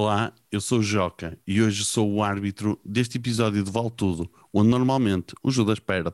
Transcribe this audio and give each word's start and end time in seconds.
Olá, 0.00 0.32
eu 0.52 0.60
sou 0.60 0.78
o 0.78 0.82
Joca 0.82 1.36
e 1.44 1.60
hoje 1.60 1.84
sou 1.84 2.08
o 2.08 2.22
árbitro 2.22 2.78
deste 2.84 3.18
episódio 3.18 3.64
de 3.64 3.68
Vale 3.68 3.90
Tudo, 3.90 4.30
onde 4.54 4.68
normalmente 4.68 5.34
o 5.42 5.50
Judas 5.50 5.80
perde. 5.80 6.12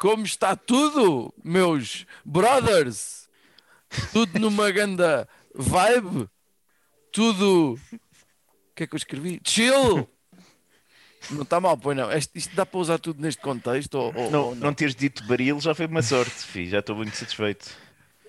Como 0.00 0.24
está 0.24 0.56
tudo, 0.56 1.30
meus 1.44 2.06
brothers? 2.24 3.28
Tudo 4.14 4.38
numa 4.38 4.70
ganda 4.70 5.28
vibe? 5.54 6.26
Tudo. 7.12 7.74
O 7.92 8.74
que 8.74 8.84
é 8.84 8.86
que 8.86 8.94
eu 8.94 8.96
escrevi? 8.96 9.40
Chill! 9.44 10.08
Não 11.30 11.42
está 11.42 11.60
mal, 11.60 11.76
pois 11.76 11.94
não. 11.94 12.10
Este- 12.10 12.38
Isto 12.38 12.56
dá 12.56 12.64
para 12.64 12.80
usar 12.80 12.98
tudo 12.98 13.20
neste 13.20 13.42
contexto? 13.42 13.94
Ou, 13.96 14.14
ou- 14.16 14.30
Não, 14.30 14.42
ou 14.46 14.54
não 14.54 14.72
teres 14.72 14.94
dito 14.94 15.22
baril 15.24 15.60
já 15.60 15.74
foi 15.74 15.84
uma 15.84 16.00
sorte, 16.00 16.30
filho. 16.30 16.70
Já 16.70 16.78
estou 16.78 16.96
muito 16.96 17.14
satisfeito. 17.14 17.68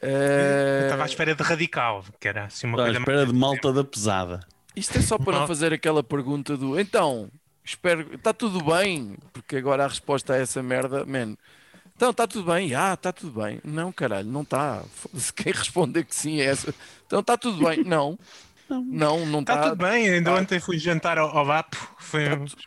Eh, 0.01 0.81
Estava 0.83 1.03
à 1.03 1.05
espera 1.05 1.33
de 1.33 1.41
radical, 1.41 2.03
que 2.19 2.27
era 2.27 2.45
assim 2.45 2.67
uma 2.67 2.73
Estou 2.75 2.83
à 2.83 2.87
coisa 2.87 2.99
espera 2.99 3.25
de 3.25 3.33
malta 3.33 3.71
da 3.71 3.83
pesada. 3.85 4.41
Isto 4.75 4.97
é 4.97 5.01
só 5.01 5.17
para 5.17 5.31
não 5.33 5.39
Não. 5.41 5.47
fazer 5.47 5.71
aquela 5.71 6.03
pergunta 6.03 6.57
do 6.57 6.77
então, 6.77 7.29
espero, 7.63 8.13
está 8.15 8.33
tudo 8.33 8.61
bem? 8.61 9.15
Porque 9.31 9.55
agora 9.55 9.85
a 9.85 9.87
resposta 9.87 10.33
a 10.33 10.37
essa 10.37 10.61
merda, 10.61 11.05
man. 11.05 11.37
Então, 12.01 12.09
está 12.09 12.25
tudo 12.25 12.51
bem? 12.51 12.73
Ah, 12.73 12.95
está 12.95 13.11
tudo 13.13 13.39
bem. 13.43 13.61
Não, 13.63 13.91
caralho, 13.91 14.27
não 14.27 14.41
está. 14.41 14.81
Foda-se, 14.91 15.31
Quem 15.37 15.53
responder 15.53 16.03
que 16.03 16.15
sim 16.15 16.41
é 16.41 16.45
essa. 16.45 16.73
Então, 17.05 17.19
está 17.19 17.37
tudo 17.37 17.63
bem? 17.63 17.83
Não. 17.83 18.17
Não, 18.67 19.23
não 19.23 19.41
Está 19.41 19.53
está. 19.53 19.69
tudo 19.69 19.85
bem, 19.85 20.09
ainda 20.09 20.31
tá. 20.31 20.37
ontem 20.39 20.59
fui 20.59 20.79
jantar 20.79 21.19
ao, 21.19 21.29
ao 21.37 21.45
VAP. 21.45 21.75
Foi 21.99 22.23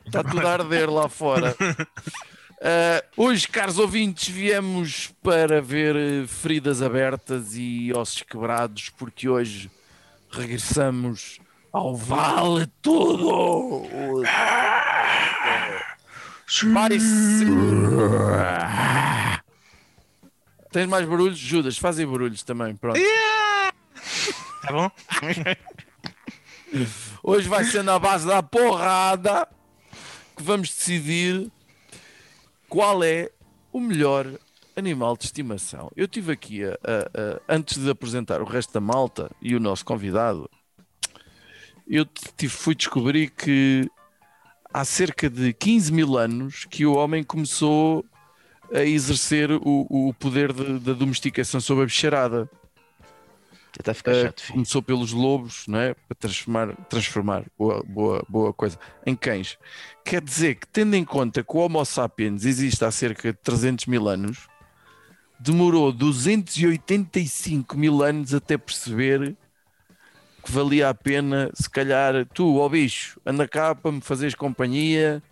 Está 0.07 0.23
tudo 0.23 0.47
a 0.47 0.53
arder 0.53 0.89
lá 0.89 1.09
fora. 1.09 1.57
Ah, 2.67 3.05
hoje, 3.15 3.47
caros 3.47 3.79
ouvintes, 3.79 4.27
viemos 4.27 5.13
para 5.23 5.61
ver 5.61 5.95
eh, 5.95 6.27
feridas 6.27 6.81
abertas 6.81 7.55
e 7.55 7.93
ossos 7.95 8.23
quebrados, 8.23 8.89
porque 8.89 9.29
hoje 9.29 9.71
regressamos 10.31 11.41
ao 11.71 11.95
Vale 11.95 12.67
Tudo! 12.81 13.83
Mais... 16.63 17.03
Tens 20.71 20.87
mais 20.89 21.07
barulhos? 21.09 21.39
Judas, 21.39 21.79
fazem 21.79 22.07
barulhos 22.07 22.43
também, 22.43 22.75
pronto. 22.75 22.99
Tá 24.63 24.73
bom? 24.73 24.91
Hoje 27.23 27.49
vai 27.49 27.65
ser 27.65 27.85
na 27.85 27.99
base 27.99 28.27
da 28.27 28.43
porrada 28.43 29.47
que 30.37 30.43
vamos 30.43 30.69
decidir 30.69 31.51
qual 32.69 33.05
é 33.05 33.31
o 33.73 33.79
melhor 33.79 34.27
animal 34.77 35.17
de 35.17 35.27
estimação. 35.27 35.89
Eu 35.95 36.09
tive 36.09 36.33
aqui, 36.33 36.65
a, 36.65 36.71
a- 36.73 36.77
a- 37.37 37.41
antes 37.49 37.79
de 37.81 37.89
apresentar 37.89 38.43
o 38.43 38.45
resto 38.45 38.73
da 38.73 38.81
malta 38.81 39.31
e 39.41 39.55
o 39.55 39.61
nosso 39.61 39.85
convidado, 39.85 40.51
eu 41.87 42.05
tive, 42.37 42.53
fui 42.53 42.75
descobrir 42.75 43.31
que 43.31 43.89
há 44.75 44.85
cerca 44.85 45.31
de 45.31 45.53
15 45.53 45.93
mil 45.93 46.19
anos 46.19 46.67
que 46.69 46.85
o 46.85 46.95
homem 46.95 47.23
começou 47.23 48.05
a 48.73 48.81
exercer 48.83 49.53
o, 49.53 49.61
o 49.89 50.13
poder 50.15 50.53
de- 50.53 50.81
da 50.81 50.93
domesticação 50.93 51.61
sobre 51.61 51.85
a 51.85 51.87
bicharada. 51.87 52.51
Já 53.77 53.81
está 53.81 53.93
a 53.93 53.95
ficar 53.95 54.13
Uh, 54.13 54.23
chato, 54.23 54.43
começou 54.53 54.83
pelos 54.83 55.13
lobos, 55.13 55.65
não 55.69 55.79
é? 55.79 55.95
Para 55.95 56.15
transformar, 56.19 56.77
transformar 56.89 57.45
boa, 57.57 57.85
boa, 57.87 58.25
boa 58.29 58.53
coisa, 58.53 58.77
em 59.07 59.15
cães. 59.15 59.57
Quer 60.05 60.21
dizer 60.21 60.57
que, 60.57 60.67
tendo 60.67 60.95
em 60.95 61.05
conta 61.05 61.43
que 61.45 61.57
o 61.57 61.61
Homo 61.61 61.85
sapiens 61.85 62.45
existe 62.45 62.85
há 62.85 62.91
cerca 62.91 63.33
de 63.33 63.39
300 63.39 63.87
mil 63.87 64.09
anos, 64.09 64.49
demorou 65.39 65.93
285 65.93 67.77
mil 67.77 68.03
anos 68.03 68.35
até 68.35 68.57
perceber 68.57 69.37
que 70.45 70.53
valia 70.53 70.91
a 70.91 70.95
pena, 70.95 71.51
se 71.55 71.69
calhar, 71.69 72.27
tu, 72.35 72.59
ó 72.59 72.69
bicho, 72.69 73.19
anda 73.25 73.49
cá 73.49 73.75
para 73.75 73.91
me 73.91 74.01
fazeres 74.01 74.35
companhia 74.35 75.23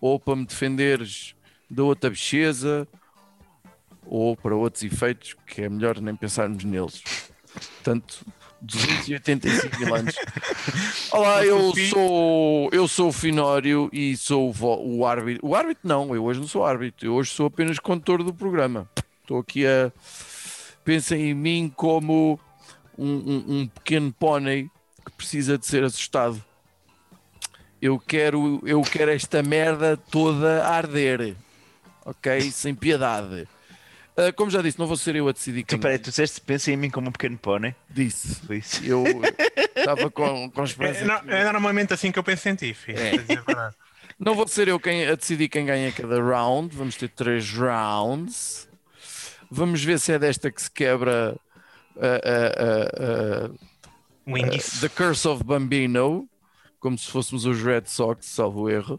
ou 0.00 0.18
para 0.18 0.34
me 0.34 0.46
defenderes 0.46 1.34
da 1.70 1.82
outra 1.82 2.10
bicheza 2.10 2.88
ou 4.06 4.36
para 4.36 4.56
outros 4.56 4.82
efeitos 4.82 5.36
que 5.46 5.62
é 5.62 5.68
melhor 5.68 6.00
nem 6.00 6.16
pensarmos 6.16 6.64
neles. 6.64 7.02
Portanto, 7.52 8.24
285 8.62 9.78
mil 9.78 9.94
anos. 9.94 10.14
Olá, 11.12 11.44
eu 11.44 11.72
sou, 11.90 12.70
eu 12.72 12.88
sou 12.88 13.08
o 13.08 13.12
Finório 13.12 13.90
e 13.92 14.16
sou 14.16 14.54
o, 14.58 14.98
o 14.98 15.06
árbitro. 15.06 15.46
O 15.46 15.54
árbitro 15.54 15.86
não, 15.86 16.14
eu 16.14 16.24
hoje 16.24 16.40
não 16.40 16.46
sou 16.46 16.64
árbitro, 16.64 17.06
eu 17.06 17.14
hoje 17.14 17.30
sou 17.30 17.46
apenas 17.46 17.78
condutor 17.78 18.22
do 18.22 18.32
programa. 18.32 18.88
Estou 19.20 19.38
aqui 19.38 19.66
a. 19.66 19.92
Pensem 20.84 21.30
em 21.30 21.34
mim 21.34 21.72
como 21.74 22.40
um, 22.98 23.06
um- 23.06 23.44
um 23.60 23.66
pequeno 23.68 24.12
pônei 24.12 24.70
que 25.04 25.12
precisa 25.12 25.56
de 25.58 25.66
ser 25.66 25.82
assustado. 25.84 26.42
Eu 27.80 27.98
quero, 27.98 28.62
eu 28.64 28.80
quero 28.82 29.10
esta 29.10 29.42
merda 29.42 29.96
toda 29.96 30.64
a 30.64 30.76
arder, 30.76 31.34
ok? 32.04 32.40
Sem 32.52 32.74
piedade. 32.74 33.48
Ah, 34.16 34.32
como 34.32 34.50
já 34.50 34.62
disse, 34.62 34.78
não 34.78 34.86
vou 34.86 34.96
ser 34.96 35.16
eu 35.16 35.26
a 35.26 35.32
decidir 35.32 35.64
quem 35.64 35.78
peraí, 35.80 35.98
tu 35.98 36.10
disseste 36.10 36.40
pensa 36.42 36.70
em 36.70 36.76
mim 36.76 36.90
como 36.90 37.08
um 37.08 37.12
pequeno 37.12 37.36
pônei. 37.38 37.74
disse. 37.90 38.40
Isso. 38.54 38.84
Eu 38.84 39.02
estava 39.74 40.08
com, 40.10 40.48
com 40.50 40.60
É, 40.60 40.64
esperança. 40.64 41.04
não- 41.04 41.20
que- 41.22 41.30
é 41.32 41.44
normalmente 41.44 41.92
assim 41.92 42.12
que 42.12 42.18
eu 42.18 42.22
penso 42.22 42.48
em 42.48 42.54
ti, 42.54 42.72
filho. 42.74 42.98
É. 42.98 43.12
Não 44.18 44.34
vou 44.36 44.46
ser 44.46 44.68
eu 44.68 44.78
quem, 44.78 45.04
a 45.08 45.16
decidir 45.16 45.48
quem 45.48 45.64
ganha 45.66 45.90
cada 45.90 46.22
round. 46.22 46.76
Vamos 46.76 46.94
ter 46.94 47.08
três 47.08 47.50
rounds. 47.52 48.68
Vamos 49.50 49.82
ver 49.82 49.98
se 49.98 50.12
é 50.12 50.18
desta 50.18 50.48
que 50.52 50.62
se 50.62 50.70
quebra 50.70 51.34
a- 52.00 53.50
Wingis. 54.26 54.80
The 54.80 54.88
Curse 54.88 55.26
of 55.26 55.44
Bambino, 55.44 56.28
como 56.78 56.96
se 56.96 57.10
fôssemos 57.10 57.44
os 57.44 57.62
Red 57.62 57.84
Sox, 57.86 58.26
salvo 58.26 58.68
erro. 58.68 58.98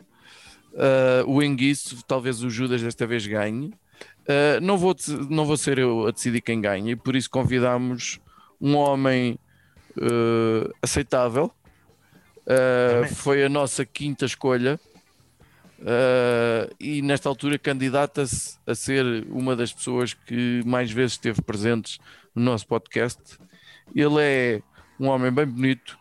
Uh, 0.74 1.30
o 1.30 1.44
Enguiço, 1.44 2.04
talvez 2.08 2.42
o 2.44 2.50
Judas 2.50 2.82
desta 2.82 3.06
vez 3.06 3.26
ganhe. 3.28 3.68
Uh, 4.24 4.60
não, 4.62 4.78
vou, 4.78 4.96
não 5.30 5.46
vou 5.46 5.56
ser 5.56 5.78
eu 5.78 6.08
a 6.08 6.12
decidir 6.12 6.42
quem 6.42 6.60
ganha, 6.60 6.92
e 6.92 6.96
por 6.96 7.16
isso 7.16 7.30
convidamos 7.30 8.20
um 8.60 8.76
homem 8.76 9.38
uh, 9.98 10.74
aceitável. 10.82 11.52
Uh, 12.46 13.14
foi 13.14 13.44
a 13.44 13.50
nossa 13.50 13.86
quinta 13.86 14.26
escolha. 14.26 14.80
Uh, 15.80 16.74
e 16.80 17.02
nesta 17.02 17.28
altura 17.28 17.60
candidata-se 17.60 18.58
a 18.66 18.74
ser 18.74 19.26
uma 19.30 19.56
das 19.56 19.74
pessoas 19.74 20.14
que 20.14 20.62
mais 20.66 20.90
vezes 20.90 21.14
esteve 21.14 21.42
presentes 21.42 22.00
no 22.36 22.44
nosso 22.44 22.68
podcast. 22.68 23.38
Ele 23.96 24.16
é 24.20 24.62
um 25.00 25.08
homem 25.08 25.32
bem 25.32 25.46
bonito. 25.46 25.98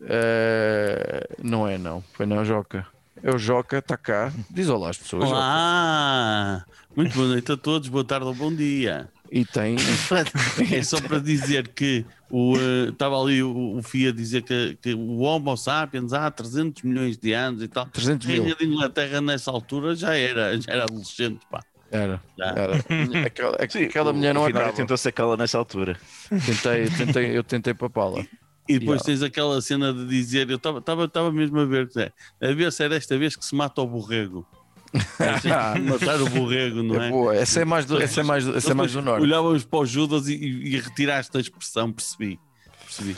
Uh, 0.00 1.42
não 1.42 1.66
é, 1.66 1.78
não. 1.78 2.02
Foi 2.12 2.26
não, 2.26 2.44
Joca. 2.44 2.86
É 3.22 3.30
o 3.30 3.38
Joca, 3.38 3.78
está 3.78 3.96
cá. 3.96 4.32
Diz 4.50 4.68
olá 4.68 4.90
às 4.90 4.98
pessoas. 4.98 5.24
Joca. 5.24 5.36
Olá! 5.36 6.64
Muito 6.96 7.14
boa 7.14 7.28
noite 7.28 7.52
a 7.52 7.56
todos, 7.56 7.88
boa 7.88 8.04
tarde 8.04 8.26
ou 8.26 8.34
bom 8.34 8.52
dia. 8.52 9.08
E 9.30 9.46
tem. 9.46 9.76
É 10.70 10.82
só 10.82 11.00
para 11.00 11.18
dizer 11.18 11.68
que 11.68 12.04
o, 12.30 12.54
eh, 12.56 12.90
estava 12.90 13.18
ali 13.18 13.42
o, 13.42 13.78
o 13.78 13.82
FIA 13.82 14.10
a 14.10 14.12
dizer 14.12 14.42
que, 14.42 14.76
que 14.80 14.92
o 14.92 15.20
Homo 15.20 15.56
sapiens 15.56 16.12
há 16.12 16.30
300 16.30 16.82
milhões 16.82 17.16
de 17.16 17.32
anos 17.32 17.62
e 17.62 17.68
tal. 17.68 17.86
300 17.86 18.26
A 18.26 18.30
mil. 18.30 18.42
Rainha 18.42 18.56
de 18.56 18.64
Inglaterra 18.66 19.20
nessa 19.22 19.50
altura 19.50 19.94
já 19.94 20.14
era, 20.14 20.60
já 20.60 20.72
era 20.72 20.84
adolescente, 20.84 21.40
pá. 21.50 21.64
Era. 21.92 22.22
Era. 22.40 22.76
Aquela, 23.26 23.56
aquela 23.56 24.12
mulher 24.12 24.32
não 24.34 24.42
Afinal, 24.44 24.62
acaba. 24.62 24.76
tentou 24.76 24.96
sacá-la 24.96 25.36
nessa 25.36 25.58
altura. 25.58 25.96
Tentei, 26.28 26.88
tentei, 26.90 27.36
eu 27.36 27.44
tentei 27.44 27.74
papá-la. 27.74 28.24
E 28.68 28.78
depois 28.78 29.00
Yeah. 29.00 29.04
tens 29.04 29.22
aquela 29.22 29.60
cena 29.60 29.92
de 29.92 30.06
dizer, 30.06 30.48
eu 30.48 30.56
estava 30.56 31.30
mesmo 31.32 31.58
a 31.60 31.64
ver, 31.64 31.88
é, 31.96 32.12
a 32.48 32.52
ver 32.54 32.72
se 32.72 32.84
é 32.84 32.88
desta 32.88 33.18
vez 33.18 33.36
que 33.36 33.44
se 33.44 33.54
mata 33.54 33.80
o 33.82 33.86
borrego. 33.86 34.46
É, 35.20 35.78
matar 35.80 36.20
o 36.20 36.28
borrego, 36.30 36.82
não 36.82 37.00
É 37.02 37.08
é? 37.08 37.10
boa. 37.10 37.34
Essa 37.36 37.60
é 37.60 37.64
mais 37.64 37.84
do, 37.86 38.00
essa 38.00 38.20
é 38.20 38.22
mais, 38.24 38.46
essa 38.46 38.70
é 38.70 38.74
mais 38.74 38.92
do 38.92 39.02
norte. 39.02 39.22
Olhávamos 39.22 39.64
para 39.64 39.78
o 39.80 39.86
Judas 39.86 40.28
e, 40.28 40.34
e, 40.34 40.74
e 40.76 40.80
retiraste 40.80 41.36
a 41.36 41.40
expressão, 41.40 41.92
percebi. 41.92 42.38
percebi. 42.84 43.16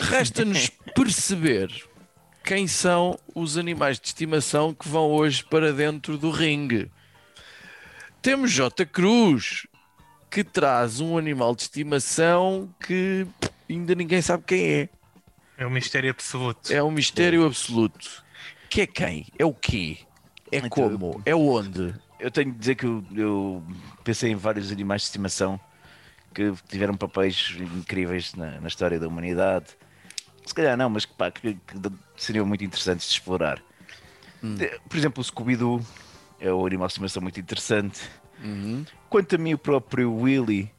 Resta-nos 0.00 0.70
perceber 0.94 1.68
quem 2.44 2.66
são 2.66 3.18
os 3.34 3.56
animais 3.58 3.98
de 3.98 4.06
estimação 4.06 4.72
que 4.74 4.88
vão 4.88 5.10
hoje 5.10 5.44
para 5.44 5.72
dentro 5.72 6.16
do 6.16 6.30
ringue. 6.30 6.90
Temos 8.24 8.50
J. 8.52 8.86
Cruz, 8.86 9.66
que 10.30 10.42
traz 10.42 10.98
um 10.98 11.18
animal 11.18 11.54
de 11.54 11.60
estimação 11.62 12.74
que 12.80 13.26
ainda 13.68 13.94
ninguém 13.94 14.22
sabe 14.22 14.44
quem 14.46 14.64
é. 14.64 14.88
É 15.58 15.66
um 15.66 15.70
mistério 15.70 16.10
absoluto. 16.10 16.72
É 16.72 16.82
um 16.82 16.90
mistério 16.90 17.44
absoluto. 17.46 18.24
Que 18.70 18.80
é 18.80 18.86
quem? 18.86 19.26
É 19.38 19.44
o 19.44 19.52
quê? 19.52 19.98
É 20.50 20.56
Então, 20.56 20.70
como? 20.70 21.20
É 21.26 21.34
onde? 21.34 21.94
eu 22.18 22.30
tenho 22.30 22.50
de 22.50 22.58
dizer 22.58 22.76
que 22.76 22.86
eu, 22.86 23.04
eu 23.14 23.62
pensei 24.02 24.30
em 24.30 24.34
vários 24.36 24.72
animais 24.72 25.02
de 25.02 25.08
estimação 25.08 25.60
que 26.34 26.50
tiveram 26.70 26.94
papéis 26.96 27.54
incríveis 27.60 28.32
na, 28.34 28.58
na 28.58 28.68
história 28.68 28.98
da 28.98 29.06
humanidade. 29.06 29.66
Se 30.46 30.54
calhar 30.54 30.74
não, 30.78 30.88
mas 30.88 31.04
que, 31.04 31.12
pá, 31.12 31.30
que, 31.30 31.52
que 31.54 31.58
seriam 32.16 32.46
muito 32.46 32.64
interessantes 32.64 33.06
de 33.06 33.12
explorar. 33.12 33.62
De- 34.42 34.80
Por 34.88 34.96
exemplo, 34.96 35.20
o 35.20 35.24
Scooby-Doo 35.24 35.84
é 36.40 36.52
um 36.52 36.66
animal 36.66 36.86
de 36.88 36.92
estimação 36.92 37.22
muito 37.22 37.38
interessante. 37.40 38.00
Quanto 39.08 39.34
a 39.34 39.38
mim, 39.38 39.54
o 39.54 39.58
próprio 39.58 40.12
Willy, 40.14 40.70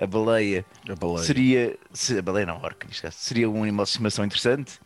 a 0.00 0.06
baleia, 0.06 0.64
A 0.88 0.94
baleia. 0.94 1.24
seria. 1.24 1.78
Se, 1.92 2.18
a 2.18 2.22
baleia 2.22 2.46
não, 2.46 2.56
a 2.56 2.62
orca, 2.62 2.86
caso, 3.00 3.16
seria 3.18 3.48
um 3.48 3.62
animal 3.62 3.84
de 3.84 3.90
estimação 3.90 4.24
interessante. 4.24 4.78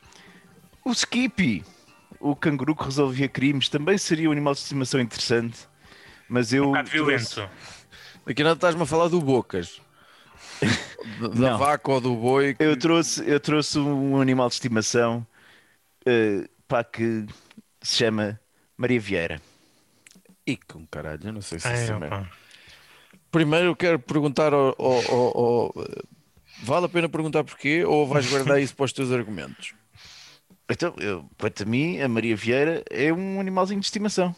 O 0.84 0.92
Skippy, 0.92 1.64
o 2.20 2.36
canguru 2.36 2.76
que 2.76 2.84
resolvia 2.84 3.28
crimes, 3.28 3.68
também 3.68 3.98
seria 3.98 4.28
um 4.28 4.32
animal 4.32 4.54
de 4.54 4.60
estimação 4.60 5.00
interessante. 5.00 5.58
Mas 6.28 6.52
eu. 6.52 6.64
Um 6.64 6.66
bocado 6.68 6.90
violento. 6.90 7.48
Aqui 8.26 8.44
não 8.44 8.52
estás-me 8.52 8.82
a 8.82 8.86
falar 8.86 9.08
do 9.08 9.20
Bocas. 9.20 9.80
Da- 11.20 11.28
Não. 11.28 11.58
vaca 11.58 11.90
ou 11.92 12.00
do 12.00 12.14
boi. 12.14 12.54
que- 12.54 12.62
Eu 12.62 12.76
trouxe, 12.76 13.22
eu 13.28 13.40
trouxe 13.40 13.78
um 13.78 14.20
animal 14.20 14.48
de 14.48 14.54
estimação 14.54 15.26
eh, 16.04 16.48
pá, 16.66 16.84
que 16.84 17.24
se 17.80 17.96
chama 17.98 18.38
Maria 18.76 19.00
Vieira. 19.00 19.40
Ih, 20.48 20.58
com 20.66 20.86
caralho, 20.86 21.20
eu 21.24 21.32
não 21.32 21.42
sei 21.42 21.58
se 21.60 21.68
Ai, 21.68 21.74
isso 21.82 21.92
é 21.92 21.96
opa. 21.96 22.08
mesmo. 22.08 22.28
Primeiro 23.30 23.66
eu 23.66 23.76
quero 23.76 23.98
perguntar 23.98 24.54
ao, 24.54 24.74
ao- 24.78 25.10
ao- 25.10 25.38
ao- 25.38 25.74
Vale 26.62 26.86
a 26.86 26.88
pena 26.88 27.08
perguntar 27.08 27.44
porquê 27.44 27.84
ou 27.84 28.06
vais 28.06 28.28
guardar 28.28 28.60
isso 28.60 28.74
para 28.74 28.84
os 28.86 28.92
teus 28.92 29.12
argumentos? 29.12 29.74
Então, 30.68 30.94
eu, 30.98 31.24
quanto 31.38 31.62
a 31.62 31.66
mim, 31.66 32.00
a 32.00 32.08
Maria 32.08 32.34
Vieira 32.34 32.82
é 32.90 33.12
um 33.12 33.40
animalzinho 33.40 33.78
de 33.80 33.86
estimação. 33.86 34.34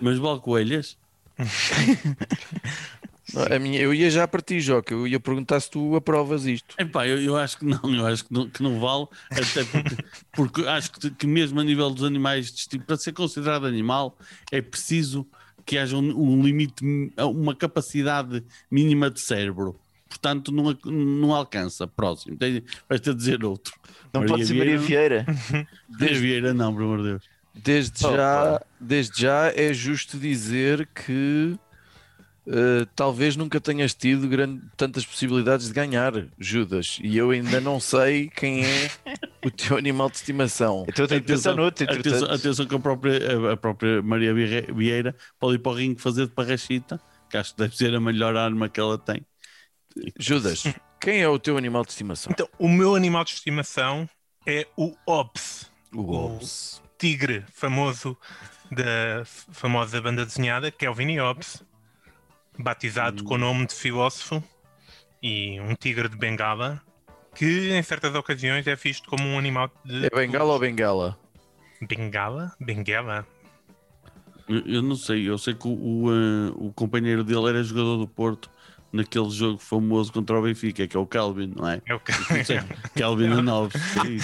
Mas 0.00 0.18
vale 0.18 0.40
coelhas? 0.40 0.96
Não, 3.34 3.56
a 3.56 3.58
minha, 3.58 3.80
eu 3.80 3.92
ia 3.92 4.10
já 4.10 4.26
para 4.26 4.40
ti, 4.40 4.60
Joca. 4.60 4.94
Eu 4.94 5.06
ia 5.06 5.18
perguntar 5.20 5.60
se 5.60 5.70
tu 5.70 5.94
aprovas 5.96 6.46
isto. 6.46 6.74
Epá, 6.78 7.06
eu, 7.06 7.20
eu 7.20 7.36
acho 7.36 7.58
que 7.58 7.64
não, 7.64 7.80
eu 7.94 8.06
acho 8.06 8.24
que 8.24 8.32
não, 8.32 8.48
que 8.48 8.62
não 8.62 8.80
vale, 8.80 9.06
até 9.30 9.64
porque, 9.64 9.96
porque 10.32 10.66
acho 10.66 10.92
que, 10.92 11.10
que 11.10 11.26
mesmo 11.26 11.60
a 11.60 11.64
nível 11.64 11.90
dos 11.90 12.04
animais, 12.04 12.66
para 12.86 12.96
ser 12.96 13.12
considerado 13.12 13.66
animal, 13.66 14.16
é 14.50 14.60
preciso 14.62 15.26
que 15.64 15.78
haja 15.78 15.96
um, 15.96 16.36
um 16.36 16.42
limite, 16.42 16.84
uma 17.18 17.54
capacidade 17.54 18.44
mínima 18.70 19.10
de 19.10 19.20
cérebro. 19.20 19.78
Portanto, 20.08 20.52
não, 20.52 20.76
não 20.84 21.34
alcança. 21.34 21.86
Próximo. 21.86 22.36
Vais 22.88 23.00
ter 23.00 23.12
de 23.12 23.16
dizer 23.18 23.44
outro. 23.44 23.74
Não 24.12 24.24
pode 24.26 24.46
ser 24.46 24.54
Maria 24.54 24.78
Vieira. 24.78 25.26
Maria 25.88 26.20
Vieira, 26.20 26.54
não, 26.54 26.72
pelo 26.72 26.84
amor 26.84 26.98
de 26.98 27.04
Deus. 27.10 27.22
Desde 27.54 28.04
Oh, 28.06 28.12
já, 28.16 28.58
pá. 28.58 28.66
desde 28.80 29.22
já 29.22 29.52
é 29.54 29.72
justo 29.72 30.18
dizer 30.18 30.88
que 30.94 31.56
eh, 32.46 32.86
talvez 32.94 33.36
nunca 33.36 33.60
tenhas 33.60 33.94
tido 33.94 34.28
grande- 34.28 34.62
tantas 34.76 35.04
possibilidades 35.06 35.68
de 35.68 35.72
ganhar, 35.72 36.12
Judas. 36.38 36.98
E 37.02 37.16
eu 37.16 37.30
ainda 37.30 37.60
não 37.60 37.80
sei 37.80 38.28
quem 38.28 38.64
é 38.64 38.90
o 39.44 39.50
teu 39.50 39.76
animal 39.76 40.10
de 40.10 40.16
estimação. 40.16 40.84
Então 40.88 41.06
pensar 41.22 41.54
noutro, 41.54 41.84
atenção, 41.90 42.30
atenção 42.30 42.66
que 42.66 42.74
a 42.74 42.78
própria, 42.78 43.52
a- 43.52 43.56
própria 43.56 44.02
Maria 44.02 44.34
Vieira- 44.34 45.14
pode 45.38 45.56
ir 45.56 45.58
para 45.58 45.72
o 45.72 45.74
ringue 45.74 46.00
fazer 46.00 46.26
de 46.26 46.32
parrachita, 46.32 47.00
que 47.30 47.36
acho 47.36 47.52
que 47.54 47.58
deve 47.62 47.76
ser 47.76 47.94
a 47.94 48.00
melhor 48.00 48.36
arma 48.36 48.68
que 48.68 48.78
ela 48.80 48.98
tem. 48.98 49.24
Judas, 50.18 50.64
quem 51.00 51.20
é 51.22 51.28
o 51.28 51.38
teu 51.38 51.56
animal 51.56 51.82
de 51.84 51.90
estimação? 51.90 52.32
Então, 52.32 52.48
o 52.58 52.68
meu 52.68 52.94
animal 52.94 53.24
de 53.24 53.30
estimação 53.32 54.08
é 54.46 54.66
o 54.76 54.94
Ops, 55.06 55.70
O 55.94 56.12
Ops. 56.12 56.82
tigre 56.98 57.44
famoso 57.52 58.16
da 58.70 59.22
famosa 59.24 60.00
banda 60.00 60.26
desenhada, 60.26 60.70
que 60.70 60.84
é 60.84 60.90
o 60.90 60.94
Vinny 60.94 61.20
Ops, 61.20 61.62
batizado 62.58 63.24
com 63.24 63.34
o 63.34 63.38
nome 63.38 63.66
de 63.66 63.74
filósofo, 63.74 64.42
e 65.22 65.58
um 65.60 65.74
tigre 65.74 66.08
de 66.08 66.16
Bengala, 66.16 66.82
que 67.34 67.70
em 67.72 67.82
certas 67.82 68.14
ocasiões 68.14 68.66
é 68.66 68.76
visto 68.76 69.08
como 69.08 69.26
um 69.26 69.38
animal 69.38 69.70
de. 69.84 70.06
É 70.06 70.10
bengala 70.10 70.52
ou 70.52 70.58
bengala? 70.58 71.18
Bengala? 71.80 72.52
Bengala? 72.60 73.26
Eu, 74.48 74.60
eu 74.66 74.82
não 74.82 74.94
sei, 74.94 75.28
eu 75.28 75.38
sei 75.38 75.54
que 75.54 75.66
o, 75.66 75.72
o, 75.72 76.12
eh, 76.12 76.52
o 76.56 76.72
companheiro 76.72 77.24
dele 77.24 77.48
era 77.48 77.62
jogador 77.62 77.96
do 77.96 78.06
Porto 78.06 78.50
naquele 78.92 79.28
jogo 79.30 79.58
famoso 79.58 80.12
contra 80.12 80.38
o 80.38 80.42
Benfica, 80.42 80.86
que 80.86 80.96
é 80.96 81.00
o 81.00 81.06
Calvin, 81.06 81.52
não 81.56 81.68
é? 81.68 81.80
É 81.86 81.94
o. 81.94 82.00
Não 82.30 82.44
sei, 82.44 82.60
Calvin 82.94 83.32
Anoves. 83.32 83.80
sim. 83.90 84.18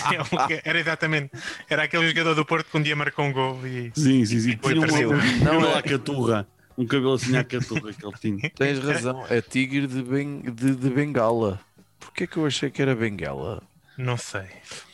É 0.50 0.62
Era 0.64 0.78
exatamente. 0.78 1.30
Era 1.68 1.84
aquele 1.84 2.06
jogador 2.08 2.34
do 2.34 2.44
Porto 2.44 2.70
que 2.70 2.76
um 2.76 2.82
dia 2.82 2.94
marcou 2.94 3.24
um 3.24 3.32
gol 3.32 3.66
e. 3.66 3.90
Sim, 3.94 4.24
sim, 4.24 4.38
sim. 4.38 4.52
Apareceu. 4.52 5.10
um, 5.10 5.14
um, 5.14 5.44
Não, 5.44 5.76
é- 5.76 5.82
caturra. 5.82 6.46
Um 6.78 6.86
cabelo 6.86 7.14
assim 7.14 7.36
à 7.36 7.44
caturra 7.44 7.92
que 7.92 8.04
ele 8.06 8.14
tinha. 8.20 8.50
Tens 8.56 8.78
razão, 8.78 9.24
é 9.28 9.40
tigre 9.40 9.86
de, 9.86 10.02
ben- 10.02 10.40
de- 10.42 10.74
de 10.74 10.90
bengala. 10.90 11.60
Porquê 11.98 12.26
que 12.26 12.36
eu 12.36 12.46
achei 12.46 12.70
que 12.70 12.80
era 12.80 12.94
bengala? 12.94 13.62
Não 13.98 14.16
sei. 14.16 14.46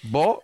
Bom, 0.02 0.40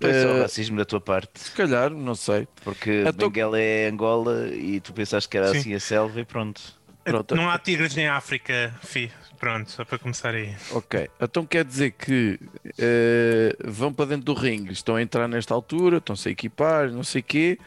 só 0.00 0.06
eh, 0.08 0.42
racismo 0.42 0.76
da 0.76 0.84
tua 0.84 1.00
parte. 1.00 1.40
se 1.40 1.50
calhar, 1.50 1.90
não 1.90 2.14
sei. 2.14 2.46
Porque 2.62 3.02
Então- 3.06 3.28
Benguela 3.28 3.58
é 3.60 3.88
Angola 3.88 4.48
e 4.54 4.78
tu 4.80 4.92
pensaste 4.92 5.28
que 5.28 5.36
era 5.36 5.48
Sim. 5.52 5.58
assim 5.58 5.74
a 5.74 5.80
selva 5.80 6.20
e 6.20 6.24
pronto. 6.24 6.62
Pronto. 7.02 7.34
Não 7.34 7.48
há 7.48 7.58
tigres 7.58 7.96
em 7.96 8.06
África, 8.08 8.74
fi. 8.84 9.10
Pronto, 9.38 9.70
só 9.70 9.84
para 9.84 9.98
começar 9.98 10.34
aí. 10.34 10.54
Ok, 10.72 11.08
então 11.20 11.44
quer 11.44 11.64
dizer 11.64 11.90
que 11.92 12.38
eh, 12.78 13.54
vão 13.64 13.92
para 13.92 14.06
dentro 14.06 14.24
do 14.24 14.34
ringue, 14.34 14.72
estão 14.72 14.96
a 14.96 15.02
entrar 15.02 15.28
nesta 15.28 15.52
altura, 15.52 15.98
estão-se 15.98 16.28
a 16.28 16.32
equipar, 16.32 16.90
não 16.90 17.04
sei 17.04 17.20
o 17.20 17.24
quê. 17.24 17.58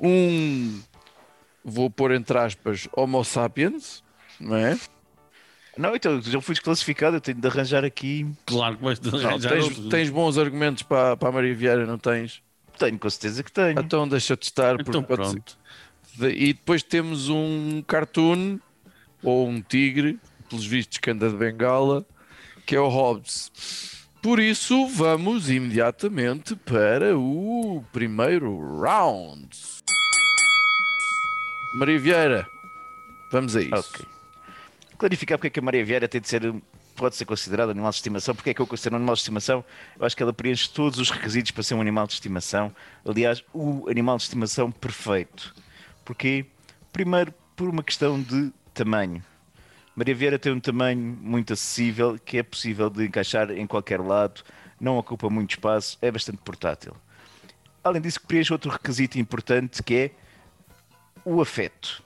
Um, 0.00 0.80
vou 1.64 1.88
pôr 1.90 2.12
entre 2.12 2.36
aspas, 2.38 2.86
Homo 2.96 3.24
sapiens, 3.24 4.02
não 4.38 4.56
é? 4.56 4.78
Não, 5.76 5.94
então 5.96 6.20
já 6.22 6.40
fui 6.40 6.54
desclassificado, 6.54 7.16
eu 7.16 7.20
tenho 7.20 7.38
de 7.40 7.48
arranjar 7.48 7.84
aqui. 7.84 8.26
Claro 8.46 8.76
que 8.76 8.84
vais 8.84 9.00
Não, 9.00 9.18
arranjar 9.18 9.48
tens, 9.52 9.64
outro. 9.64 9.88
tens 9.88 10.10
bons 10.10 10.38
argumentos 10.38 10.82
para, 10.84 11.16
para 11.16 11.28
a 11.28 11.32
Maria 11.32 11.54
Vieira, 11.54 11.84
não 11.84 11.98
tens? 11.98 12.40
Tenho 12.78 12.96
com 12.98 13.10
certeza 13.10 13.42
que 13.42 13.50
tenho. 13.50 13.80
Então 13.80 14.06
deixa-te 14.06 14.44
estar. 14.44 14.76
porque 14.76 14.90
Então 14.90 15.02
pode 15.02 15.26
ser- 15.26 15.32
pronto. 15.34 15.58
De- 16.16 16.28
E 16.30 16.52
depois 16.52 16.82
temos 16.82 17.28
um 17.28 17.82
cartoon 17.86 18.58
ou 19.22 19.48
um 19.48 19.60
tigre, 19.60 20.18
pelos 20.48 20.64
vistos 20.66 20.98
que 20.98 21.10
anda 21.10 21.28
de 21.28 21.36
bengala, 21.36 22.04
que 22.66 22.76
é 22.76 22.80
o 22.80 22.88
Hobbes. 22.88 23.50
Por 24.22 24.38
isso, 24.38 24.86
vamos 24.86 25.50
imediatamente 25.50 26.54
para 26.54 27.16
o 27.18 27.84
primeiro 27.92 28.56
round. 28.80 29.48
Maria 31.74 31.98
Vieira, 31.98 32.48
vamos 33.32 33.56
a 33.56 33.60
isso. 33.60 33.74
Ok. 33.74 34.06
Clarificar 34.96 35.36
porque 35.38 35.48
é 35.48 35.50
que 35.50 35.58
a 35.58 35.62
Maria 35.62 35.84
Vieira 35.84 36.06
tem 36.06 36.20
de 36.20 36.28
ser, 36.28 36.54
pode 36.94 37.16
ser 37.16 37.24
considerada 37.24 37.72
animal 37.72 37.90
de 37.90 37.96
estimação. 37.96 38.32
Porque 38.32 38.50
é 38.50 38.54
que 38.54 38.62
eu 38.62 38.66
considero 38.66 38.94
um 38.94 38.98
animal 38.98 39.16
de 39.16 39.22
estimação? 39.22 39.64
Eu 39.98 40.06
acho 40.06 40.16
que 40.16 40.22
ela 40.22 40.32
preenche 40.32 40.70
todos 40.70 41.00
os 41.00 41.10
requisitos 41.10 41.50
para 41.50 41.64
ser 41.64 41.74
um 41.74 41.80
animal 41.80 42.06
de 42.06 42.12
estimação. 42.12 42.72
Aliás, 43.04 43.42
o 43.52 43.88
animal 43.90 44.16
de 44.18 44.22
estimação 44.22 44.70
perfeito. 44.70 45.52
Porquê? 46.04 46.46
Primeiro, 46.92 47.34
por 47.56 47.68
uma 47.68 47.82
questão 47.82 48.22
de 48.22 48.52
tamanho. 48.72 49.20
Maria 49.96 50.14
Vieira 50.14 50.38
tem 50.38 50.52
um 50.52 50.60
tamanho 50.60 51.18
muito 51.20 51.52
acessível, 51.52 52.16
que 52.24 52.38
é 52.38 52.44
possível 52.44 52.88
de 52.88 53.04
encaixar 53.04 53.50
em 53.50 53.66
qualquer 53.66 54.00
lado, 54.00 54.42
não 54.80 54.96
ocupa 54.96 55.28
muito 55.28 55.50
espaço, 55.50 55.98
é 56.00 56.08
bastante 56.08 56.38
portátil. 56.38 56.94
Além 57.82 58.00
disso, 58.00 58.20
preenche 58.20 58.52
outro 58.52 58.70
requisito 58.70 59.18
importante 59.18 59.82
que 59.82 59.94
é 59.94 60.23
o 61.24 61.40
afeto. 61.40 62.02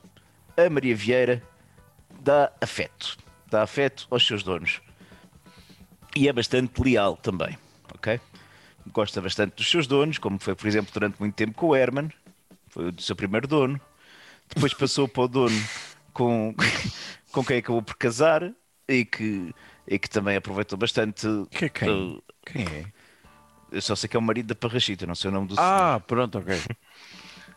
A 0.57 0.69
Maria 0.69 0.95
Vieira 0.95 1.43
dá 2.21 2.53
afeto. 2.61 3.17
Dá 3.51 3.63
afeto 3.63 4.07
aos 4.11 4.27
seus 4.27 4.43
donos. 4.43 4.81
E 6.17 6.29
é 6.29 6.33
bastante 6.33 6.83
leal 6.83 7.17
também, 7.17 7.57
ok? 7.95 8.21
Gosta 8.93 9.21
bastante 9.21 9.55
dos 9.57 9.71
seus 9.71 9.87
donos, 9.87 10.19
como 10.19 10.39
foi, 10.39 10.55
por 10.55 10.67
exemplo, 10.67 10.93
durante 10.93 11.19
muito 11.21 11.35
tempo 11.35 11.55
com 11.55 11.69
o 11.69 11.77
Herman, 11.77 12.11
foi 12.69 12.91
o 12.91 13.01
seu 13.01 13.15
primeiro 13.15 13.47
dono. 13.47 13.81
Depois 14.55 14.73
passou 14.75 15.07
para 15.07 15.23
o 15.23 15.29
dono 15.29 15.57
com, 16.13 16.55
com 17.31 17.45
quem 17.45 17.59
acabou 17.59 17.83
por 17.83 17.97
casar 17.97 18.51
e 18.89 19.05
que, 19.05 19.55
e 19.87 19.99
que 19.99 20.09
também 20.09 20.37
aproveitou 20.37 20.79
bastante. 20.79 21.27
Que 21.51 21.67
é 21.67 21.69
quem? 21.69 21.89
uh, 21.91 22.23
Quem 22.47 22.63
é? 22.65 22.87
eu 23.71 23.83
só 23.83 23.95
sei 23.95 24.09
que 24.09 24.17
é 24.17 24.21
o 24.21 24.23
marido 24.23 24.47
da 24.49 24.55
Parrachita, 24.55 25.07
não 25.07 25.15
sei 25.15 25.31
o 25.31 25.33
nome 25.35 25.49
do 25.49 25.55
senhor. 25.55 25.69
Ah, 25.69 26.01
pronto, 26.01 26.39
ok. 26.39 26.57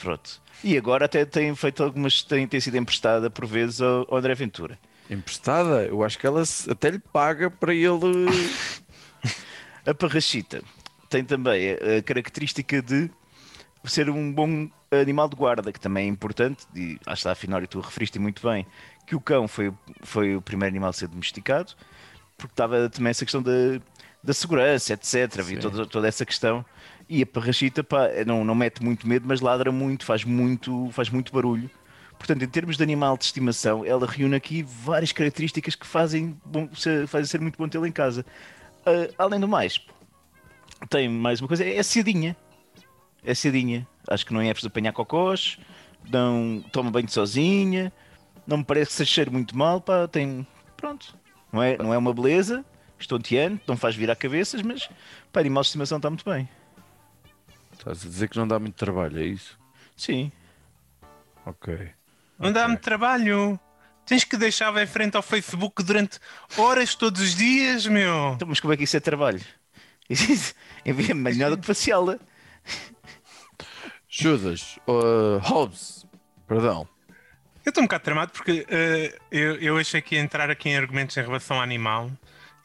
Pronto. 0.02 0.42
E 0.64 0.78
agora 0.78 1.06
até 1.06 1.26
tem 1.26 1.54
feito 1.56 1.84
algumas, 1.84 2.22
tem, 2.24 2.48
tem 2.48 2.60
sido 2.60 2.78
emprestada 2.78 3.30
por 3.30 3.46
vezes 3.46 3.82
ao, 3.82 4.06
ao 4.10 4.18
André 4.18 4.34
Ventura. 4.36 4.78
Emprestada, 5.10 5.86
eu 5.86 6.04
acho 6.04 6.18
que 6.18 6.26
ela 6.26 6.46
se- 6.46 6.70
até 6.72 6.90
lhe 6.90 7.00
paga 7.00 7.50
para 7.50 7.74
ele. 7.74 8.28
A 9.86 9.94
Parrachita 9.94 10.62
tem 11.10 11.24
também 11.26 11.72
a, 11.72 12.02
característica 12.04 12.82
de 12.82 13.10
ser 13.86 14.10
um 14.10 14.32
bom 14.32 14.70
animal 14.92 15.28
de 15.28 15.36
guarda, 15.36 15.72
que 15.72 15.80
também 15.80 16.06
é 16.06 16.08
importante, 16.08 16.66
e 16.76 16.92
acho 17.00 17.00
que 17.06 17.12
está 17.14 17.32
afinal, 17.32 17.62
e 17.64 17.68
tu 17.68 17.80
referiste 17.80 18.20
muito 18.20 18.48
bem, 18.48 18.66
que 19.08 19.16
o 19.16 19.20
cão 19.20 19.48
foi, 19.48 19.74
foi 20.04 20.36
o 20.36 20.42
primeiro 20.42 20.72
animal 20.72 20.92
a 20.92 20.94
ser 20.94 21.08
domesticado, 21.08 21.74
porque 22.38 22.54
estava 22.54 22.90
também 22.90 23.10
essa 23.10 23.26
questão 23.26 23.42
da, 23.42 23.52
da 24.24 24.34
segurança, 24.34 24.94
etc. 24.94 25.40
Havia 25.40 25.60
toda, 25.60 25.86
toda 25.86 26.08
essa 26.08 26.26
questão. 26.26 26.64
E 27.14 27.24
a 27.24 27.26
parrachita 27.26 27.84
pá, 27.84 28.08
não, 28.26 28.46
não 28.46 28.56
mete 28.56 28.82
muito 28.82 29.06
medo, 29.06 29.28
mas 29.28 29.42
ladra 29.42 29.70
muito, 29.70 30.06
faz 30.06 30.24
muito, 30.24 30.90
faz 30.94 31.10
muito 31.10 31.34
barulho. 31.34 31.70
Portanto, 32.18 32.42
em 32.42 32.48
termos 32.48 32.78
de 32.78 32.84
animal 32.84 33.18
de 33.18 33.26
estimação, 33.26 33.84
ela 33.84 34.08
reúne 34.08 34.34
aqui 34.34 34.64
várias 34.64 35.12
características 35.12 35.76
que 35.76 35.86
fazem, 35.86 36.40
bom, 36.46 36.74
ser, 36.74 37.06
fazem 37.08 37.26
ser 37.28 37.42
muito 37.42 37.58
bom 37.58 37.68
tê-la 37.68 37.86
em 37.86 37.92
casa. 37.92 38.26
Ah, 38.86 39.10
além 39.18 39.42
do 39.42 39.48
mais, 39.48 39.78
tem 40.90 41.10
mais 41.10 41.42
uma 41.42 41.50
coisa, 41.50 41.66
é 41.66 41.84
cedinha. 41.84 42.34
É 43.26 43.36
cedinha. 43.36 43.86
Acho 44.08 44.26
que 44.26 44.34
não 44.34 44.40
é 44.40 44.48
preciso 44.54 44.70
apanhar 44.70 44.94
cocós, 44.94 45.60
não 46.10 46.64
toma 46.72 46.92
banho 46.92 47.10
sozinha, 47.10 47.92
não 48.48 48.60
me 48.60 48.64
parece 48.64 48.92
que 48.92 48.96
se 48.96 49.06
cheire 49.06 49.30
muito 49.30 49.58
mal, 49.58 49.82
pá, 49.82 50.08
tem. 50.08 50.48
Pronto. 50.78 51.14
Não 51.52 51.62
é, 51.62 51.78
não 51.78 51.94
é 51.94 51.98
uma 51.98 52.14
beleza, 52.14 52.64
estonteante, 52.98 53.64
não 53.68 53.76
faz 53.76 53.98
virar 53.98 54.16
cabeças, 54.16 54.62
mas 54.62 54.90
para 55.30 55.42
animal 55.42 55.62
de 55.62 55.68
estimação 55.68 55.98
está 55.98 56.10
muito 56.10 56.24
bem. 56.24 56.48
Estás 57.82 58.06
a 58.06 58.10
dizer 58.10 58.30
que 58.30 58.38
não 58.38 58.48
dá 58.48 58.60
muito 58.60 58.76
trabalho, 58.76 59.20
é 59.20 59.26
isso? 59.26 59.58
Sim. 59.98 60.32
Ok. 61.44 61.90
Não 62.38 62.52
dá-me 62.52 62.78
trabalho. 62.78 63.60
Tens 64.06 64.24
que 64.24 64.38
deixar 64.38 64.76
em 64.78 64.86
frente 64.86 65.18
ao 65.18 65.24
Facebook 65.24 65.82
durante 65.82 66.20
horas 66.56 66.94
todos 66.94 67.20
os 67.20 67.34
dias, 67.34 67.88
meu. 67.88 68.34
Então, 68.36 68.48
mas 68.48 68.60
como 68.60 68.72
é 68.72 68.78
que 68.78 68.84
isso 68.84 68.96
é 68.98 69.00
trabalho? 69.00 69.42
É 70.84 71.14
melhor 71.14 71.52
do 71.52 71.60
que 71.60 71.66
facial. 71.66 72.20
Judas, 74.10 74.78
uh, 74.88 75.38
Hobbes, 75.40 76.08
perdão. 76.48 76.88
Eu 77.64 77.70
estou 77.70 77.84
um 77.84 77.86
bocado 77.86 78.04
tramado 78.04 78.32
porque 78.32 78.66
eh, 78.68 79.16
eu, 79.32 79.56
eu 79.58 79.78
achei 79.78 80.02
que 80.02 80.16
ia 80.16 80.22
entrar 80.22 80.50
aqui 80.50 80.70
em 80.70 80.76
argumentos 80.76 81.16
em 81.16 81.22
relação 81.22 81.58
ao 81.58 81.64
animal 81.64 82.12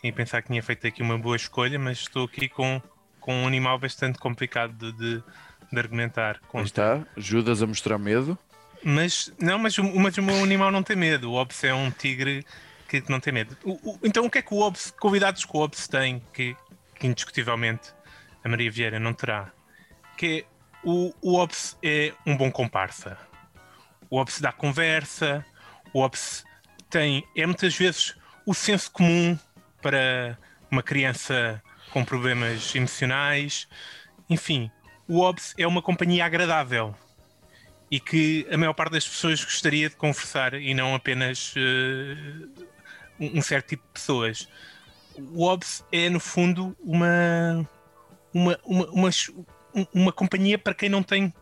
e 0.03 0.11
pensar 0.11 0.41
que 0.41 0.49
tinha 0.49 0.63
feito 0.63 0.87
aqui 0.87 1.03
uma 1.03 1.19
boa 1.19 1.37
escolha, 1.37 1.79
mas 1.79 1.99
estou 1.99 2.25
aqui 2.25 2.49
com, 2.49 2.81
com 3.27 3.35
um 3.43 3.47
animal 3.47 3.77
bastante 3.77 4.21
complicado 4.21 4.73
de, 4.73 4.93
de, 4.93 5.25
de 5.73 5.79
argumentar. 5.79 6.41
Está, 6.63 7.05
Judas 7.17 7.61
a 7.61 7.67
mostrar 7.67 7.99
medo. 7.99 8.39
Mas 8.85 9.33
não, 9.41 9.59
mas, 9.59 9.77
o- 9.79 9.83
mas 9.99 10.17
o 10.17 10.23
meu 10.23 10.43
animal 10.45 10.71
não 10.71 10.81
tem 10.81 10.95
medo. 10.97 11.33
O 11.33 11.35
Ops 11.35 11.65
é 11.65 11.75
um 11.75 11.91
tigre 11.91 12.47
que 12.89 13.03
não 13.09 13.19
tem 13.19 13.33
medo. 13.33 13.57
O- 13.65 13.73
o- 13.95 13.99
então 14.05 14.25
o 14.25 14.31
que 14.31 14.39
é 14.39 14.43
que 14.43 14.55
o 14.55 14.61
Ops, 14.61 14.93
convidados 15.01 15.45
que 15.45 15.57
o 15.57 15.61
Ops 15.61 15.89
tem, 15.89 16.23
que, 16.33 16.57
que 16.95 17.09
indiscutivelmente 17.09 17.93
a 18.45 18.49
Maria 18.49 18.71
Vieira 18.71 19.01
não 19.01 19.13
terá? 19.13 19.51
Que 20.17 20.47
é, 20.47 20.57
o, 20.85 21.13
o 21.21 21.35
Ops 21.37 21.77
é 21.83 22.13
um 22.25 22.37
bom 22.37 22.49
comparsa. 22.53 23.19
O 24.09 24.21
Ops 24.21 24.41
dá 24.41 24.53
conversa, 24.53 25.45
o 25.93 26.01
Ops 26.01 26.45
tem, 26.89 27.27
é 27.37 27.45
muitas 27.45 27.75
vezes 27.77 28.15
o 28.47 28.55
senso 28.55 28.89
comum 28.93 29.37
para 29.83 30.39
uma 30.71 30.81
criança 30.83 31.61
com 31.97 32.05
problemas 32.05 32.75
emocionais. 32.75 33.67
Enfim, 34.29 34.71
o 35.09 35.23
Ops 35.23 35.55
é 35.57 35.67
uma 35.67 35.81
companhia 35.81 36.27
agradável 36.27 36.95
e 37.91 37.99
que 37.99 38.47
a 38.53 38.59
maior 38.59 38.75
parte 38.75 38.93
das 38.93 39.09
pessoas 39.09 39.43
gostaria 39.43 39.89
de 39.89 39.97
conversar 39.97 40.53
e 40.53 40.75
não 40.75 40.95
apenas 40.95 41.55
eh, 41.57 42.75
um 43.19 43.41
certo 43.41 43.69
tipo 43.69 43.83
de 43.87 43.93
pessoas. 43.95 44.47
O 45.33 45.45
OBS 45.45 45.87
é, 45.91 46.11
no 46.11 46.21
fundo, 46.21 46.77
uma, 46.85 47.67
uma, 48.35 48.61
uma, 48.63 48.87
uma, 48.91 49.11
um- 49.75 49.87
uma 49.95 50.13
companhia 50.13 50.59
para 50.59 50.75
quem 50.75 50.91
não 50.91 51.03
tem, 51.03 51.33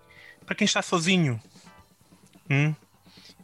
para 0.47 0.55
quem 0.55 0.67
está 0.67 0.83
sozinho. 0.83 1.43
Hum? 2.49 2.73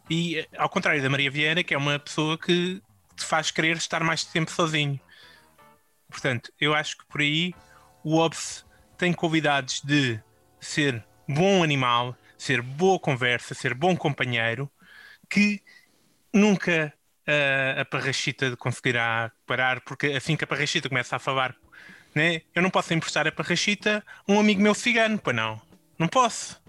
E 0.09 0.39
eh, 0.39 0.47
ao 0.57 0.69
contrário 0.69 1.03
da 1.03 1.11
Maria 1.11 1.29
Vieira, 1.29 1.65
que 1.65 1.75
é 1.75 1.77
uma 1.77 1.99
pessoa 1.99 2.39
que 2.39 2.81
te 3.17 3.25
faz 3.25 3.51
querer 3.51 3.77
estar 3.79 4.05
mais 4.05 4.23
tempo 4.23 4.53
sozinho. 4.53 5.01
Portanto, 6.11 6.53
eu 6.61 6.75
acho 6.75 6.99
que 6.99 7.07
por 7.07 7.21
aí 7.21 7.55
o 8.03 8.17
OBS 8.17 8.65
tem 8.99 9.13
convidados 9.13 9.81
de 9.83 10.21
ser 10.61 11.03
bom 11.29 11.63
animal, 11.63 12.17
ser 12.37 12.61
boa 12.61 12.99
conversa, 12.99 13.55
ser 13.55 13.73
bom 13.73 13.97
companheiro, 13.97 14.71
que 15.29 15.63
nunca 16.33 16.93
ah, 17.27 17.81
a 17.81 17.85
parrachita 17.85 18.57
conseguirá 18.57 19.31
parar, 19.47 19.81
porque 19.83 20.09
assim 20.09 20.37
que 20.37 20.45
a 20.45 20.47
parrachita 20.47 20.89
começa 20.89 21.17
a 21.17 21.19
falar, 21.19 21.55
né, 22.15 22.43
eu 22.55 22.61
não 22.63 22.71
posso 22.71 22.93
emprestar 22.93 23.27
a 23.27 23.33
parrachita 23.33 24.05
a 24.27 24.33
um 24.33 24.41
amigo 24.41 24.61
meu 24.61 24.75
cigano, 24.75 25.19
para 25.19 25.33
não. 25.33 25.61
Não 25.99 26.09
posso. 26.09 26.61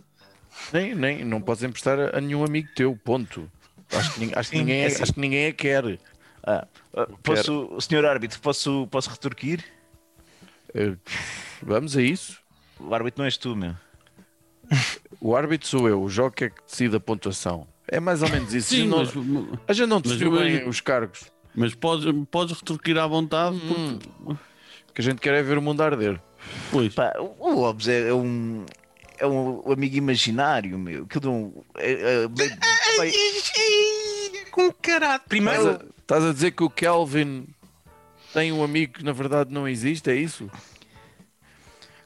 Nem, 0.71 0.93
nem, 0.93 1.24
não 1.25 1.41
podes 1.41 1.63
emprestar 1.63 1.98
a, 2.00 2.21
nenhum 2.21 2.43
amigo 2.43 2.69
teu, 2.75 2.95
ponto. 2.95 3.50
Acho 3.91 4.13
que, 4.13 4.31
acho 4.36 4.51
que 4.51 4.57
ninguém, 4.57 4.81
é 4.81 4.83
é- 4.83 4.88
assim. 4.88 5.03
acho 5.03 5.13
que 5.13 5.19
ninguém 5.19 5.48
a 5.48 5.53
quer. 5.53 6.00
Ah, 6.43 6.67
ah, 6.95 7.07
posso, 7.24 7.79
senhor 7.81 8.05
árbitro, 8.05 8.39
posso, 8.39 8.88
posso 8.89 9.10
retorquir? 9.10 9.63
Eh, 10.74 10.95
vamos 11.62 11.95
a 11.95 12.01
isso. 12.01 12.39
O 12.79 12.93
árbitro 12.95 13.19
não 13.19 13.25
és 13.25 13.38
tu, 13.38 13.55
meu. 13.55 13.75
O 15.19 15.36
árbitro 15.36 15.67
sou 15.67 15.88
eu, 15.88 16.01
o 16.01 16.10
jogo 16.10 16.33
é 16.41 16.50
que 16.50 16.62
decide 16.67 16.95
a 16.95 17.00
pontuação. 17.00 17.67
É 17.88 18.00
mais 18.00 18.24
ou 18.24 18.29
menos 18.29 18.53
isso. 18.53 18.69
Sim, 18.69 18.88
não, 18.88 19.00
mas, 19.00 19.10
a 19.67 19.74
gente 19.74 19.88
não 19.88 19.98
mas 19.98 20.03
decidiu 20.03 20.33
eu- 20.36 20.39
bem 20.41 20.67
os 20.67 20.79
cargos. 20.81 21.25
mas 21.53 21.75
podes, 21.75 22.05
podes 22.31 22.55
retorquir 22.57 22.98
à 22.98 23.05
vontade, 23.05 23.55
Hum. 23.57 24.00
porque, 24.24 24.41
O 24.89 24.93
que 24.93 25.01
a 25.01 25.03
gente 25.03 25.19
quer 25.21 25.33
é 25.36 25.43
ver 25.43 25.57
o 25.57 25.62
mundo 25.62 25.81
arder. 25.83 26.19
pois, 26.71 26.93
Pá, 26.93 27.13
o 27.19 27.53
Hobbes 27.55 27.88
é, 27.88 28.10
é 28.10 28.13
um. 28.13 28.65
É 29.19 29.27
um 29.27 29.71
amigo 29.71 29.95
imaginário, 29.98 30.79
meu. 30.79 31.05
Que 31.05 31.24
não. 31.24 31.53
É, 31.77 31.91
é, 32.24 32.27
bem- 32.27 32.50
bem- 33.00 33.12
Com 34.51 34.72
caralho. 34.72 35.15
Estás 35.15 35.27
Primeiro, 35.29 35.70
a, 35.70 36.01
estás 36.01 36.24
a 36.25 36.34
dizer 36.34 36.51
que 36.51 36.63
o 36.63 36.70
Kelvin 36.70 37.48
tem 38.34 38.51
um 38.51 38.63
amigo 38.63 38.93
que 38.93 39.03
na 39.03 39.12
verdade 39.13 39.53
não 39.53 39.67
existe, 39.67 40.10
é 40.10 40.15
isso? 40.15 40.50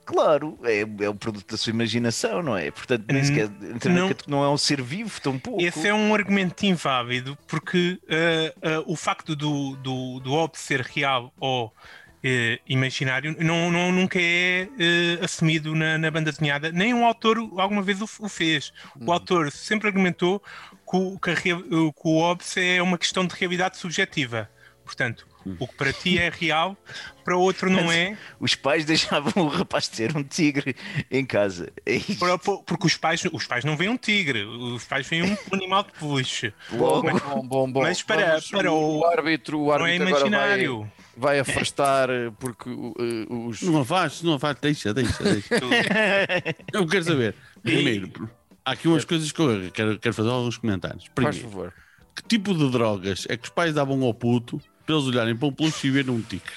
claro, 0.05 0.57
é, 0.63 0.81
é 1.03 1.09
o 1.09 1.15
produto 1.15 1.49
da 1.49 1.57
sua 1.57 1.71
imaginação, 1.71 2.43
não 2.43 2.55
é? 2.55 2.69
Portanto, 2.69 3.05
nem 3.11 3.21
Hum, 3.21 3.25
sequer, 3.25 3.49
não. 3.89 4.09
não. 4.27 4.43
é 4.43 4.49
um 4.49 4.57
ser 4.57 4.79
vivo, 4.81 5.19
tão 5.19 5.39
pouco. 5.39 5.61
Esse 5.63 5.87
é 5.87 5.93
um 5.93 6.13
argumento 6.13 6.63
inválido 6.63 7.35
porque 7.47 7.99
eh, 8.07 8.53
eh, 8.61 8.83
o 8.85 8.95
facto 8.95 9.35
do, 9.35 9.75
do, 9.77 10.19
do 10.19 10.29
Hobbes 10.29 10.61
ser 10.61 10.81
real 10.81 11.33
ou 11.39 11.73
eh, 12.27 12.59
imaginário 12.67 13.35
não, 13.39 13.71
não, 13.71 13.91
nunca 13.91 14.17
é 14.19 14.67
eh, 14.79 15.19
assumido 15.23 15.75
na, 15.75 15.95
na 15.95 16.09
banda 16.09 16.31
desenhada, 16.31 16.71
nem 16.71 16.91
um 16.91 17.05
autor 17.05 17.37
alguma 17.57 17.83
vez 17.83 18.01
o, 18.01 18.09
o 18.19 18.27
fez. 18.27 18.73
O 18.99 19.11
autor 19.11 19.51
sempre 19.51 19.87
argumentou 19.87 20.41
que 20.89 20.97
o, 20.97 21.19
que, 21.19 21.29
a 21.29 21.35
que 21.35 21.53
o 21.53 22.19
Hobbes 22.19 22.57
é 22.57 22.81
uma 22.81 22.97
questão 22.97 23.27
de 23.27 23.35
realidade 23.35 23.77
subjetiva. 23.77 24.49
Portanto, 24.83 25.27
o 25.59 25.67
que 25.67 25.75
para 25.75 25.93
ti 25.93 26.17
é 26.17 26.29
real, 26.29 26.75
para 27.23 27.37
outro 27.37 27.69
não 27.69 27.91
é, 27.91 28.17
Os 28.39 28.55
pais 28.55 28.83
deixavam 28.85 29.31
o 29.43 29.47
rapaz 29.47 29.87
ter 29.87 30.15
um 30.17 30.23
tigre 30.23 30.75
em 31.11 31.25
casa. 31.25 31.71
É 31.85 31.99
porque 32.65 32.87
os 32.87 32.97
pais, 32.97 33.23
os 33.31 33.45
pais 33.45 33.63
não 33.63 33.77
veem 33.77 33.89
um 33.91 33.97
tigre, 33.97 34.43
os 34.43 34.83
pais 34.85 35.07
veem 35.07 35.23
um 35.23 35.37
animal 35.53 35.83
de 35.83 35.91
peluche. 35.93 36.53
Logo, 36.71 37.09
Bom, 37.19 37.47
bom, 37.47 37.71
bom. 37.71 37.81
Mas 37.81 38.01
para- 38.01 38.25
Vamos- 38.31 38.49
para 38.49 38.71
o- 38.71 39.05
árbitro, 39.05 39.59
o 39.59 39.65
Não 39.77 39.85
é 39.85 39.91
árbitro 39.93 40.07
agora 40.07 40.29
vai, 40.29 40.29
imaginário. 40.29 40.91
vai 41.15 41.39
afastar 41.39 42.09
eh, 42.09 42.31
porque 42.39 42.69
eh, 42.69 43.25
os. 43.29 43.61
não 43.61 43.85
faz, 43.85 44.21
não 44.23 44.39
faz, 44.39 44.57
deixa, 44.59 44.93
deixa, 44.93 45.23
deixa. 45.23 45.55
Eu 46.73 46.85
quero 46.87 47.03
saber, 47.03 47.35
primeiro, 47.61 48.29
há 48.65 48.71
aqui 48.71 48.87
umas 48.87 49.05
coisas 49.05 49.31
que 49.31 49.39
eu 49.41 49.71
quero, 49.71 49.99
quero 49.99 50.13
fazer 50.13 50.29
alguns 50.29 50.57
comentários. 50.57 51.03
Faz 51.05 51.13
Primeiro, 51.13 51.39
favor. 51.49 51.73
que 52.15 52.23
tipo 52.23 52.53
de 52.53 52.69
drogas 52.71 53.25
é 53.29 53.37
que 53.37 53.43
os 53.43 53.49
pais 53.49 53.73
davam 53.73 54.01
ao 54.03 54.13
puto 54.13 54.59
para 54.85 54.95
eles 54.95 55.07
olharem 55.07 55.35
para 55.35 55.47
um 55.47 55.51
peluche 55.51 55.87
e 55.87 55.91
verem 55.91 56.11
um 56.13 56.21
tigre? 56.21 56.53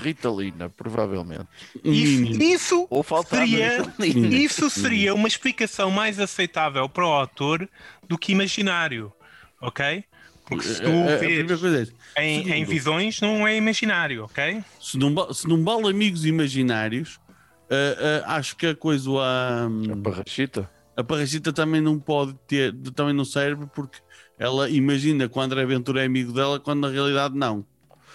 Ritalina, 0.00 0.68
provavelmente. 0.70 1.46
Um 1.84 1.92
Isso, 1.92 2.42
isso 2.42 2.86
Ou 2.90 3.04
seria, 3.24 3.82
Ritalina. 3.82 4.36
isso 4.36 4.70
seria 4.70 5.14
uma 5.14 5.28
explicação 5.28 5.90
mais 5.90 6.18
aceitável 6.20 6.88
para 6.88 7.06
o 7.06 7.10
autor 7.10 7.68
do 8.08 8.18
que 8.18 8.32
imaginário, 8.32 9.12
ok? 9.60 10.04
Porque 10.46 10.64
se 10.64 10.80
tu 10.80 10.88
A- 10.90 11.10
a- 11.10 11.14
a 11.14 11.18
vês 11.18 11.60
coisa 11.60 11.94
é 12.16 12.24
em, 12.26 12.50
em 12.52 12.64
visões, 12.64 13.20
não 13.20 13.46
é 13.46 13.56
imaginário, 13.56 14.24
ok? 14.24 14.62
se 14.80 14.96
não, 14.96 15.32
se 15.34 15.46
não 15.46 15.62
vale 15.62 15.88
amigos 15.90 16.24
imaginários, 16.24 17.20
ah, 17.70 18.22
ah, 18.26 18.36
acho 18.36 18.56
que 18.56 18.66
a 18.66 18.74
coisa 18.74 19.10
a, 19.20 19.66
A 19.66 19.96
parrachita. 20.02 20.70
a 20.96 21.04
parrachita 21.04 21.52
também 21.52 21.80
não 21.82 21.98
pode 21.98 22.34
ter, 22.46 22.74
também 22.94 23.12
não 23.14 23.24
serve 23.26 23.66
porque 23.74 23.98
ela 24.38 24.68
imagina 24.70 25.28
que 25.28 25.38
o 25.38 25.40
André 25.42 25.64
Ventura 25.66 26.02
é 26.02 26.06
amigo 26.06 26.32
dela 26.32 26.58
quando 26.60 26.80
na 26.80 26.88
realidade 26.88 27.34
não. 27.36 27.64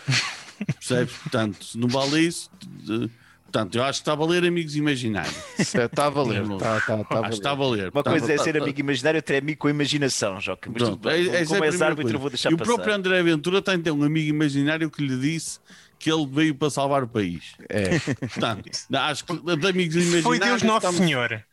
Percebes? 0.79 1.13
Portanto, 1.17 1.63
se 1.63 1.77
não 1.77 1.87
vale 1.87 2.19
isso, 2.21 2.49
de- 2.65 3.09
portanto, 3.43 3.75
eu 3.75 3.83
acho 3.83 3.99
que 3.99 4.01
está 4.03 4.13
a 4.13 4.15
valer 4.15 4.45
amigos 4.45 4.75
imaginários. 4.75 5.35
Está 5.59 6.05
a 6.05 6.09
valer. 6.09 6.43
Está, 6.43 6.77
está, 6.77 7.01
está 7.01 7.15
a 7.15 7.19
Acho 7.21 7.29
que 7.29 7.35
está 7.35 7.51
a 7.51 7.55
valer. 7.55 7.69
valer. 7.69 7.83
Uma 7.85 7.91
Portanto, 7.91 8.13
coisa 8.19 8.33
é 8.33 8.37
tá- 8.37 8.43
ser 8.43 8.53
tá- 8.53 8.59
amigo 8.63 8.79
imaginário, 8.79 9.17
outra 9.17 9.35
é 9.35 9.39
amigo 9.39 9.59
com 9.59 9.69
imaginação, 9.69 10.39
Joca. 10.39 10.69
Mas 10.71 10.83
Pronto, 10.83 11.09
é- 11.09 11.21
é 11.41 11.45
como 11.45 11.63
és 11.63 11.81
árbitro, 11.81 12.03
coisa. 12.03 12.17
vou 12.17 12.29
deixar 12.29 12.51
E 12.51 12.53
o 12.53 12.57
passar. 12.57 12.73
próprio 12.73 12.93
André 12.95 13.23
Ventura 13.23 13.61
tem 13.61 13.79
ter 13.81 13.91
um 13.91 14.03
amigo 14.03 14.29
imaginário 14.29 14.89
que 14.89 15.05
lhe 15.05 15.17
disse 15.17 15.59
que 15.99 16.11
ele 16.11 16.25
veio 16.27 16.55
para 16.55 16.69
salvar 16.69 17.03
o 17.03 17.07
país. 17.07 17.53
É. 17.69 17.99
Portanto, 17.99 18.69
acho 18.93 19.25
que 19.25 19.33
de 19.57 19.67
amigos 19.67 19.95
imaginários. 19.95 20.23
Foi 20.23 20.39
Deus 20.39 20.61
Nosso 20.63 20.77
estamos, 20.87 20.97
Senhor. 20.97 21.43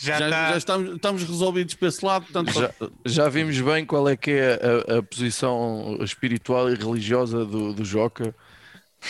Já, 0.00 0.16
Já, 0.18 0.26
está. 0.26 0.50
já 0.52 0.56
estamos, 0.58 0.94
estamos 0.94 1.22
resolvidos 1.24 1.74
para 1.74 1.88
esse 1.88 2.04
lado. 2.04 2.24
Portanto, 2.26 2.52
Já, 2.52 2.72
já 3.04 3.28
vimos 3.28 3.60
bem 3.60 3.84
qual 3.84 4.08
é 4.08 4.16
que 4.16 4.30
é 4.30 4.54
a, 4.88 4.98
a 4.98 5.02
posição 5.02 5.98
espiritual 6.02 6.70
e 6.70 6.76
religiosa 6.76 7.44
do, 7.44 7.72
do 7.74 7.84
Joca, 7.84 8.32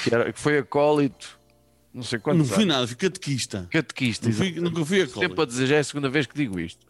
que, 0.02 0.14
era, 0.14 0.33
que 0.33 0.40
foi 0.40 0.59
acólito, 0.59 1.38
não 1.92 2.02
sei 2.02 2.16
não 2.18 2.23
quantos 2.23 2.49
fui 2.49 2.62
anos. 2.62 2.75
nada, 2.75 2.87
fui 2.87 2.97
catequista. 2.97 3.68
Catequista. 3.71 4.28
Não 4.28 4.35
fui- 4.35 4.52
nunca 4.52 4.85
fui 4.85 5.02
acólito. 5.02 5.21
Sempre 5.28 5.42
a 5.42 5.47
dizer, 5.47 5.66
já 5.66 5.76
é 5.76 5.78
a 5.80 5.85
segunda 5.85 6.09
vez 6.09 6.26
que 6.26 6.35
digo 6.35 6.59
isto. 6.59 6.87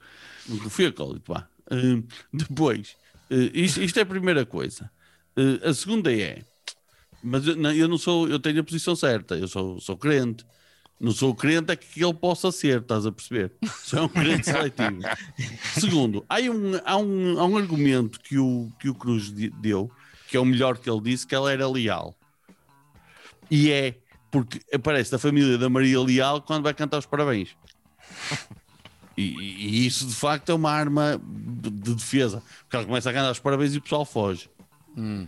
Nunca 0.47 0.71
fui 0.71 0.87
acólito, 0.87 1.33
pá. 1.33 1.49
Uh, 1.71 2.03
depois, 2.33 2.97
uh, 3.31 3.35
isto, 3.53 3.83
isto 3.83 3.99
é 3.99 4.03
a 4.03 4.07
primeira 4.07 4.47
coisa. 4.47 4.91
Uh, 5.37 5.69
a 5.69 5.75
segunda 5.75 6.13
é, 6.15 6.43
mas 7.23 7.47
eu 7.49 7.57
não, 7.57 7.73
eu 7.73 7.89
não 7.89 7.99
sou, 7.99 8.29
eu 8.29 8.39
tenho 8.39 8.61
a 8.61 8.65
posição 8.65 8.95
certa, 8.95 9.37
eu 9.37 9.49
sou, 9.49 9.81
sou 9.81 9.97
crente. 9.97 10.45
Não 11.01 11.13
sou 11.13 11.35
crente 11.35 11.71
é 11.71 11.77
que 11.77 12.03
ele 12.03 12.15
possa 12.15 12.51
ser, 12.51 12.81
estás 12.81 13.07
a 13.07 13.13
perceber? 13.13 13.53
Sou 13.85 14.05
um 14.05 14.09
crente 14.09 14.47
seletivo. 14.47 14.99
Segundo, 15.79 16.25
há 16.29 16.41
um, 16.41 16.73
há, 16.85 16.97
um, 16.97 17.41
há 17.41 17.45
um 17.47 17.57
argumento 17.57 18.19
que 18.19 18.37
o, 18.37 18.69
que 18.81 18.89
o 18.89 18.95
Cruz 18.95 19.31
deu, 19.31 19.91
que 20.29 20.37
é 20.37 20.41
o 20.41 20.45
melhor 20.45 20.77
que 20.77 20.91
ele 20.91 21.01
disse, 21.01 21.27
que 21.27 21.35
ela 21.35 21.53
era 21.53 21.69
leal. 21.69 22.17
E 23.49 23.71
é 23.71 23.95
porque 24.31 24.61
aparece 24.75 25.11
da 25.11 25.19
família 25.19 25.57
da 25.57 25.69
Maria 25.71 26.01
Leal 26.01 26.43
quando 26.43 26.65
vai 26.65 26.75
cantar 26.75 26.99
os 26.99 27.07
parabéns. 27.07 27.57
E, 29.17 29.23
e 29.23 29.87
isso 29.87 30.07
de 30.07 30.15
facto 30.15 30.51
é 30.51 30.55
uma 30.55 30.71
arma 30.71 31.21
de 31.25 31.95
defesa. 31.95 32.43
Porque 32.61 32.77
ela 32.77 32.85
começa 32.85 33.09
a 33.09 33.13
cantar 33.13 33.31
os 33.31 33.39
parabéns 33.39 33.75
e 33.75 33.79
o 33.79 33.83
pessoal 33.83 34.05
foge. 34.05 34.51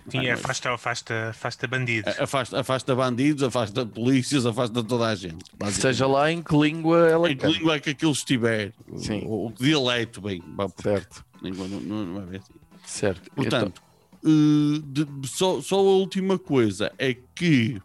Sim, 0.09 0.27
é 0.27 0.33
afasta, 0.33 0.73
afasta, 0.73 1.29
afasta 1.31 1.67
bandidos. 1.69 2.19
Afasta, 2.19 2.61
afasta 2.61 2.95
bandidos, 2.95 3.43
afasta 3.43 3.87
polícias, 3.87 4.45
afasta 4.45 4.83
toda 4.83 5.07
a 5.07 5.15
gente. 5.15 5.45
Seja 5.73 6.07
lá 6.07 6.31
em 6.33 6.43
que 6.43 6.57
língua 6.57 7.09
ela 7.09 7.31
Em 7.31 7.37
que 7.37 7.43
canta. 7.43 7.57
língua 7.57 7.77
é 7.77 7.81
que 7.81 7.91
aquilo 7.91 8.12
estiver? 8.12 8.73
Sim. 8.97 9.23
O, 9.27 9.47
o 9.49 9.53
dialeto, 9.53 10.21
bem. 10.21 10.43
Certo, 10.83 11.25
língua 11.43 11.69
não, 11.69 11.81
não, 11.81 12.05
não 12.07 12.15
vai 12.17 12.27
ver 12.27 12.37
assim. 12.39 12.53
certo. 12.85 13.31
Portanto, 13.33 13.83
eh, 14.25 14.83
de- 14.85 15.29
só, 15.29 15.61
só 15.62 15.77
a 15.77 15.83
última 15.83 16.39
coisa 16.39 16.93
é 16.99 17.15
que 17.35 17.81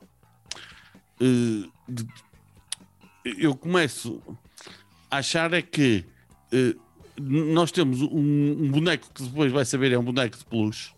eh, 1.22 1.70
de- 1.88 2.08
eu 3.38 3.56
começo 3.56 4.22
a 5.10 5.18
achar 5.18 5.54
é 5.54 5.62
que 5.62 6.06
eh, 6.52 6.76
nós 7.18 7.72
temos 7.72 8.02
um, 8.02 8.10
um 8.12 8.70
boneco 8.72 9.08
que 9.14 9.24
depois 9.24 9.52
vai 9.52 9.64
saber 9.66 9.92
é 9.92 9.98
um 9.98 10.04
boneco 10.04 10.38
de 10.38 10.46
peluche, 10.46 10.92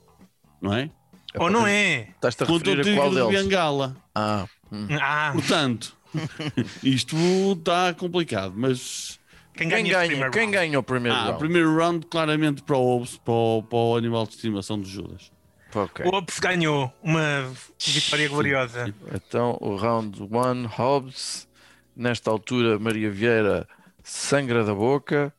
não 0.62 0.74
é? 0.74 0.90
então, 1.30 1.44
Ou 1.44 1.50
não 1.50 1.68
é? 1.68 2.10
Estás-te 2.16 2.44
a 2.44 2.46
Contra 2.46 2.72
o 2.72 2.76
referir 2.76 2.94
a 2.94 2.96
qual 2.96 3.10
de 3.10 3.16
deles? 3.16 3.44
Bengala. 3.44 3.96
Ah, 4.16 4.48
hum. 4.72 4.88
Ah, 5.02 5.32
Portanto, 5.34 5.96
isto 6.84 7.16
está 7.54 7.94
complicado, 7.94 8.54
mas 8.56 9.20
quem 9.56 9.68
Quem 9.70 9.70
ganha, 9.70 9.92
este 9.92 9.94
ganha? 9.94 10.08
primeiro 10.08 10.32
Quem 10.32 10.42
round? 10.44 10.52
ganha 10.52 10.80
o 10.80 10.84
primeiro 10.84 11.18
ah, 11.18 11.22
o 11.22 11.26
round? 11.26 11.40
primeiro 11.40 11.76
round 11.78 12.06
claramente 12.08 12.64
para 12.64 12.78
o, 12.78 12.84
Hobbes, 12.98 13.18
para, 13.18 13.34
o, 13.34 13.64
para 13.64 13.78
o 13.78 13.96
animal 13.96 14.26
de 14.26 14.34
estimação 14.36 14.80
de 14.82 14.90
Judas. 14.90 15.32
Ok. 15.76 16.06
O 16.06 16.16
Ops 16.16 16.40
ganhou 16.40 16.92
uma 17.04 17.52
vitória 17.86 18.28
gloriosa. 18.30 18.96
Então, 19.14 19.58
o 19.62 19.76
round 19.76 20.24
1, 20.24 20.66
Hobbs. 20.68 21.48
Nesta 21.96 22.30
altura, 22.30 22.78
Maria 22.80 23.10
Vieira 23.10 23.68
sangra 24.04 24.64
da 24.64 24.74
boca, 24.74 25.34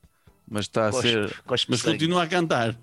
mas 0.51 0.65
está 0.65 0.87
a 0.89 0.93
ser. 0.93 1.35
cospe 1.47 1.71
Mas 1.71 1.83
continua 1.83 2.23
a 2.23 2.27
cantar. 2.27 2.77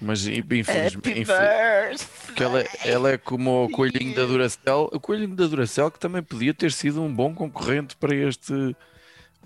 Mas 0.00 0.26
infelizmente. 0.26 0.96
Happy 0.96 1.20
infel- 1.20 1.38
birthday. 1.38 2.08
Porque 2.26 2.42
ela, 2.42 2.64
ela 2.84 3.10
é 3.12 3.18
como 3.18 3.64
o 3.64 3.68
coelhinho 3.70 4.14
da 4.14 4.24
Duracell. 4.24 4.90
O 4.92 5.00
coelhinho 5.00 5.34
da 5.36 5.46
Duracell 5.46 5.90
que 5.90 5.98
também 5.98 6.22
podia 6.22 6.52
ter 6.52 6.72
sido 6.72 7.02
um 7.02 7.14
bom 7.14 7.34
concorrente 7.34 7.96
para 7.96 8.14
este, 8.14 8.76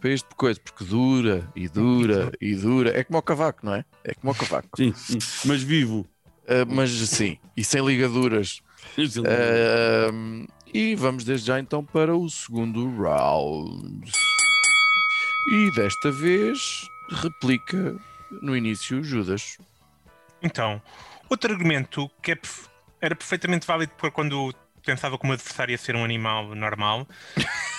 para 0.00 0.10
este 0.10 0.26
coisa, 0.36 0.58
porque 0.60 0.84
dura 0.84 1.48
e 1.54 1.68
dura 1.68 2.32
e 2.40 2.54
dura. 2.54 2.98
É 2.98 3.04
como 3.04 3.18
o 3.18 3.22
cavaco, 3.22 3.64
não 3.66 3.74
é? 3.74 3.84
É 4.04 4.14
como 4.14 4.32
o 4.32 4.34
cavaco. 4.34 4.68
Sim, 4.76 4.92
sim, 4.94 5.18
mas 5.44 5.62
vivo. 5.62 6.06
Ah, 6.48 6.64
mas 6.66 6.90
sim, 6.90 7.38
e 7.56 7.62
sem 7.62 7.84
ligaduras. 7.84 8.60
Ah, 9.26 10.10
e 10.72 10.94
vamos 10.94 11.24
desde 11.24 11.46
já 11.48 11.58
então 11.60 11.84
para 11.84 12.16
o 12.16 12.28
segundo 12.30 12.88
round. 12.96 14.10
E 15.50 15.70
desta 15.74 16.10
vez 16.10 16.58
replica 17.10 17.96
no 18.42 18.56
início 18.56 19.02
Judas. 19.02 19.58
Então, 20.42 20.80
outro 21.28 21.52
argumento 21.52 22.10
que 22.22 22.32
é 22.32 22.38
era 23.00 23.14
perfeitamente 23.14 23.66
válido 23.66 23.92
para 23.96 24.10
quando 24.10 24.52
pensava 24.84 25.16
que 25.16 25.24
o 25.24 25.26
meu 25.26 25.34
adversário 25.34 25.72
ia 25.72 25.78
ser 25.78 25.94
um 25.94 26.04
animal 26.04 26.54
normal 26.54 27.06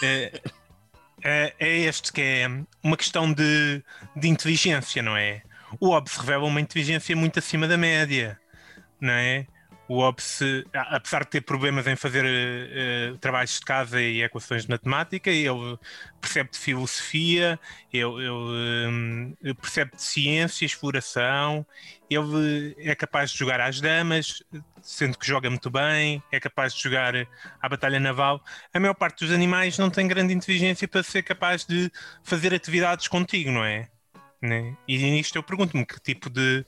é, 0.01 0.41
é- 1.21 1.55
é 1.59 1.77
este 1.79 2.13
que 2.13 2.21
é 2.21 2.47
uma 2.81 2.95
questão 2.95 3.31
de, 3.31 3.83
de 4.15 4.27
inteligência, 4.29 5.01
não 5.01 5.17
é? 5.17 5.41
O 5.79 5.89
Hobbes 5.89 6.15
revela 6.15 6.45
uma 6.45 6.61
inteligência 6.61 7.15
muito 7.15 7.39
acima 7.39 7.67
da 7.67 7.77
média, 7.77 8.39
não 8.99 9.11
é? 9.13 9.45
O 9.89 10.01
Hobbes, 10.01 10.39
a- 10.73 10.97
apesar 10.97 11.23
de 11.23 11.31
ter 11.31 11.41
problemas 11.41 11.87
em 11.87 11.95
fazer 11.95 12.23
eh, 12.25 13.13
trabalhos 13.19 13.59
de 13.59 13.65
casa 13.65 13.99
e 14.01 14.21
equações 14.21 14.63
de 14.63 14.69
matemática, 14.69 15.31
ele 15.31 15.77
percebe 16.21 16.51
de 16.51 16.59
filosofia, 16.59 17.59
ele, 17.91 18.03
ele, 18.03 18.87
hum, 18.87 19.35
percebe 19.59 19.91
de 19.95 20.01
ciência, 20.03 20.65
exploração, 20.65 21.65
ele 22.09 22.75
é 22.77 22.93
capaz 22.95 23.31
de 23.31 23.37
jogar 23.39 23.59
às 23.61 23.81
damas, 23.81 24.43
sendo 24.81 25.17
que 25.17 25.25
joga 25.27 25.49
muito 25.49 25.71
bem, 25.71 26.21
é 26.31 26.39
capaz 26.39 26.73
de 26.73 26.83
jogar 26.83 27.13
à 27.61 27.67
batalha 27.69 27.99
naval. 27.99 28.43
A 28.73 28.79
maior 28.79 28.93
parte 28.93 29.25
dos 29.25 29.33
animais 29.33 29.77
não 29.77 29.89
tem 29.89 30.07
grande 30.07 30.33
inteligência 30.33 30.87
para 30.87 31.03
ser 31.03 31.23
capaz 31.23 31.65
de 31.65 31.91
fazer 32.23 32.53
atividades 32.53 33.07
contigo, 33.07 33.51
não 33.51 33.65
é? 33.65 33.89
Né? 34.41 34.77
E 34.87 34.97
nisto 34.97 35.35
eu 35.35 35.43
pergunto-me 35.43 35.85
que 35.85 35.99
tipo 35.99 36.29
de, 36.29 36.65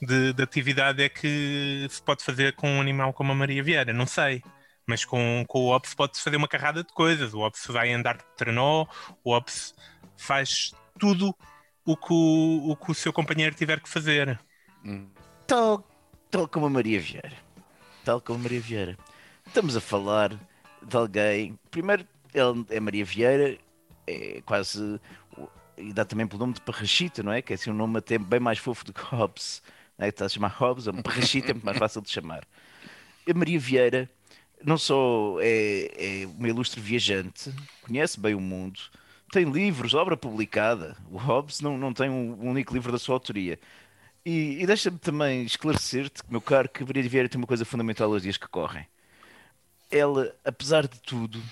de, 0.00 0.32
de 0.32 0.42
atividade 0.42 1.02
é 1.02 1.08
que 1.08 1.86
se 1.88 2.02
pode 2.02 2.24
fazer 2.24 2.54
com 2.54 2.68
um 2.68 2.80
animal 2.80 3.12
como 3.12 3.32
a 3.32 3.34
Maria 3.34 3.62
Vieira? 3.62 3.92
Não 3.92 4.06
sei. 4.06 4.42
Mas 4.86 5.04
com, 5.04 5.44
com 5.46 5.66
o 5.66 5.76
Ops 5.76 5.94
pode-se 5.94 6.22
fazer 6.22 6.36
uma 6.36 6.48
carrada 6.48 6.82
de 6.82 6.92
coisas. 6.92 7.34
O 7.34 7.40
Ops 7.40 7.66
vai 7.66 7.92
andar 7.92 8.16
de 8.16 8.24
trenó, 8.36 8.86
o 9.22 9.32
Ops 9.32 9.74
faz 10.16 10.72
tudo 10.98 11.34
o 11.84 11.96
que 11.96 12.12
o, 12.12 12.70
o 12.70 12.76
que 12.76 12.90
o 12.90 12.94
seu 12.94 13.12
companheiro 13.12 13.54
tiver 13.54 13.80
que 13.80 13.88
fazer. 13.88 14.38
Tal, 15.46 15.86
tal 16.30 16.48
como 16.48 16.66
a 16.66 16.70
Maria 16.70 17.00
Vieira. 17.00 17.36
Tal 18.04 18.20
como 18.20 18.38
a 18.38 18.42
Maria 18.42 18.60
Vieira. 18.60 18.98
Estamos 19.46 19.76
a 19.76 19.80
falar 19.80 20.38
de 20.82 20.96
alguém. 20.96 21.58
Primeiro, 21.70 22.06
ele 22.32 22.64
é 22.70 22.80
Maria 22.80 23.04
Vieira, 23.04 23.58
é 24.06 24.40
quase. 24.44 25.00
E 25.76 25.92
dá 25.92 26.04
também 26.04 26.26
pelo 26.26 26.40
nome 26.40 26.54
de 26.54 26.60
Parrachita, 26.60 27.22
não 27.22 27.32
é? 27.32 27.40
Que 27.42 27.52
é 27.52 27.56
assim 27.56 27.70
um 27.70 27.74
nome 27.74 27.98
até 27.98 28.18
bem 28.18 28.40
mais 28.40 28.58
fofo 28.58 28.84
do 28.84 28.92
que 28.92 29.00
Hobbes. 29.00 29.62
Não 30.00 30.06
é? 30.06 30.08
Está 30.08 30.24
a 30.24 30.28
chamar 30.30 30.48
Hobbes, 30.48 30.86
um 30.86 31.02
Parrachita 31.02 31.50
é 31.50 31.52
muito 31.52 31.66
mais 31.66 31.76
fácil 31.76 32.00
de 32.00 32.08
chamar. 32.08 32.42
A 33.28 33.34
Maria 33.34 33.60
Vieira 33.60 34.10
não 34.64 34.78
só 34.78 35.36
é, 35.40 36.22
é 36.22 36.26
uma 36.26 36.48
ilustre 36.48 36.80
viajante, 36.80 37.52
conhece 37.82 38.18
bem 38.18 38.34
o 38.34 38.40
mundo, 38.40 38.80
tem 39.30 39.44
livros, 39.44 39.92
obra 39.92 40.16
publicada. 40.16 40.96
O 41.10 41.18
Hobbes 41.18 41.60
não, 41.60 41.76
não 41.76 41.92
tem 41.92 42.08
um 42.08 42.48
único 42.48 42.72
livro 42.72 42.90
da 42.90 42.98
sua 42.98 43.14
autoria. 43.14 43.58
E, 44.24 44.62
e 44.62 44.66
deixa-me 44.66 44.98
também 44.98 45.44
esclarecer-te, 45.44 46.22
meu 46.30 46.40
caro, 46.40 46.68
que 46.68 46.82
Maria 46.82 47.06
Vieira 47.06 47.28
tem 47.28 47.38
uma 47.38 47.46
coisa 47.46 47.66
fundamental 47.66 48.10
aos 48.10 48.22
dias 48.22 48.38
que 48.38 48.48
correm. 48.48 48.86
Ela, 49.90 50.34
apesar 50.44 50.88
de 50.88 50.98
tudo, 51.00 51.42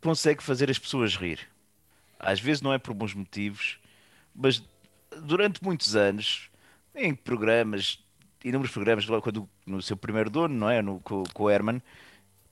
consegue 0.00 0.42
fazer 0.42 0.68
as 0.68 0.78
pessoas 0.78 1.14
rir. 1.14 1.38
Às 2.18 2.40
vezes 2.40 2.60
não 2.60 2.72
é 2.72 2.78
por 2.78 2.92
bons 2.92 3.14
motivos, 3.14 3.78
mas 4.34 4.62
durante 5.22 5.62
muitos 5.62 5.96
anos, 5.96 6.50
em 6.94 7.14
programas, 7.14 7.98
inúmeros 8.44 8.72
programas, 8.72 9.06
quando 9.22 9.48
no 9.66 9.80
seu 9.82 9.96
primeiro 9.96 10.30
dono, 10.30 10.54
não 10.54 10.70
é? 10.70 10.82
No, 10.82 11.00
com, 11.00 11.22
com 11.32 11.44
o 11.44 11.50
Herman, 11.50 11.82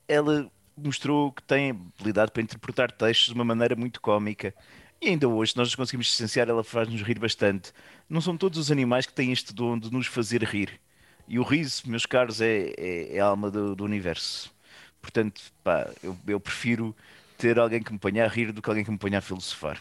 ela 0.08 0.50
mostrou 0.76 1.32
que 1.32 1.42
tem 1.42 1.70
habilidade 1.70 2.32
para 2.32 2.42
interpretar 2.42 2.90
textos 2.90 3.28
de 3.28 3.34
uma 3.34 3.44
maneira 3.44 3.76
muito 3.76 4.00
cómica. 4.00 4.54
E 5.00 5.08
ainda 5.08 5.28
hoje, 5.28 5.54
nós 5.56 5.74
conseguimos 5.74 6.06
distanciar, 6.06 6.48
ela 6.48 6.62
faz-nos 6.64 7.02
rir 7.02 7.18
bastante. 7.18 7.72
Não 8.08 8.20
são 8.20 8.36
todos 8.36 8.58
os 8.58 8.70
animais 8.70 9.06
que 9.06 9.12
têm 9.12 9.32
este 9.32 9.54
dom 9.54 9.78
de 9.78 9.90
nos 9.92 10.06
fazer 10.06 10.42
rir. 10.44 10.80
E 11.28 11.38
o 11.38 11.42
riso, 11.42 11.82
meus 11.86 12.06
caros, 12.06 12.40
é, 12.40 12.72
é- 12.76 13.16
é 13.16 13.20
a 13.20 13.26
alma 13.26 13.50
do, 13.50 13.74
do 13.76 13.84
universo. 13.84 14.52
Portanto, 15.00 15.40
pá, 15.64 15.90
eu, 16.02 16.16
eu 16.26 16.40
prefiro 16.40 16.94
ter 17.38 17.58
alguém 17.58 17.82
que 17.82 17.92
me 17.92 17.98
ponha 17.98 18.24
a 18.24 18.28
rir 18.28 18.52
do 18.52 18.60
que 18.60 18.68
alguém 18.68 18.84
que 18.84 18.90
me 18.90 18.98
ponha 18.98 19.18
a 19.18 19.22
filosofar. 19.22 19.80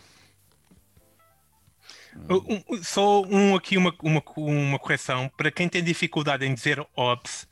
Um- 2.30 2.84
só 2.84 3.22
um 3.24 3.56
aqui 3.56 3.78
uma, 3.78 3.94
uma, 4.02 4.24
uma 4.38 4.80
correção. 4.80 5.30
Para 5.38 5.52
quem 5.52 5.70
tem 5.70 5.84
dificuldade 5.84 6.46
em 6.46 6.54
dizer 6.54 6.86
Ops, 6.96 7.48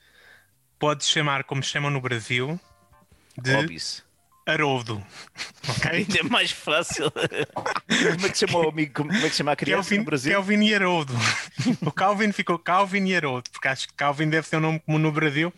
pode 0.80 1.04
chamar 1.06 1.44
como 1.44 1.62
chamam 1.64 1.90
no 1.92 2.02
Brasil 2.02 2.60
de 3.42 3.54
Hobbies. 3.54 4.04
Haroldo. 4.46 5.04
Ok? 5.70 5.92
Ainda 5.92 6.20
é 6.20 6.24
mais 6.24 6.50
fácil. 6.50 7.12
como 7.12 8.26
é 8.26 8.30
que 8.30 8.38
chama 8.38 8.60
o 8.60 8.70
amigo? 8.70 8.94
Como 8.94 9.12
é 9.14 9.30
que 9.30 9.36
chama 9.36 9.52
a 9.52 9.56
criança 9.58 9.90
Kelvin, 9.90 9.98
no 10.00 10.06
Brasil? 10.06 10.32
Kelvin 10.32 10.64
e 10.66 10.74
Haroldo. 10.74 11.14
O 11.86 11.92
Calvin 11.92 12.32
ficou 12.32 12.58
Calvin 12.58 13.06
e 13.08 13.16
Haroldo, 13.16 13.50
porque 13.52 13.68
acho 13.68 13.88
que 13.90 13.94
Calvin 13.94 14.30
deve 14.30 14.48
ser 14.48 14.56
um 14.56 14.62
nome 14.62 14.80
comum 14.80 14.98
no 14.98 15.12
Brasil, 15.12 15.54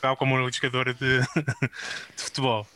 tal 0.00 0.16
como 0.16 0.34
o 0.34 0.50
jogador 0.50 0.94
de, 0.94 1.20
de 2.16 2.22
futebol. 2.22 2.66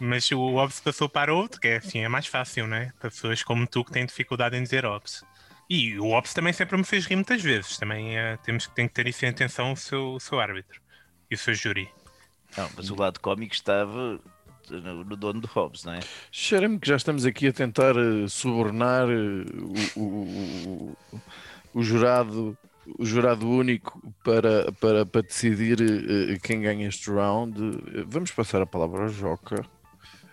Mas 0.00 0.30
o 0.30 0.54
Ops 0.56 0.80
passou 0.80 1.08
para 1.08 1.22
Haroldo, 1.32 1.58
que 1.58 1.68
é 1.68 1.76
assim, 1.78 2.00
é 2.00 2.08
mais 2.08 2.26
fácil, 2.26 2.66
né? 2.66 2.92
Pessoas 3.00 3.42
como 3.42 3.66
tu 3.66 3.84
que 3.84 3.90
têm 3.92 4.06
dificuldade 4.06 4.56
em 4.56 4.62
dizer 4.62 4.84
Ops. 4.86 5.24
E 5.68 5.98
o 5.98 6.10
Ops 6.12 6.32
também 6.32 6.52
sempre 6.52 6.76
me 6.76 6.84
fez 6.84 7.04
rir 7.06 7.16
muitas 7.16 7.42
vezes. 7.42 7.76
Também 7.76 8.16
eh, 8.16 8.36
temos 8.44 8.66
que, 8.66 8.74
tem 8.74 8.86
que 8.86 8.94
ter 8.94 9.06
isso 9.08 9.24
em 9.26 9.28
atenção 9.28 9.72
o 9.72 9.76
seu, 9.76 10.14
o 10.14 10.20
seu 10.20 10.38
árbitro 10.40 10.80
e 11.30 11.34
o 11.34 11.38
seu 11.38 11.52
júri. 11.54 11.88
Não, 12.56 12.68
mas 12.76 12.90
o 12.90 12.94
lado 12.94 13.20
cómico 13.20 13.52
estava 13.52 14.18
no, 14.70 15.04
no 15.04 15.16
dono 15.16 15.40
do 15.40 15.48
Hobbes, 15.48 15.84
não 15.84 15.94
é? 15.94 16.00
Cheira-me 16.30 16.78
que 16.78 16.88
já 16.88 16.96
estamos 16.96 17.26
aqui 17.26 17.48
a 17.48 17.52
tentar 17.52 17.94
eh, 17.96 18.28
subornar 18.28 19.08
eh, 19.10 19.44
o, 19.96 20.00
o- 20.00 20.96
o- 21.12 21.20
o 21.74 21.82
jurado, 21.82 22.56
o 22.98 23.04
jurado 23.04 23.46
único 23.48 24.00
para, 24.24 24.72
para, 24.72 25.04
para 25.04 25.22
decidir 25.22 25.76
quem 26.42 26.62
ganha 26.62 26.88
este 26.88 27.10
round. 27.10 27.58
Vamos 28.06 28.30
passar 28.30 28.62
a 28.62 28.66
palavra 28.66 29.02
ao 29.02 29.08
Joca. 29.08 29.62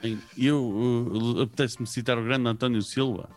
Em- 0.08 0.22
Eu 0.38 0.64
uh, 0.64 1.42
apetece-me 1.42 1.88
citar 1.88 2.18
o 2.18 2.24
grande 2.24 2.48
António 2.48 2.82
Silva 2.82 3.30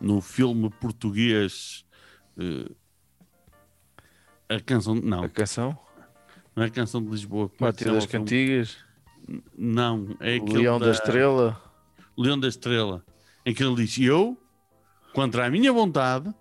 no 0.00 0.20
filme 0.20 0.70
português 0.80 1.84
uh, 2.36 2.74
A 4.48 4.60
Canção. 4.60 4.94
Não, 4.94 5.24
A 5.24 5.28
canção? 5.28 5.78
não 6.54 6.62
é 6.62 6.66
a 6.66 6.70
Canção 6.70 7.02
de 7.02 7.10
Lisboa. 7.10 7.50
é 7.54 7.58
chama 7.58 7.94
das 7.94 8.04
filme? 8.04 8.06
Cantigas, 8.06 8.76
Não, 9.56 10.16
é 10.20 10.36
aquele. 10.36 10.58
Leão 10.58 10.78
da 10.78 10.90
Estrela. 10.90 11.62
Leão 12.16 12.38
da 12.38 12.48
Estrela. 12.48 13.04
Em 13.44 13.52
que 13.54 13.62
ele 13.62 13.74
diz: 13.76 13.98
Eu, 13.98 14.36
contra 15.12 15.46
a 15.46 15.50
minha 15.50 15.72
vontade, 15.72 16.32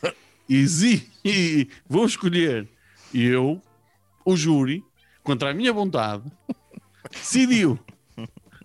exi 0.48 1.08
e 1.24 1.68
vou 1.88 2.04
escolher. 2.06 2.68
Eu, 3.14 3.62
o 4.24 4.36
júri, 4.36 4.84
contra 5.22 5.50
a 5.50 5.54
minha 5.54 5.72
vontade, 5.72 6.30
decidiu 7.10 7.78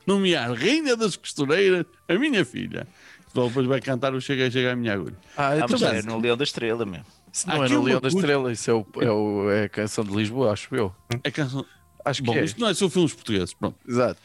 nomear 0.05 0.51
Rainha 0.53 0.95
das 0.95 1.15
Costureiras 1.15 1.85
a 2.07 2.13
minha 2.15 2.43
filha. 2.45 2.87
Então 3.31 3.47
depois 3.47 3.65
vai 3.65 3.79
cantar 3.79 4.13
o 4.13 4.19
Chega, 4.21 4.51
Chega 4.51 4.73
a 4.73 4.75
minha 4.75 4.93
agulha. 4.93 5.15
Ah, 5.37 5.49
Ah, 5.49 5.55
então, 5.57 5.67
mas 5.71 5.81
é 5.83 6.01
no 6.01 6.19
Leão 6.19 6.35
da 6.35 6.43
Estrela, 6.43 6.85
meu. 6.85 7.01
isso 7.31 7.47
não 7.47 7.63
é 7.63 7.69
no 7.69 7.81
Leão 7.83 8.01
da 8.01 8.07
Estrela, 8.09 8.51
isso 8.51 8.69
é, 8.69 8.73
o, 8.73 8.85
é, 8.99 9.09
o- 9.11 9.49
é 9.49 9.63
a 9.63 9.69
canção 9.69 10.03
de 10.03 10.13
Lisboa, 10.13 10.51
acho 10.51 10.75
eu. 10.75 10.93
É 11.23 11.31
canção. 11.31 11.65
Acho 12.03 12.23
Bom, 12.23 12.33
que 12.33 12.39
é. 12.39 12.43
isto 12.43 12.59
não 12.59 12.67
é 12.67 12.73
só 12.73 12.89
filmes 12.89 13.13
portugueses. 13.13 13.53
Pronto. 13.53 13.77
Exato. 13.87 14.19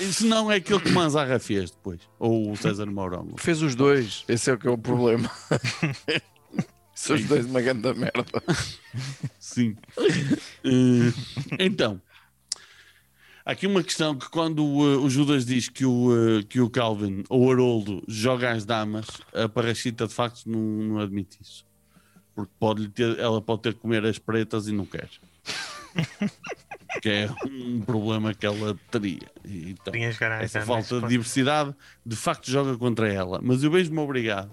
Isso 0.00 0.26
não 0.26 0.50
é 0.50 0.56
aquele 0.56 0.80
que 0.80 0.90
Manzarra 0.90 1.38
fez 1.38 1.70
depois. 1.70 2.00
Ou 2.18 2.50
o 2.50 2.56
César 2.56 2.86
Mourão. 2.86 3.34
Fez 3.36 3.60
os 3.62 3.74
dois, 3.74 4.24
esse 4.26 4.50
é 4.50 4.54
o 4.54 4.58
que 4.58 4.66
é 4.66 4.70
o 4.70 4.78
problema. 4.78 5.30
São 6.94 7.16
os 7.16 7.24
dois 7.26 7.44
uma 7.46 7.60
grande 7.60 7.92
merda. 7.94 8.24
Sim. 9.38 9.76
Eh, 10.64 11.12
então, 11.58 12.00
há 13.44 13.52
aqui 13.52 13.66
uma 13.66 13.82
questão 13.82 14.16
que 14.16 14.28
quando 14.28 14.62
eh, 14.62 14.96
o 14.96 15.08
Judas 15.08 15.44
diz 15.44 15.68
que 15.68 15.84
o, 15.84 16.38
eh, 16.38 16.42
que 16.42 16.60
o 16.60 16.70
Calvin 16.70 17.24
ou 17.28 17.46
o 17.46 17.52
Haroldo 17.52 18.02
joga 18.08 18.52
às 18.52 18.64
damas, 18.64 19.06
a 19.32 19.48
Parachita 19.48 20.06
de 20.06 20.14
facto 20.14 20.46
não, 20.46 20.60
não 20.60 20.98
admite 20.98 21.38
isso. 21.40 21.66
Porque 22.34 22.52
pode 22.58 22.88
ter, 22.88 23.18
ela 23.18 23.40
pode 23.40 23.62
ter 23.62 23.74
que 23.74 23.80
comer 23.80 24.04
as 24.04 24.18
pretas 24.18 24.66
e 24.66 24.72
não 24.72 24.84
quer. 24.84 25.08
que 27.00 27.08
é 27.08 27.30
um 27.46 27.80
problema 27.80 28.34
que 28.34 28.46
ela 28.46 28.78
teria. 28.90 29.30
Então, 29.44 29.94
as 29.94 30.20
essa 30.42 30.62
falta 30.62 31.00
de 31.00 31.08
diversidade 31.08 31.74
de 32.04 32.16
facto 32.16 32.50
joga 32.50 32.76
contra 32.76 33.12
ela. 33.12 33.40
Mas 33.42 33.62
eu 33.62 33.70
vejo-me 33.70 33.98
obrigado 33.98 34.52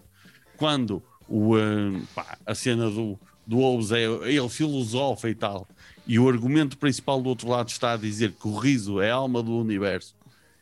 quando 0.57 1.03
o, 1.27 1.57
eh, 1.57 2.01
pá, 2.13 2.37
a 2.45 2.53
cena 2.53 2.89
do, 2.89 3.19
do 3.47 3.57
Hobbes 3.57 3.91
é 3.91 4.03
ele 4.03 4.49
filosofa 4.49 5.29
e 5.29 5.35
tal, 5.35 5.67
e 6.07 6.19
o 6.19 6.27
argumento 6.27 6.77
principal 6.77 7.21
do 7.21 7.29
outro 7.29 7.47
lado 7.47 7.69
está 7.69 7.93
a 7.93 7.97
dizer 7.97 8.31
que 8.31 8.47
o 8.47 8.57
riso 8.57 9.01
é 9.01 9.11
a 9.11 9.15
alma 9.15 9.41
do 9.41 9.57
universo, 9.57 10.15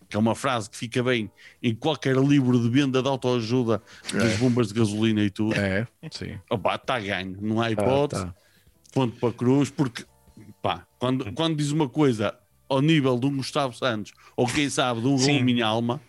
que 0.07 0.15
é 0.15 0.19
uma 0.19 0.35
frase 0.35 0.69
que 0.69 0.77
fica 0.77 1.01
bem 1.03 1.31
em 1.61 1.73
qualquer 1.73 2.15
livro 2.17 2.59
de 2.59 2.69
venda 2.69 3.01
de 3.01 3.07
autoajuda 3.07 3.81
das 4.13 4.37
bombas 4.37 4.67
de 4.69 4.73
gasolina 4.73 5.21
e 5.21 5.29
tudo. 5.29 5.55
É, 5.55 5.87
sim. 6.11 6.37
Opa, 6.49 6.75
está 6.75 6.99
ganho, 6.99 7.37
não 7.41 7.61
há 7.61 7.65
Tá, 7.65 7.71
hipótese 7.71 8.25
tá. 8.25 8.35
ponto 8.93 9.19
para 9.19 9.33
cruz, 9.33 9.69
porque 9.69 10.05
pá, 10.61 10.85
quando, 10.97 11.31
quando 11.33 11.55
diz 11.55 11.71
uma 11.71 11.87
coisa 11.87 12.35
ao 12.67 12.81
nível 12.81 13.17
de 13.19 13.25
um 13.25 13.37
Gustavo 13.37 13.73
Santos, 13.73 14.13
ou 14.35 14.45
quem 14.47 14.69
sabe 14.69 15.01
de 15.01 15.07
um. 15.07 15.15
Raul 15.15 15.43
Minha 15.43 15.65
Alma, 15.65 16.01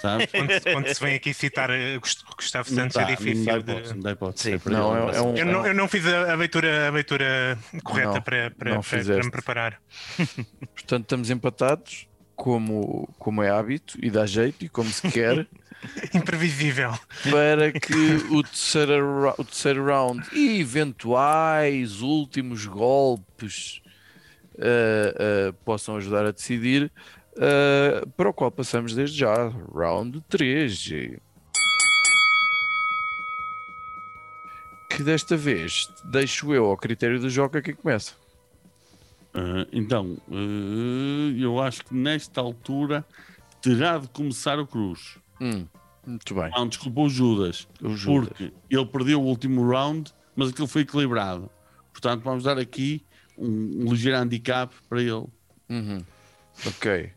sabes? 0.00 0.26
Quando, 0.32 0.50
se- 0.52 0.72
quando 0.72 0.94
se 0.94 1.00
vem 1.04 1.14
aqui 1.16 1.34
citar 1.34 1.70
eh, 1.70 1.98
Gust- 1.98 2.24
Gustavo 2.36 2.68
Não 2.70 2.76
Santos 2.76 2.94
dá, 2.96 3.02
é 3.02 3.04
não 3.04 3.10
dá 3.10 3.16
difícil 3.16 3.56
hipótese, 3.56 3.82
de. 3.88 3.94
não 3.94 4.00
dá 4.02 4.10
hipótese. 4.12 4.50
Sim, 4.50 4.58
para 4.58 4.72
Não, 4.72 4.96
é, 5.10 5.16
é 5.16 5.20
um. 5.20 5.36
Eu 5.36 5.46
não, 5.46 5.66
eu 5.66 5.74
não 5.74 5.88
fiz 5.88 6.06
a, 6.06 6.34
leitura, 6.34 6.88
a 6.88 6.90
leitura 6.90 7.58
correta 7.82 8.12
Não, 8.14 8.22
para, 8.22 8.50
para, 8.50 8.74
não 8.74 8.80
para, 8.82 9.04
para 9.04 9.24
me 9.24 9.30
preparar. 9.30 9.80
Portanto, 10.74 11.02
estamos 11.02 11.30
empatados, 11.30 12.06
como, 12.34 13.08
como 13.18 13.42
é 13.42 13.50
hábito 13.50 13.98
e 14.02 14.10
dá 14.10 14.26
jeito 14.26 14.64
e 14.64 14.68
como 14.68 14.88
se 14.90 15.10
quer, 15.10 15.46
Imprevisível. 16.14 16.92
para 17.30 17.72
que 17.72 17.94
o 18.30 18.42
terceiro, 18.42 19.34
o 19.38 19.44
terceiro 19.44 19.84
round 19.86 20.26
e 20.32 20.60
eventuais 20.60 22.00
últimos 22.00 22.64
golpes 22.66 23.80
ah, 24.58 25.48
ah, 25.50 25.54
possam 25.64 25.96
ajudar 25.96 26.24
a 26.26 26.30
decidir, 26.32 26.90
ah, 27.38 28.06
para 28.16 28.28
o 28.28 28.32
qual 28.32 28.50
passamos 28.50 28.94
desde 28.94 29.18
já, 29.18 29.48
round 29.74 30.22
3. 30.28 30.90
Que 34.88 35.02
desta 35.02 35.36
vez 35.36 35.90
deixo 36.04 36.54
eu 36.54 36.66
ao 36.66 36.76
critério 36.76 37.20
do 37.20 37.28
jogo 37.28 37.60
quem 37.60 37.74
começa. 37.74 38.14
Ah, 39.34 39.66
então, 39.72 40.16
ah, 40.30 41.34
eu 41.38 41.60
acho 41.60 41.84
que 41.84 41.94
nesta 41.94 42.40
altura 42.40 43.04
terá 43.60 43.98
de 43.98 44.08
começar 44.08 44.58
o 44.58 44.66
Cruz. 44.66 45.18
Hum, 45.40 45.66
muito 46.06 46.34
bem. 46.34 46.50
Não, 46.50 46.66
desculpa 46.68 47.00
o 47.00 47.08
Judas, 47.10 47.68
O 47.82 47.90
Judas. 47.94 48.28
porque 48.28 48.52
ele 48.70 48.86
perdeu 48.86 49.20
o 49.20 49.24
último 49.26 49.68
round, 49.68 50.12
mas 50.34 50.48
aquilo 50.50 50.66
foi 50.66 50.82
equilibrado. 50.82 51.50
Portanto, 51.92 52.22
vamos 52.22 52.44
dar 52.44 52.58
aqui 52.58 53.04
um, 53.36 53.84
um 53.86 53.92
ligeiro 53.92 54.16
handicap 54.18 54.72
para 54.88 55.00
ele. 55.02 55.26
Uhum. 55.68 56.02
Ok. 56.66 57.10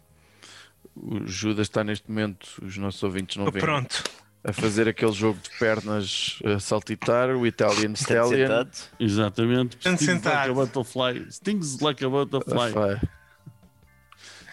O 1.02 1.26
Judas 1.26 1.68
está 1.68 1.84
neste 1.84 2.10
momento, 2.10 2.60
os 2.62 2.78
nossos 2.78 3.02
ouvintes 3.04 3.38
não 3.38 3.46
veem, 3.50 3.64
Pronto. 3.64 4.04
a 4.44 4.52
fazer 4.54 4.88
aquele 4.88 5.14
jogo 5.14 5.40
de 5.42 5.50
pernas 5.58 6.40
a 6.44 6.60
saltitar, 6.60 7.30
o 7.30 7.48
Italian 7.48 7.94
Está 7.94 8.16
Stallion. 8.16 8.48
sentado. 8.48 8.72
Exatamente. 9.00 9.78
Stings 9.80 10.24
like 10.24 10.50
a 10.50 10.54
butterfly. 10.54 11.32
Stings 11.32 11.80
like 11.80 12.04
a 12.06 12.10
butterfly. 12.10 12.74
Ah, 12.76 13.08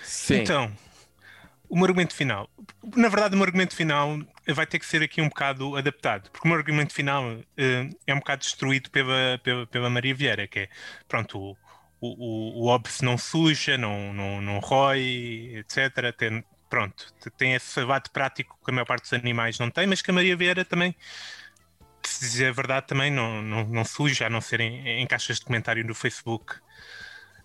Sim, 0.02 0.36
Então, 0.42 0.72
o 1.68 1.76
meu 1.76 1.86
argumento 1.86 2.14
final. 2.14 2.48
Na 2.96 3.08
verdade, 3.08 3.34
o 3.34 3.38
meu 3.38 3.44
argumento 3.46 3.74
final 3.74 4.18
vai 4.48 4.66
ter 4.66 4.78
que 4.78 4.86
ser 4.86 5.02
aqui 5.02 5.20
um 5.20 5.28
bocado 5.28 5.76
adaptado, 5.76 6.30
porque 6.30 6.46
o 6.46 6.48
meu 6.50 6.58
argumento 6.58 6.92
final 6.94 7.36
eh, 7.56 7.90
é 8.06 8.14
um 8.14 8.18
bocado 8.18 8.42
destruído 8.42 8.90
pela, 8.90 9.40
pela, 9.42 9.66
pela 9.66 9.90
Maria 9.90 10.14
Vieira, 10.14 10.46
que 10.46 10.60
é, 10.60 10.68
pronto, 11.08 11.38
o, 11.38 11.56
o, 12.00 12.64
o, 12.64 12.66
óbvio 12.66 12.92
não 13.02 13.16
suja, 13.16 13.78
não, 13.78 14.12
não, 14.12 14.40
não 14.40 14.58
rói, 14.58 15.56
etc. 15.56 16.14
Tem, 16.16 16.44
pronto, 16.68 17.12
tem 17.36 17.54
esse 17.54 17.80
abate 17.80 18.10
prático 18.10 18.58
que 18.64 18.70
a 18.70 18.74
maior 18.74 18.86
parte 18.86 19.02
dos 19.02 19.12
animais 19.12 19.58
não 19.58 19.70
tem, 19.70 19.86
mas 19.86 20.02
que 20.02 20.10
a 20.10 20.14
Maria 20.14 20.36
Vieira 20.36 20.64
também, 20.64 20.94
se 22.02 22.20
dizer 22.20 22.48
a 22.48 22.52
verdade, 22.52 22.86
também 22.86 23.10
não, 23.10 23.42
não, 23.42 23.64
não 23.64 23.84
suja, 23.84 24.26
a 24.26 24.30
não 24.30 24.40
ser 24.40 24.60
em, 24.60 24.86
em 24.86 25.06
caixas 25.06 25.38
de 25.38 25.44
comentário 25.44 25.84
no 25.84 25.94
Facebook. 25.94 26.54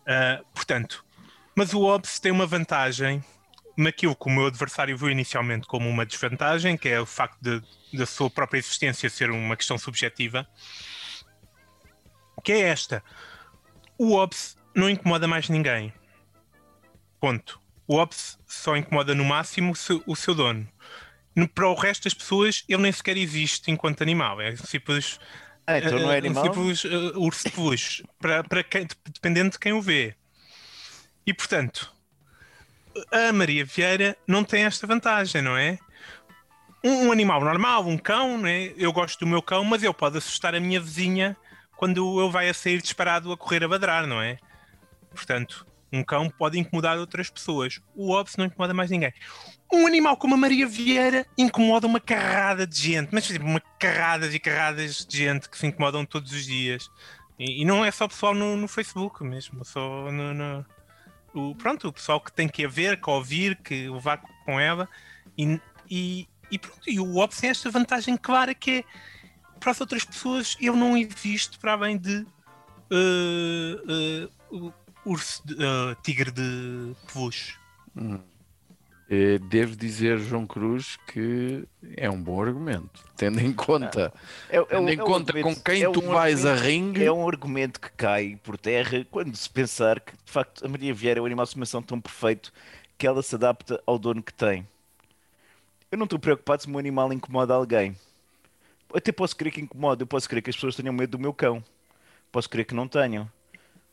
Ah, 0.06 0.42
portanto, 0.54 1.06
mas 1.56 1.74
o 1.74 1.80
Hobbes 1.82 2.20
tem 2.20 2.32
uma 2.32 2.46
vantagem 2.46 3.24
naquilo 3.78 4.16
que 4.16 4.28
o 4.28 4.30
meu 4.30 4.48
adversário 4.48 4.98
viu 4.98 5.10
inicialmente 5.10 5.68
como 5.68 5.90
uma 5.90 6.06
desvantagem, 6.06 6.78
que 6.78 6.90
é 6.90 7.00
o 7.00 7.06
facto 7.06 7.40
de, 7.42 7.62
da 7.94 8.06
sua 8.06 8.30
própria 8.30 8.60
existência 8.60 9.10
ser 9.10 9.32
uma 9.32 9.56
questão 9.56 9.78
subjetiva, 9.78 10.48
que 12.44 12.52
é 12.52 12.62
esta. 12.62 13.04
O 14.02 14.16
Hobbes 14.16 14.58
não 14.76 14.90
incomoda 14.90 15.28
mais 15.28 15.48
ninguém. 15.48 15.94
Ponto. 17.20 17.62
O 17.88 17.98
Hobbes 17.98 18.36
só 18.48 18.76
incomoda 18.76 19.14
no 19.14 19.24
máximo 19.24 19.74
o 20.08 20.16
seu, 20.16 20.34
dono. 20.34 20.68
No- 21.36 21.48
Para 21.48 21.68
o 21.70 21.76
resto 21.76 22.06
das 22.06 22.16
pessoas, 22.16 22.64
ele 22.68 22.82
nem 22.82 22.92
sequer 22.92 23.16
existe 23.16 23.70
enquanto 23.70 24.02
animal. 24.02 24.42
É 24.42 24.56
simples 24.56 25.20
Ah, 25.68 25.78
então 25.78 26.00
não 26.00 26.12
é 26.12 26.16
eh, 26.16 26.18
animal? 26.18 26.44
simples, 26.46 26.84
eh, 26.84 27.12
urso 27.16 27.44
de 27.48 27.52
peluche, 27.52 28.04
para, 28.20 28.44
para 28.44 28.64
quem, 28.64 28.88
dependendo 29.14 29.52
de 29.52 29.60
quem 29.60 29.72
o 29.72 29.80
vê. 29.84 30.16
E 31.24 31.32
portanto, 31.32 31.94
a 33.12 33.32
Maria 33.32 33.64
Vieira 33.64 34.18
não 34.26 34.44
tem 34.44 34.64
esta 34.64 34.88
vantagem, 34.88 35.44
não 35.44 35.56
é? 35.56 35.78
Um, 36.84 37.10
um 37.10 37.12
animal 37.12 37.40
normal, 37.42 37.88
um 37.88 38.00
cão, 38.00 38.40
né? 38.40 38.74
eu 38.76 38.92
gosto 38.92 39.20
do 39.20 39.28
meu 39.28 39.44
cão, 39.44 39.64
mas 39.64 39.84
ele 39.84 39.94
pode 39.94 40.18
assustar 40.18 40.56
a 40.56 40.60
minha 40.60 40.82
vizinha 40.82 41.38
quando 41.82 42.22
ele 42.22 42.30
vai 42.32 42.48
a 42.48 42.54
sair 42.54 42.80
disparado 42.80 43.32
a 43.32 43.36
correr 43.36 43.64
a 43.64 43.68
badrar, 43.68 44.06
não 44.06 44.22
é? 44.22 44.38
Portanto, 45.10 45.66
um 45.92 46.04
cão 46.04 46.30
pode 46.30 46.60
incomodar 46.60 46.96
outras 47.00 47.28
pessoas. 47.28 47.82
O 47.96 48.14
Hobbes 48.14 48.38
não 48.38 48.46
incomoda 48.46 48.72
mais 48.72 48.92
ninguém. 48.92 49.12
Um 49.74 49.88
animal 49.88 50.16
como 50.16 50.36
a 50.36 50.38
Maria 50.38 50.68
Vieira 50.68 51.26
incomoda 51.36 51.88
uma 51.88 52.00
carrada 52.00 52.68
de 52.68 52.80
gente, 52.80 53.10
mas 53.12 53.26
tipo, 53.26 53.44
uma 53.44 53.60
carradas 53.80 54.32
e 54.36 54.40
carradas 54.40 55.04
de 55.04 55.18
gente 55.18 55.50
que 55.50 55.58
se 55.58 55.66
incomodam 55.66 56.06
todos 56.06 56.32
os 56.32 56.46
dias. 56.46 56.88
E, 57.40 57.64
e 57.64 57.66
não 57.66 57.84
é 57.84 57.90
só 57.90 58.08
pessoal 58.08 58.36
no, 58.36 58.56
no 58.56 58.68
Facebook 58.68 59.24
mesmo, 59.24 59.66
só 59.66 60.12
no, 60.12 60.36
no- 60.36 60.66
o, 61.34 61.56
pronto, 61.56 61.88
o 61.88 61.94
pessoal 61.94 62.22
que 62.22 62.32
tem 62.32 62.48
que 62.48 62.64
a 62.64 62.70
ver, 62.70 63.02
que 63.02 63.10
a 63.10 63.14
ouvir, 63.14 63.56
que 63.56 63.90
levar 63.90 64.22
com 64.46 64.60
ela. 64.60 64.88
E, 65.36 65.60
e, 65.90 66.28
e 66.52 66.60
pronto, 66.60 66.88
e 66.88 67.00
o 67.00 67.14
Hobbes 67.14 67.40
tem 67.40 67.50
esta 67.50 67.72
vantagem 67.72 68.16
clara 68.18 68.54
que 68.54 68.72
é 68.72 68.84
para 69.62 69.72
as 69.72 69.80
outras 69.80 70.04
pessoas 70.04 70.58
eu 70.60 70.76
não 70.76 70.98
existo 70.98 71.58
para 71.60 71.72
além 71.74 71.98
de 71.98 72.26
eh, 72.92 74.28
o 74.52 74.74
urso 75.06 75.42
de- 75.46 75.56
eh, 75.56 75.96
tigre 76.04 76.32
de 76.32 76.94
peluche. 77.14 77.56
Eh, 79.10 79.40
Devo 79.50 79.76
dizer, 79.76 80.20
João 80.20 80.48
Cruz, 80.48 80.98
que 81.08 81.66
é 81.98 82.10
um 82.10 82.22
bom 82.22 82.42
argumento, 82.42 83.04
tendo 83.18 83.40
em 83.42 83.52
conta, 83.54 84.14
É, 84.50 84.58
é, 84.58 84.64
tendo 84.64 84.82
um- 84.84 84.90
em 84.90 84.98
é 84.98 85.04
um 85.04 85.06
conta 85.06 85.34
com 85.42 85.56
quem 85.56 85.84
é 85.84 85.90
um 85.90 85.92
tu 85.92 86.02
vais 86.02 86.46
a 86.46 86.54
ringue. 86.56 87.04
É 87.04 87.12
um 87.12 87.28
argumento 87.28 87.80
que 87.80 87.92
cai 87.92 88.40
por 88.42 88.58
terra 88.58 89.06
quando 89.12 89.36
se 89.36 89.50
pensar 89.50 90.00
que, 90.00 90.14
de 90.14 90.32
facto, 90.32 90.66
a 90.66 90.70
Maria 90.70 90.94
Vieira 90.94 91.20
é 91.20 91.22
um 91.22 91.26
animal 91.26 91.46
de 91.46 91.50
estimação 91.50 91.82
tão 91.82 92.00
perfeito 92.00 92.52
que 92.98 93.06
ela 93.06 93.22
se 93.22 93.36
adapta 93.36 93.82
ao 93.86 94.00
dono 94.00 94.24
que 94.24 94.34
tem. 94.34 94.66
Eu 95.92 95.98
não 95.98 96.06
estou 96.06 96.18
preocupado 96.20 96.62
se 96.62 96.68
o 96.68 96.72
meu 96.72 96.80
animal 96.80 97.12
incomoda 97.12 97.54
alguém. 97.54 97.96
Eu 98.92 98.98
até 98.98 99.12
posso 99.12 99.36
querer 99.36 99.52
que 99.52 99.62
incomode, 99.62 100.02
eu 100.02 100.08
posso 100.08 100.28
querer 100.28 100.42
que 100.42 100.50
as 100.50 100.56
pessoas 100.56 100.76
tenham 100.76 100.94
medo 100.94 101.12
do 101.12 101.20
meu 101.20 101.34
cão. 101.34 101.64
Posso 102.32 102.50
querer 102.50 102.66
que 102.66 102.74
não 102.74 102.88
tenham. 102.88 103.30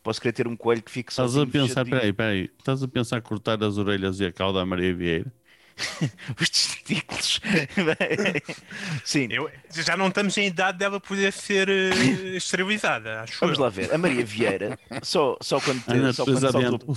Posso 0.03 0.21
querer 0.21 0.33
ter 0.33 0.49
um 0.49 0.57
coelho 0.57 0.83
que 0.83 0.91
fique 0.91 1.11
Estás 1.11 1.37
a 1.37 1.47
pensar, 1.47 1.85
peraí, 1.85 2.13
peraí, 2.13 2.51
estás 2.59 2.83
a 2.83 2.89
pensar 2.89 3.21
cortar 3.21 3.63
as 3.63 3.77
orelhas 3.79 4.21
e 4.21 4.27
a 4.27 4.33
cauda 4.33 4.61
à 4.61 4.67
Maria 4.67 4.95
Vieira? 4.95 5.33
Os 6.41 6.49
testículos. 6.51 7.41
Sim, 9.05 9.29
Eu, 9.31 9.51
já 9.71 9.97
não 9.97 10.09
estamos 10.09 10.37
em 10.37 10.47
idade 10.47 10.79
dela 10.79 10.99
poder 10.99 11.33
ser 11.33 11.69
eh, 11.69 12.37
esterilizada, 12.37 13.23
acho 13.23 13.39
vamos 13.41 13.59
eu. 13.59 13.65
lá 13.65 13.71
ver. 13.71 13.93
A 13.93 13.99
Maria 13.99 14.25
Vieira, 14.25 14.79
só, 15.03 15.37
só 15.41 15.61
quando 15.61 15.85
teve, 15.85 16.13
só 16.13 16.25
quando 16.25 16.41
saltou. 16.41 16.97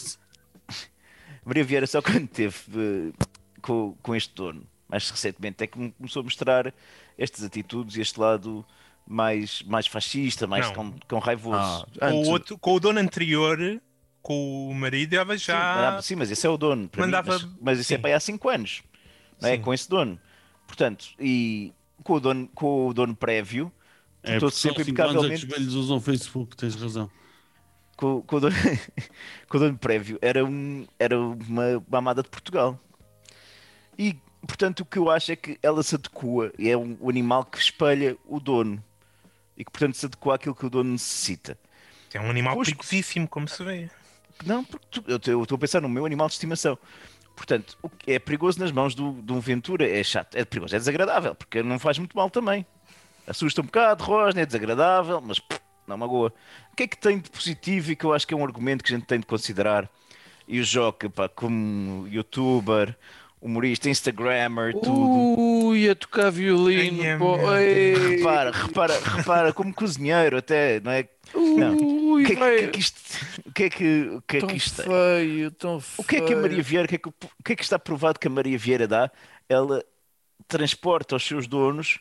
Maria 1.45 1.63
Vieira 1.63 1.87
só 1.87 2.01
quando 2.01 2.27
teve 2.27 2.55
eh, 2.75 3.25
com, 3.61 3.95
com 4.01 4.15
este 4.15 4.33
dono, 4.33 4.65
mais 4.87 5.09
recentemente, 5.09 5.63
é 5.63 5.67
que 5.67 5.77
me 5.77 5.91
começou 5.91 6.21
a 6.21 6.23
mostrar 6.23 6.73
estas 7.21 7.43
atitudes 7.43 7.95
e 7.95 8.01
este 8.01 8.19
lado 8.19 8.65
mais, 9.07 9.61
mais 9.63 9.87
fascista, 9.87 10.47
mais 10.47 10.69
com, 10.71 10.93
com 11.07 11.19
raivoso. 11.19 11.57
Ah, 11.99 12.09
Com 12.09 12.15
o, 12.15 12.17
antes- 12.19 12.29
outro, 12.29 12.57
com 12.57 12.73
o 12.75 12.79
dono 12.79 12.99
anterior, 12.99 13.57
com 14.21 14.69
o 14.69 14.73
marido, 14.73 15.13
ela 15.15 15.37
sim, 15.37 15.45
já. 15.45 15.97
ah, 15.97 16.01
sim, 16.01 16.15
mas 16.15 16.29
esse 16.31 16.45
é 16.45 16.49
o 16.49 16.57
dono. 16.57 16.87
para 16.87 17.01
mim, 17.01 17.07
mandava- 17.11 17.33
mas, 17.33 17.47
mas 17.61 17.79
isso 17.79 17.93
é 17.93 17.95
sim. 17.97 18.01
para 18.01 18.11
aí 18.11 18.13
há 18.13 18.19
5 18.19 18.49
anos, 18.49 18.83
não 19.41 19.49
é? 19.49 19.55
Sim. 19.55 19.61
com 19.61 19.73
esse 19.73 19.89
dono. 19.89 20.19
Portanto, 20.67 21.05
e 21.19 21.73
com 22.03 22.13
o 22.13 22.19
dono, 22.19 22.47
com 22.55 22.87
o 22.87 22.93
dono 22.93 23.15
prévio, 23.15 23.71
É 24.23 24.35
Estou 24.35 24.51
sempre 24.51 24.83
5 24.83 25.01
anos 25.01 25.15
é 25.15 25.17
os 25.17 25.23
impecavelmente- 25.25 25.45
velhos 25.47 25.73
usam 25.73 25.99
Facebook, 25.99 26.55
tens 26.55 26.75
razão. 26.75 27.09
com, 27.97 28.21
com 28.21 28.35
o 28.35 28.39
dono, 28.39 28.55
com 29.49 29.57
o 29.57 29.59
dono 29.59 29.77
prévio, 29.79 30.19
era, 30.21 30.45
um, 30.45 30.85
era 30.99 31.19
uma, 31.19 31.83
uma 31.87 31.97
amada 31.97 32.21
de 32.21 32.29
Portugal. 32.29 32.79
E, 33.97 34.15
portanto, 34.47 34.81
o 34.81 34.85
que 34.85 34.97
eu 34.97 35.09
acho 35.09 35.31
é 35.31 35.35
que 35.35 35.57
ela 35.61 35.83
se 35.83 35.95
adequa, 35.95 36.51
e 36.57 36.69
é 36.69 36.77
um, 36.77 36.97
o 36.99 37.09
animal 37.09 37.45
que 37.45 37.57
espelha 37.57 38.17
o 38.25 38.39
dono. 38.39 38.83
E 39.57 39.63
que, 39.63 39.71
portanto, 39.71 39.95
se 39.95 40.05
adequa 40.05 40.35
àquilo 40.35 40.55
que 40.55 40.65
o 40.65 40.69
dono 40.69 40.91
necessita. 40.91 41.57
É 42.13 42.19
um 42.19 42.29
animal 42.29 42.57
perigosíssimo, 42.57 43.27
como 43.27 43.47
se 43.47 43.63
vê. 43.63 43.89
Não, 44.45 44.63
porque 44.63 44.85
tu- 44.89 45.03
eu 45.07 45.17
estou- 45.17 45.33
eu 45.33 45.43
estou 45.43 45.55
a 45.55 45.59
pensar 45.59 45.81
no 45.81 45.89
meu 45.89 46.05
animal 46.05 46.27
de 46.27 46.33
estimação. 46.33 46.77
Portanto, 47.35 47.77
o 47.81 47.89
que 47.89 48.11
é 48.11 48.19
perigoso 48.19 48.59
nas 48.59 48.71
mãos 48.71 48.93
do, 48.93 49.13
de 49.21 49.31
um 49.31 49.39
Ventura, 49.39 49.87
é 49.87 50.03
chato, 50.03 50.35
é 50.35 50.43
perigoso, 50.43 50.75
é 50.75 50.79
desagradável, 50.79 51.33
porque 51.35 51.63
não 51.63 51.79
faz 51.79 51.97
muito 51.97 52.15
mal 52.15 52.29
também. 52.29 52.65
Assusta 53.25 53.61
um 53.61 53.65
bocado, 53.65 54.03
rosna, 54.03 54.41
é 54.41 54.45
desagradável, 54.45 55.21
mas 55.21 55.39
pff, 55.39 55.61
não 55.87 55.97
magoa. 55.97 56.33
O 56.71 56.75
que 56.75 56.83
é 56.83 56.87
que 56.87 56.97
tem 56.97 57.19
de 57.19 57.29
positivo 57.29 57.91
e 57.91 57.95
que 57.95 58.03
eu 58.03 58.13
acho 58.13 58.27
que 58.27 58.33
é 58.33 58.37
um 58.37 58.43
argumento 58.43 58.83
que 58.83 58.93
a 58.93 58.97
gente 58.97 59.05
tem 59.07 59.19
de 59.19 59.25
considerar? 59.25 59.89
E 60.47 60.59
o 60.59 60.63
Joca, 60.63 61.09
pá, 61.09 61.29
como 61.29 62.07
youtuber, 62.07 62.97
humorista, 63.41 63.89
instagrammer, 63.89 64.73
tudo. 64.73 65.39
Ui, 65.67 65.89
a 65.89 65.95
tocar 65.95 66.29
violino, 66.31 67.01
Ai, 67.03 67.17
pô. 67.17 67.37
meu 67.37 67.57
ei. 67.57 68.17
Repara, 68.17 68.51
repara, 68.51 68.99
repara, 68.99 69.53
como 69.53 69.73
cozinheiro 69.73 70.37
até, 70.37 70.79
não 70.79 70.91
é? 70.91 71.07
Não. 71.33 71.77
Ui, 71.77 72.23
O 72.23 72.25
que 72.27 72.33
é 72.33 72.35
que, 72.35 72.43
é 72.43 72.67
que 72.67 72.79
isto, 72.79 72.99
o 73.45 73.51
que 73.51 73.63
é 73.63 73.69
que, 73.69 74.01
o 74.09 74.21
que, 74.21 74.37
é 74.37 74.39
tão 74.41 74.49
que 74.49 74.57
isto 74.57 74.75
tem? 74.83 74.85
feio, 74.85 75.51
tão 75.51 75.79
feio. 75.79 75.95
O 75.97 76.03
que 76.03 76.15
é 76.17 76.21
que 76.21 76.33
a 76.33 76.37
Maria 76.37 76.61
Vieira, 76.61 76.85
o 76.85 76.89
que 76.89 76.95
é 76.95 76.97
que, 76.97 77.09
o 77.09 77.13
que 77.43 77.53
é 77.53 77.55
que 77.55 77.63
está 77.63 77.79
provado 77.79 78.19
que 78.19 78.27
a 78.27 78.31
Maria 78.31 78.57
Vieira 78.57 78.87
dá? 78.87 79.09
Ela 79.49 79.83
transporta 80.47 81.15
os 81.15 81.23
seus 81.25 81.47
donos 81.47 81.99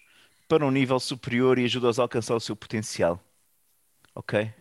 para 0.48 0.66
um 0.66 0.70
nível 0.70 0.98
superior 0.98 1.58
e 1.58 1.64
ajuda-os 1.64 1.98
a 1.98 2.02
alcançar 2.02 2.34
o 2.34 2.40
seu 2.40 2.56
potencial. 2.56 3.22
Ok? 4.14 4.52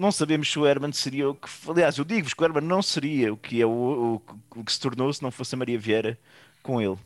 Não 0.00 0.10
sabemos 0.10 0.50
se 0.50 0.58
o 0.58 0.66
Herman 0.66 0.92
seria 0.92 1.28
o 1.28 1.34
que. 1.34 1.46
Aliás, 1.68 1.98
eu 1.98 2.06
digo-vos 2.06 2.32
que 2.32 2.42
o 2.42 2.44
Herman 2.46 2.62
não 2.64 2.80
seria 2.80 3.34
o 3.34 3.36
que, 3.36 3.60
é 3.60 3.66
o, 3.66 3.70
o- 3.70 4.22
o 4.60 4.64
que 4.64 4.72
se 4.72 4.80
tornou 4.80 5.12
se 5.12 5.22
não 5.22 5.30
fosse 5.30 5.54
a 5.54 5.58
Maria 5.58 5.78
Vieira 5.78 6.18
com 6.62 6.80
ele. 6.80 6.96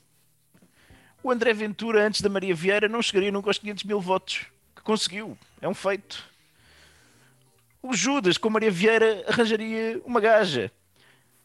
O 1.21 1.29
André 1.33 1.53
Ventura, 1.53 2.07
antes 2.07 2.21
da 2.21 2.29
Maria 2.29 2.55
Vieira, 2.55 2.87
não 2.89 3.03
chegaria 3.03 3.33
nunca 3.33 3.51
aos 3.51 3.59
500 3.59 3.83
mil 3.83 4.01
votos. 4.01 4.47
Que 4.77 4.83
conseguiu. 4.83 5.37
É 5.61 5.69
um 5.69 5.75
feito. 5.75 6.23
O 7.83 7.93
Judas, 7.95 8.39
com 8.39 8.49
Maria 8.49 8.71
Vieira, 8.71 9.25
arranjaria 9.27 10.01
uma 10.05 10.21
gaja. 10.21 10.71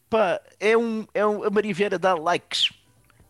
Pá, 0.08 0.40
é 0.60 0.76
um, 0.76 1.04
é 1.12 1.26
um, 1.26 1.42
a 1.42 1.50
Maria 1.50 1.74
Vieira 1.74 1.98
dá 1.98 2.14
likes. 2.14 2.70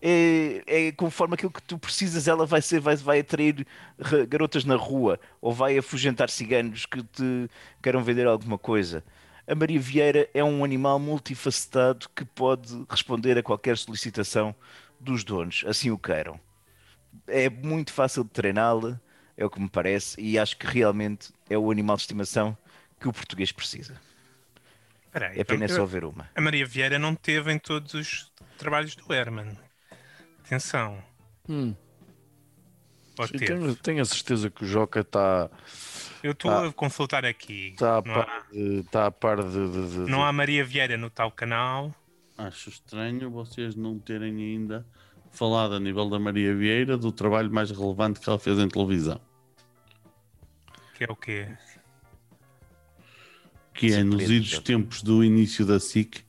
É, 0.03 0.63
é 0.67 0.93
conforme 0.93 1.35
aquilo 1.35 1.51
que 1.53 1.63
tu 1.63 1.79
precisas, 1.79 2.27
ela 2.27 2.47
vai 2.47 2.63
ser, 2.63 2.81
vai, 2.81 2.97
vai 2.97 3.21
atrair 3.21 3.67
ra- 4.01 4.25
garotas 4.25 4.65
na 4.65 4.77
rua 4.77 5.21
ou 5.41 5.53
vai 5.53 5.77
afugentar 5.77 6.31
ciganos 6.31 6.87
que 6.87 7.03
te 7.03 7.51
queiram 7.83 8.03
vender 8.03 8.27
alguma 8.27 8.57
coisa. 8.59 9.05
A 9.47 9.55
Maria 9.55 9.81
Vieira 9.81 10.29
é 10.33 10.43
um 10.45 10.65
animal 10.65 10.99
multifacetado 10.99 12.09
que 12.15 12.25
pode 12.25 12.85
responder 12.89 13.37
a 13.37 13.43
qualquer 13.43 13.77
solicitação 13.77 14.55
dos 14.99 15.25
donos, 15.25 15.65
assim 15.67 15.91
o 15.91 15.99
queiram. 15.99 16.41
É 17.27 17.49
muito 17.51 17.93
fácil 17.93 18.25
de 18.25 18.31
treiná-la, 18.31 19.01
é 19.37 19.45
o 19.45 19.51
que 19.51 19.61
me 19.61 19.69
parece, 19.69 20.21
e 20.21 20.39
acho 20.39 20.57
que 20.57 20.67
realmente 20.67 21.33
é 21.49 21.59
o 21.59 21.71
animal 21.71 21.97
de 21.97 22.03
estimação 22.03 22.57
que 23.01 23.09
o 23.09 23.13
português 23.13 23.53
precisa. 23.53 24.01
Espera 25.07 25.29
aí, 25.29 25.39
É 25.39 25.41
então, 25.41 25.69
só 25.69 25.85
ver 25.85 26.05
uma. 26.05 26.29
A 26.35 26.41
Maria 26.41 26.67
Vieira 26.67 26.99
não 26.99 27.15
teve 27.15 27.53
em 27.53 27.59
todos 27.59 27.95
os 27.95 28.33
trabalhos 28.57 28.95
do 28.95 29.13
Herman. 29.13 29.57
Atenção. 30.55 30.99
Hum. 31.49 31.77
Tenho, 33.39 33.77
tenho 33.77 34.03
a 34.03 34.05
certeza 34.05 34.51
que 34.51 34.65
o 34.65 34.67
Joca 34.67 35.01
está 35.01 35.49
Eu 36.25 36.33
estou 36.33 36.51
Ah. 36.51 36.67
a 36.67 36.73
consultar 36.73 37.25
aqui. 37.25 37.75
tá 37.79 37.99
a 37.99 38.03
par 38.03 38.29
há, 38.29 38.53
de. 38.53 38.83
Tá 38.91 39.07
a 39.07 39.11
par 39.13 39.45
de, 39.45 39.49
de- 39.71 39.91
de- 40.07 40.11
não 40.11 40.25
há 40.25 40.33
Maria 40.33 40.65
Vieira 40.65 40.97
no 40.97 41.09
tal 41.09 41.31
canal. 41.31 41.95
Acho 42.37 42.69
estranho 42.69 43.31
vocês 43.31 43.77
não 43.77 43.97
terem 43.99 44.37
ainda 44.39 44.85
falado 45.31 45.75
a 45.75 45.79
nível 45.81 46.11
da 46.11 46.19
Maria 46.19 46.53
Vieira 46.57 46.97
do 46.99 47.13
trabalho 47.13 47.53
mais 47.53 47.71
relevante 47.71 48.19
que 48.19 48.29
ela 48.29 48.39
fez 48.39 48.59
em 48.59 48.67
televisão. 48.69 49.21
Que 50.97 51.05
é 51.05 51.13
o 51.13 51.15
quê? 51.17 51.47
Que 53.73 53.93
é 53.95 54.03
nos 54.03 54.29
idos 54.29 54.59
tempos 54.59 55.01
do 55.03 55.23
início 55.23 55.65
da 55.65 55.79
SIC, 55.79 56.25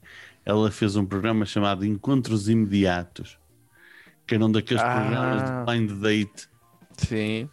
ela 0.45 0.69
fez 0.69 0.95
um 0.95 1.05
programa 1.05 1.43
chamado 1.45 1.85
Encontros 1.85 2.47
Imediatos, 2.47 3.37
que 4.31 4.35
era 4.35 4.45
um 4.45 4.51
daqueles 4.51 4.81
Ah. 4.81 5.01
programas 5.01 5.43
de 5.43 5.51
blind 5.65 5.91
date. 6.01 6.47
Sim. 6.95 7.49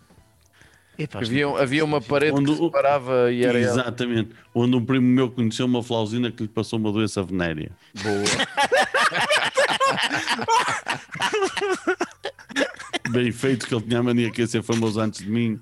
Epá, 0.97 1.19
Havia, 1.19 1.49
havia 1.49 1.85
uma 1.85 2.01
parede 2.01 2.37
Onde 2.39 2.53
que 2.53 2.59
separava 2.59 3.33
e 3.33 3.45
era 3.45 3.59
ela. 3.59 3.73
Exatamente. 3.83 4.31
Onde 4.55 4.77
um 4.77 4.85
primo 4.85 5.05
meu 5.07 5.29
conheceu 5.29 5.67
uma 5.67 5.83
flausina 5.83 6.31
que 6.31 6.45
lhe 6.45 6.49
passou 6.49 6.79
uma 6.79 6.93
doença 6.93 7.21
venérea. 7.21 7.73
boa. 8.01 8.23
Bem 13.11 13.33
feito 13.33 13.67
que 13.67 13.75
ele 13.75 13.83
tinha 13.83 13.99
a 14.01 14.03
mania 14.05 14.31
que 14.31 14.41
ia 14.43 14.47
ser 14.47 14.63
famoso 14.63 15.01
antes 15.01 15.25
de 15.25 15.31
mim. 15.31 15.59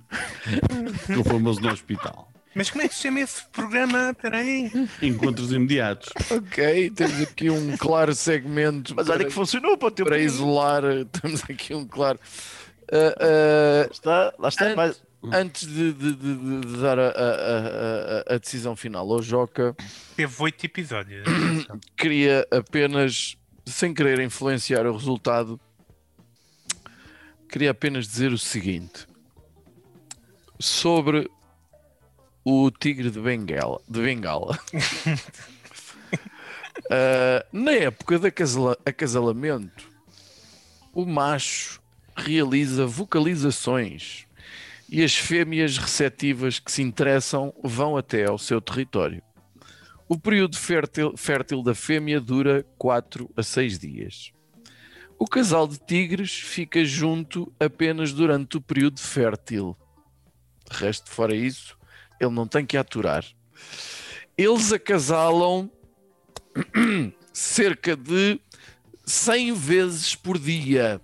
Ficou 1.07 1.25
famoso 1.25 1.61
no 1.63 1.71
hospital. 1.71 2.31
Mas 2.57 2.71
como 2.71 2.83
é 2.83 2.89
que 2.89 2.95
se 2.95 3.03
chama 3.03 3.21
esse 3.21 3.43
programa? 3.53 4.11
Espera 4.11 4.39
aí. 4.39 4.71
Encontros 5.03 5.53
imediatos. 5.53 6.09
ok, 6.31 6.91
temos 6.91 7.21
aqui 7.21 7.51
um 7.51 7.77
claro 7.77 8.15
segmento 8.15 8.95
Mas 8.97 9.09
olha 9.09 9.19
para, 9.19 9.29
que 9.29 9.33
funcionou 9.35 9.77
para 9.77 9.89
o 9.89 9.91
teu 9.91 10.07
para 10.07 10.19
isolar. 10.19 10.83
Temos 11.21 11.43
aqui 11.45 11.75
um 11.75 11.87
claro. 11.87 12.19
Ah, 12.91 13.15
ah, 13.21 13.89
Está, 13.93 14.35
lá 14.39 14.49
está. 14.49 14.65
Antes- 14.67 14.77
Mas, 14.77 15.03
antes 15.35 15.67
de, 15.67 15.93
de- 15.93 16.15
de- 16.15 16.61
de- 16.61 16.77
dar 16.81 16.99
a, 16.99 17.09
a- 17.09 17.11
a- 17.11 18.25
a- 18.31 18.35
a 18.35 18.39
decisão 18.39 18.75
final 18.75 19.11
ao 19.13 19.21
Joca, 19.21 19.77
Teve 20.17 20.35
oito 20.39 20.65
episódios. 20.65 21.27
queria 21.97 22.47
apenas, 22.51 23.37
sem 23.67 23.93
querer 23.93 24.19
influenciar 24.21 24.87
o 24.87 24.93
resultado, 24.93 25.61
queria 27.51 27.73
apenas 27.73 28.07
dizer 28.07 28.33
o 28.33 28.39
seguinte 28.39 29.07
sobre 30.59 31.29
o 32.49 32.71
tigre 32.71 33.11
de 33.11 33.19
Bengala. 33.21 33.81
De 33.89 34.01
Bengala. 34.01 34.57
Ah, 36.91 37.45
na 37.53 37.73
época 37.73 38.19
de 38.19 38.29
acasala- 38.29 38.77
acasalamento, 38.85 39.91
o 40.93 41.05
macho 41.07 41.81
realiza 42.15 42.87
vocalizações 42.87 44.27
e 44.89 45.03
as 45.03 45.17
fêmeas 45.17 45.79
receptivas 45.79 46.59
que 46.59 46.71
se 46.71 46.83
interessam 46.83 47.53
vão 47.65 47.97
até 47.97 48.27
ao 48.27 48.39
seu 48.39 48.61
território. 48.61 49.23
O 50.09 50.19
período 50.19 50.57
fértil, 50.57 51.17
fértil 51.17 51.63
da 51.63 51.75
fêmea 51.75 52.21
dura 52.21 52.65
4 52.79 53.29
a 53.37 53.43
6 53.43 53.79
dias. 53.79 54.31
O 55.19 55.27
casal 55.27 55.67
de 55.67 55.79
tigres 55.79 56.31
fica 56.33 56.85
junto 56.85 57.51
apenas 57.59 58.13
durante 58.13 58.59
o 58.59 58.61
período 58.61 59.01
fértil. 59.01 59.75
De 60.71 60.77
resto, 60.77 61.11
fora 61.11 61.35
isso, 61.35 61.77
ele 62.21 62.31
não 62.31 62.47
tem 62.47 62.65
que 62.65 62.77
aturar. 62.77 63.25
Eles 64.37 64.73
acasalam 64.73 65.71
cerca 67.33 67.97
de 67.97 68.41
100 69.05 69.53
vezes 69.55 70.15
por 70.15 70.39
dia. 70.39 71.01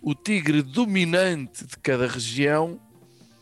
O 0.00 0.14
tigre 0.14 0.62
dominante 0.62 1.64
de 1.64 1.76
cada 1.78 2.06
região 2.06 2.80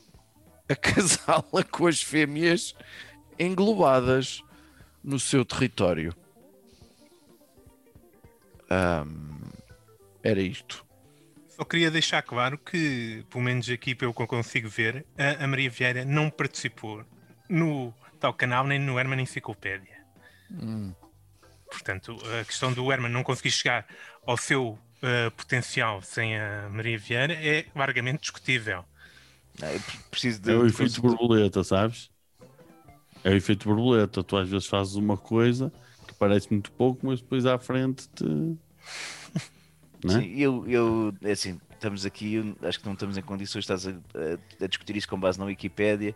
acasala 0.68 1.64
com 1.70 1.86
as 1.86 2.00
fêmeas 2.00 2.74
englobadas 3.38 4.42
no 5.02 5.20
seu 5.20 5.44
território. 5.44 6.14
Ahm, 8.70 9.50
era 10.22 10.40
isto. 10.40 10.85
Só 11.56 11.64
queria 11.64 11.90
deixar 11.90 12.20
claro 12.22 12.58
que, 12.58 13.24
pelo 13.30 13.42
menos 13.42 13.68
aqui 13.70 13.94
pelo 13.94 14.12
que 14.12 14.20
eu 14.20 14.26
consigo 14.26 14.68
ver, 14.68 15.06
a, 15.16 15.44
a 15.44 15.46
Maria 15.46 15.70
Vieira 15.70 16.04
não 16.04 16.28
participou 16.28 17.02
no 17.48 17.94
tal 18.20 18.34
canal 18.34 18.66
nem 18.66 18.78
no 18.78 18.98
Herman 18.98 19.22
Enciclopédia. 19.22 19.96
Portanto, 21.70 22.16
a 22.40 22.44
questão 22.44 22.72
do 22.72 22.92
Herman 22.92 23.10
não 23.10 23.22
conseguir 23.22 23.50
chegar 23.50 23.86
ao 24.26 24.36
seu 24.36 24.78
eh, 25.02 25.30
potencial 25.30 26.02
sem 26.02 26.38
a 26.38 26.68
Maria 26.70 26.98
Vieira 26.98 27.32
é 27.32 27.64
largamente 27.74 28.20
discutível. 28.20 28.84
Pre- 29.56 29.80
preciso 30.10 30.42
de. 30.42 30.50
É 30.52 30.54
o 30.54 30.62
de 30.62 30.68
efeito 30.68 31.00
conseguir- 31.00 31.16
borboleta, 31.16 31.64
sabes? 31.64 32.10
É 33.24 33.30
o 33.30 33.34
efeito 33.34 33.66
borboleta. 33.66 34.22
Tu 34.22 34.36
às 34.36 34.48
vezes 34.48 34.66
fazes 34.66 34.94
uma 34.94 35.16
coisa 35.16 35.72
que 36.06 36.14
parece 36.14 36.50
muito 36.50 36.70
pouco, 36.72 37.06
mas 37.06 37.20
depois 37.22 37.46
à 37.46 37.58
frente 37.58 38.08
te. 38.10 38.24
Não 40.04 40.16
é? 40.16 40.20
Sim, 40.20 40.34
eu, 40.38 40.66
eu, 40.68 41.14
é 41.22 41.32
assim, 41.32 41.60
estamos 41.72 42.06
aqui, 42.06 42.54
acho 42.62 42.78
que 42.80 42.86
não 42.86 42.92
estamos 42.94 43.16
em 43.16 43.22
condições 43.22 43.62
estás 43.64 43.86
a, 43.86 43.90
a- 43.90 44.64
a 44.64 44.66
discutir 44.66 44.96
isso 44.96 45.08
com 45.08 45.18
base 45.18 45.38
na 45.38 45.44
Wikipédia, 45.46 46.14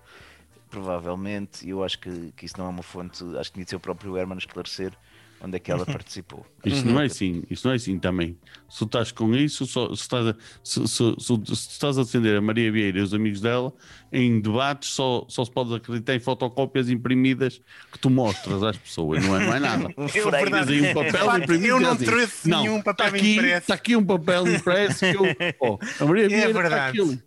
provavelmente, 0.71 1.69
eu 1.69 1.83
acho 1.83 1.99
que, 1.99 2.33
que 2.33 2.47
isso 2.47 2.57
não 2.59 2.67
é 2.67 2.69
uma 2.69 2.83
fonte, 2.83 3.25
acho 3.39 3.51
que 3.51 3.55
tinha 3.55 3.65
de 3.65 3.71
ser 3.71 3.77
o 3.77 3.81
próprio 3.81 4.17
Herman 4.17 4.39
esclarecer 4.39 4.93
onde 5.43 5.57
é 5.57 5.59
que 5.59 5.71
ela 5.73 5.87
participou. 5.87 6.45
Isto 6.65 6.87
não 6.87 7.01
é 7.01 7.07
assim, 7.07 7.43
isto 7.51 7.65
não 7.65 7.73
é 7.73 7.77
assim 7.77 7.99
também. 7.99 8.37
Se 8.69 8.79
tu 8.81 8.85
estás 8.85 9.11
com 9.11 9.35
isso, 9.35 9.67
se, 9.67 9.79
estás 9.95 10.27
a, 10.27 10.35
se, 10.63 10.87
se- 10.87 11.15
se- 11.19 11.19
se 11.19 11.35
tu 11.37 11.43
estás 11.73 11.99
a 11.99 12.03
defender 12.03 12.37
a 12.37 12.41
Maria 12.41 12.71
Vieira 12.71 12.99
e 12.99 13.03
os 13.03 13.15
amigos 13.15 13.41
dela, 13.41 13.73
em 14.13 14.41
debates 14.41 14.91
só, 14.91 15.25
só 15.29 15.45
se 15.45 15.51
pode 15.51 15.75
acreditar 15.75 16.15
em 16.15 16.21
fotocópias 16.21 16.91
imprimidas 16.91 17.61
que 17.91 17.99
tu 17.99 18.11
mostras 18.11 18.63
às 18.63 18.77
pessoas, 18.77 19.25
não 19.25 19.35
é, 19.41 19.57
é 19.57 19.61
nada. 19.61 19.89
É 19.97 20.09
freio. 20.09 20.31
verdade. 20.31 20.73
Aí 20.75 20.91
um 20.91 20.95
papel 20.95 21.13
Facto, 21.25 21.43
imprimido 21.43 21.67
eu 21.69 21.81
não 21.81 21.93
assim, 21.93 22.05
trouxe 22.05 22.49
não, 22.49 22.61
nenhum 22.63 22.83
papel 22.83 23.07
está 23.07 23.17
aqui, 23.19 23.33
impresso. 23.37 23.59
Está 23.59 23.75
aqui 23.75 23.97
um 23.97 24.05
papel 24.05 24.49
impresso 24.55 24.99
que 25.01 25.17
eu. 25.17 25.23
ó, 25.61 25.79
a 26.01 26.05
Maria 26.05 26.29
Vieira 26.29 26.47
está 26.49 26.59
É 26.59 26.63
verdade. 26.63 26.89
aquilo. 27.01 27.23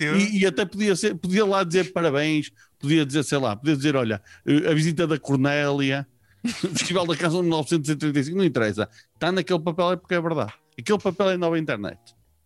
Eu- 0.00 0.16
E, 0.18 0.40
e 0.40 0.46
até 0.46 0.64
podia, 0.66 0.94
ser, 0.96 1.14
podia 1.14 1.46
lá 1.46 1.62
dizer 1.64 1.92
parabéns, 1.92 2.50
podia 2.78 3.06
dizer, 3.06 3.22
sei 3.22 3.38
lá, 3.38 3.56
podia 3.56 3.76
dizer, 3.76 3.96
olha, 3.96 4.20
eh, 4.46 4.70
a 4.70 4.74
visita 4.74 5.06
da 5.06 5.18
Cornélia, 5.18 6.06
Festival 6.74 7.06
da 7.06 7.16
Canção 7.16 7.40
de 7.40 7.48
1935, 7.48 8.36
não 8.36 8.44
interessa. 8.44 8.88
Está 9.14 9.32
naquele 9.32 9.60
papel 9.60 9.92
é 9.92 9.96
porque 9.96 10.14
é 10.14 10.20
verdade. 10.20 10.52
Aquele 10.78 10.98
papel 10.98 11.30
é 11.30 11.36
nova 11.36 11.58
internet. 11.58 11.98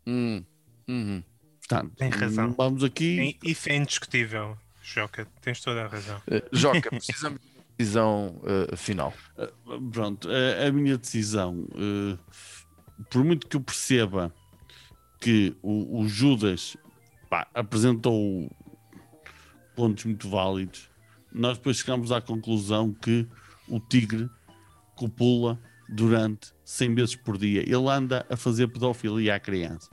Hum, 0.06 0.44
uhum. 0.88 1.22
Portanto, 1.58 1.92
Tem 1.96 2.08
razão. 2.08 2.52
vamos 2.52 2.84
aqui. 2.84 3.37
é- 3.42 3.48
isso 3.50 3.68
é 3.68 3.76
indiscutível, 3.76 4.56
Joca. 4.82 5.26
Tens 5.42 5.61
toda 5.61 5.84
a 5.84 5.88
razão. 5.88 6.22
Eh, 6.28 6.42
Joca, 6.52 6.88
precisamos 6.90 7.40
de 7.40 7.46
uma 7.48 7.64
decisão 7.76 8.40
eh, 8.44 8.76
final. 8.76 9.12
Pronto, 9.92 10.28
a, 10.30 10.66
a 10.66 10.72
minha 10.72 10.96
decisão, 10.96 11.66
por 13.11 13.24
muito 13.24 13.46
que 13.46 13.56
eu 13.56 13.61
perceba 13.61 14.32
que 15.20 15.54
o, 15.62 16.00
o 16.00 16.08
Judas 16.08 16.76
pá, 17.28 17.46
apresentou 17.52 18.50
pontos 19.76 20.04
muito 20.04 20.28
válidos, 20.28 20.88
nós 21.32 21.58
depois 21.58 21.76
chegamos 21.78 22.11
à 22.12 22.20
conclusão 22.20 22.92
que 22.94 23.26
o 23.68 23.81
Tigre 23.81 24.28
copula 24.96 25.59
durante 25.88 26.48
100 26.64 26.94
vezes 26.94 27.16
por 27.16 27.38
dia. 27.38 27.62
Ele 27.62 27.88
anda 27.88 28.26
a 28.28 28.37
fazer 28.37 28.68
pedofilia 28.68 29.35
à 29.37 29.40
criança. 29.40 29.88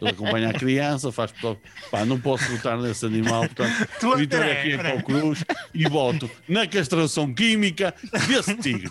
Ele 0.00 0.10
acompanha 0.10 0.50
a 0.50 0.52
criança, 0.52 1.12
faz 1.12 1.30
pedofilia. 1.32 1.70
Pá, 1.90 2.04
não 2.04 2.18
posso 2.18 2.44
votar 2.50 2.78
nesse 2.78 3.04
animal, 3.06 3.42
portanto, 3.42 3.88
Tu- 4.00 4.16
vitória 4.16 4.52
aqui 4.52 4.72
é 4.72 4.76
para 4.76 4.90
peraí. 4.92 4.98
o 5.00 5.04
Cruz 5.04 5.44
e 5.74 5.88
voto 5.88 6.30
na 6.48 6.66
castração 6.66 7.32
química 7.32 7.94
desse 8.26 8.54
tigre. 8.56 8.90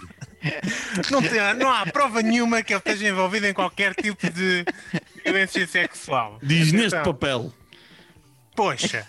Não, 1.11 1.21
tem- 1.21 1.53
não 1.57 1.69
há 1.71 1.85
prova 1.87 2.21
nenhuma 2.21 2.61
que 2.61 2.71
ele 2.73 2.77
esteja 2.77 3.09
envolvido 3.09 3.47
em 3.47 3.53
qualquer 3.53 3.93
tipo 3.95 4.29
de 4.31 4.63
violência 5.23 5.65
sexual. 5.67 6.37
Diz 6.41 6.71
neste 6.71 7.01
papel 7.03 7.51
Poxa, 8.55 9.05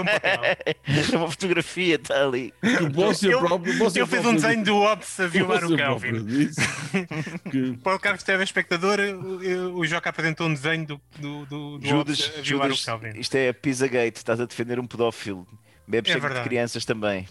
um 0.00 0.04
papel. 0.04 0.40
É 0.66 0.76
uma 1.16 1.30
fotografia, 1.30 1.94
está 1.96 2.24
ali. 2.24 2.52
que 2.60 2.88
você 2.92 3.32
Eu- 3.32 3.40
próprio. 3.40 3.78
Você 3.78 4.00
Eu 4.00 4.06
fiz 4.06 4.24
um 4.24 4.34
desenho 4.34 4.64
do 4.64 4.76
Ops 4.76 5.20
a 5.20 5.26
violar 5.26 5.64
o 5.64 5.76
Kelvin. 5.76 6.12
Que, 7.50 7.76
Para 7.82 7.94
o 7.96 7.98
Carlos 7.98 8.22
telespectador, 8.22 8.98
o, 9.00 9.78
o 9.78 9.86
Joca 9.86 10.10
apresentou 10.10 10.46
um 10.48 10.54
desenho 10.54 10.86
do, 10.86 11.00
do, 11.18 11.46
do, 11.46 11.78
do 11.78 11.86
Judas, 11.86 12.18
Ops 12.20 12.38
a 12.38 12.42
violar 12.42 12.68
Judas 12.68 12.82
o 12.82 12.84
Kelvin. 12.84 13.20
isto 13.20 13.34
é 13.36 13.48
a 13.50 13.54
Pizzagate, 13.54 14.16
estás 14.18 14.40
a 14.40 14.46
defender 14.46 14.78
um 14.78 14.86
pedófilo. 14.86 15.46
Bebe 15.86 16.10
É 16.10 16.14
de 16.18 16.42
crianças 16.42 16.84
também. 16.84 17.26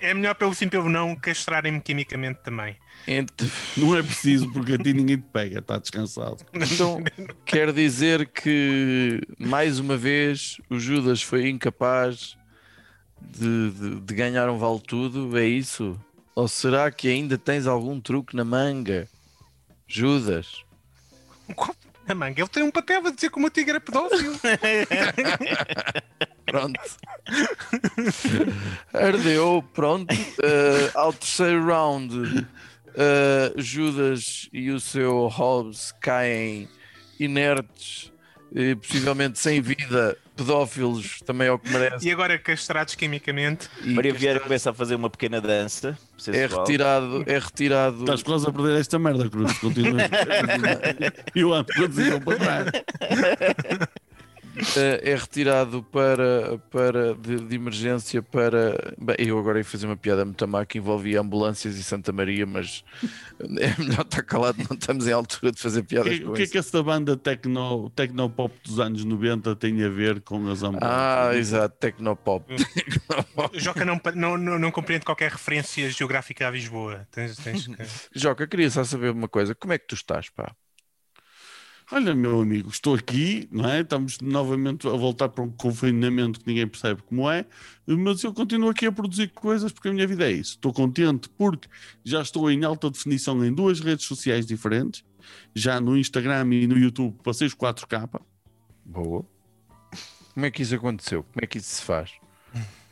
É 0.00 0.12
melhor 0.14 0.34
pelo 0.34 0.54
sim 0.54 0.68
pelo 0.68 0.88
não 0.88 1.14
castrarem-me 1.16 1.80
quimicamente 1.80 2.40
também. 2.42 2.76
Ent- 3.06 3.30
não 3.76 3.96
é 3.96 4.02
preciso, 4.02 4.50
porque 4.52 4.72
a 4.74 4.78
ti 4.78 4.92
ninguém 4.92 5.16
te 5.18 5.24
pega, 5.32 5.58
está 5.60 5.78
descansado. 5.78 6.38
Então, 6.54 7.02
quer 7.44 7.72
dizer 7.72 8.26
que, 8.28 9.20
mais 9.38 9.78
uma 9.78 9.96
vez, 9.96 10.56
o 10.70 10.78
Judas 10.78 11.22
foi 11.22 11.48
incapaz 11.48 12.36
de, 13.20 13.70
de- 13.70 14.00
de 14.00 14.14
ganhar 14.14 14.48
um 14.50 14.58
vale-tudo? 14.58 15.36
É 15.38 15.44
isso? 15.46 15.98
Ou 16.34 16.48
será 16.48 16.90
que 16.90 17.08
ainda 17.08 17.38
tens 17.38 17.66
algum 17.66 18.00
truque 18.00 18.34
na 18.36 18.44
manga? 18.44 19.08
Judas? 19.86 20.64
Na 22.06 22.14
manga, 22.14 22.40
ele 22.40 22.48
tem 22.48 22.62
um 22.62 22.70
papel 22.70 23.06
a 23.06 23.10
dizer 23.10 23.30
que 23.30 23.40
o 23.40 23.50
tigre 23.50 23.76
é 23.76 23.80
pedófilo. 23.80 24.38
Pronto. 26.46 26.80
Ardeu, 28.92 29.64
pronto. 29.74 30.14
Eh, 30.14 30.90
ao 30.94 31.12
terceiro 31.12 31.66
round, 31.66 32.46
eh, 32.94 33.52
Judas 33.56 34.48
e 34.52 34.70
o 34.70 34.78
seu 34.78 35.26
Hobbs 35.26 35.92
caem 36.00 36.68
inertes, 37.18 38.12
eh, 38.54 38.76
possivelmente 38.76 39.40
sem 39.40 39.60
vida, 39.60 40.16
pedófilos, 40.36 41.20
também 41.22 41.48
é 41.48 41.52
o 41.52 41.58
que 41.58 41.70
merece. 41.70 42.06
e 42.06 42.12
agora 42.12 42.38
castrados 42.38 42.94
quimicamente. 42.94 43.68
E 43.82 43.94
Maria 43.94 44.12
que 44.12 44.18
Vieira 44.18 44.40
começa 44.40 44.70
a 44.70 44.74
fazer 44.74 44.94
uma 44.94 45.10
pequena 45.10 45.40
dança. 45.40 45.98
é 46.28 46.46
retirado, 46.46 47.24
é 47.26 47.38
retirado. 47.38 48.00
Estás 48.00 48.22
quase 48.22 48.46
a 48.48 48.52
perder 48.52 48.78
esta 48.80 48.98
merda, 48.98 49.28
Cruz. 49.28 49.58
Continua. 49.58 49.98
Eu 51.34 51.52
ando 51.52 51.72
com 51.72 51.84
a 51.84 51.86
decisão 51.86 52.20
para 52.20 52.36
trás. 52.38 52.70
Eh, 54.76 55.12
é 55.12 55.14
retirado 55.14 55.82
para, 55.82 56.58
para 56.70 57.14
de, 57.14 57.36
de 57.40 57.54
emergência 57.54 58.22
para. 58.22 58.94
Bem, 58.98 59.16
eu 59.18 59.38
agora 59.38 59.58
ia 59.58 59.64
fazer 59.64 59.86
uma 59.86 59.96
piada 59.96 60.24
muito 60.24 60.46
má 60.48 60.64
que 60.64 60.78
envolvia 60.78 61.20
ambulâncias 61.20 61.76
e 61.76 61.82
Santa 61.82 62.12
Maria, 62.12 62.46
mas 62.46 62.84
é 63.40 63.80
melhor 63.80 64.02
estar 64.02 64.22
calado, 64.22 64.58
não 64.58 64.76
estamos 64.76 65.06
em 65.06 65.12
altura 65.12 65.52
de 65.52 65.60
fazer 65.60 65.82
piadas 65.82 66.14
que, 66.14 66.24
com 66.24 66.30
o 66.30 66.34
que 66.34 66.40
é 66.40 66.44
isso. 66.44 66.52
que 66.52 66.58
essa 66.58 66.82
banda 66.82 67.16
tecno, 67.16 67.90
tecnopop 67.90 68.54
dos 68.64 68.80
anos 68.80 69.04
90 69.04 69.54
tem 69.56 69.84
a 69.84 69.88
ver 69.88 70.20
com 70.22 70.48
as 70.48 70.62
ambulâncias? 70.62 70.90
Ah, 70.90 71.30
exato, 71.34 71.76
Tecnopop. 71.78 72.52
O 73.52 73.58
Joca 73.58 73.84
não, 73.84 74.00
não, 74.14 74.38
não, 74.38 74.58
não 74.58 74.70
compreende 74.70 75.04
qualquer 75.04 75.30
referência 75.30 75.90
geográfica 75.90 76.48
a 76.48 76.50
Lisboa. 76.50 77.06
Tens, 77.10 77.36
tens 77.36 77.66
que... 77.66 77.76
Joca, 78.14 78.46
queria 78.46 78.70
só 78.70 78.84
saber 78.84 79.10
uma 79.10 79.28
coisa: 79.28 79.54
como 79.54 79.72
é 79.72 79.78
que 79.78 79.86
tu 79.86 79.94
estás, 79.94 80.28
pá? 80.30 80.54
Olha, 81.92 82.14
meu 82.16 82.40
amigo, 82.40 82.68
estou 82.68 82.96
aqui, 82.96 83.48
não 83.50 83.68
é? 83.68 83.80
Estamos 83.80 84.18
novamente 84.20 84.88
a 84.88 84.90
voltar 84.90 85.28
para 85.28 85.44
um 85.44 85.50
confinamento 85.50 86.40
que 86.40 86.46
ninguém 86.48 86.66
percebe 86.66 87.00
como 87.02 87.30
é, 87.30 87.46
mas 87.86 88.24
eu 88.24 88.34
continuo 88.34 88.70
aqui 88.70 88.86
a 88.86 88.92
produzir 88.92 89.28
coisas 89.28 89.70
porque 89.72 89.88
a 89.88 89.92
minha 89.92 90.06
vida 90.06 90.28
é 90.28 90.32
isso. 90.32 90.54
Estou 90.54 90.72
contente 90.72 91.28
porque 91.38 91.68
já 92.04 92.20
estou 92.20 92.50
em 92.50 92.64
alta 92.64 92.90
definição 92.90 93.44
em 93.44 93.52
duas 93.54 93.78
redes 93.78 94.04
sociais 94.04 94.44
diferentes, 94.44 95.04
já 95.54 95.80
no 95.80 95.96
Instagram 95.96 96.52
e 96.54 96.66
no 96.66 96.76
YouTube 96.76 97.16
passei 97.22 97.46
os 97.46 97.54
4K. 97.54 98.20
Boa. 98.84 99.24
Como 100.34 100.44
é 100.44 100.50
que 100.50 100.62
isso 100.62 100.74
aconteceu? 100.74 101.22
Como 101.22 101.44
é 101.44 101.46
que 101.46 101.58
isso 101.58 101.70
se 101.76 101.82
faz? 101.82 102.10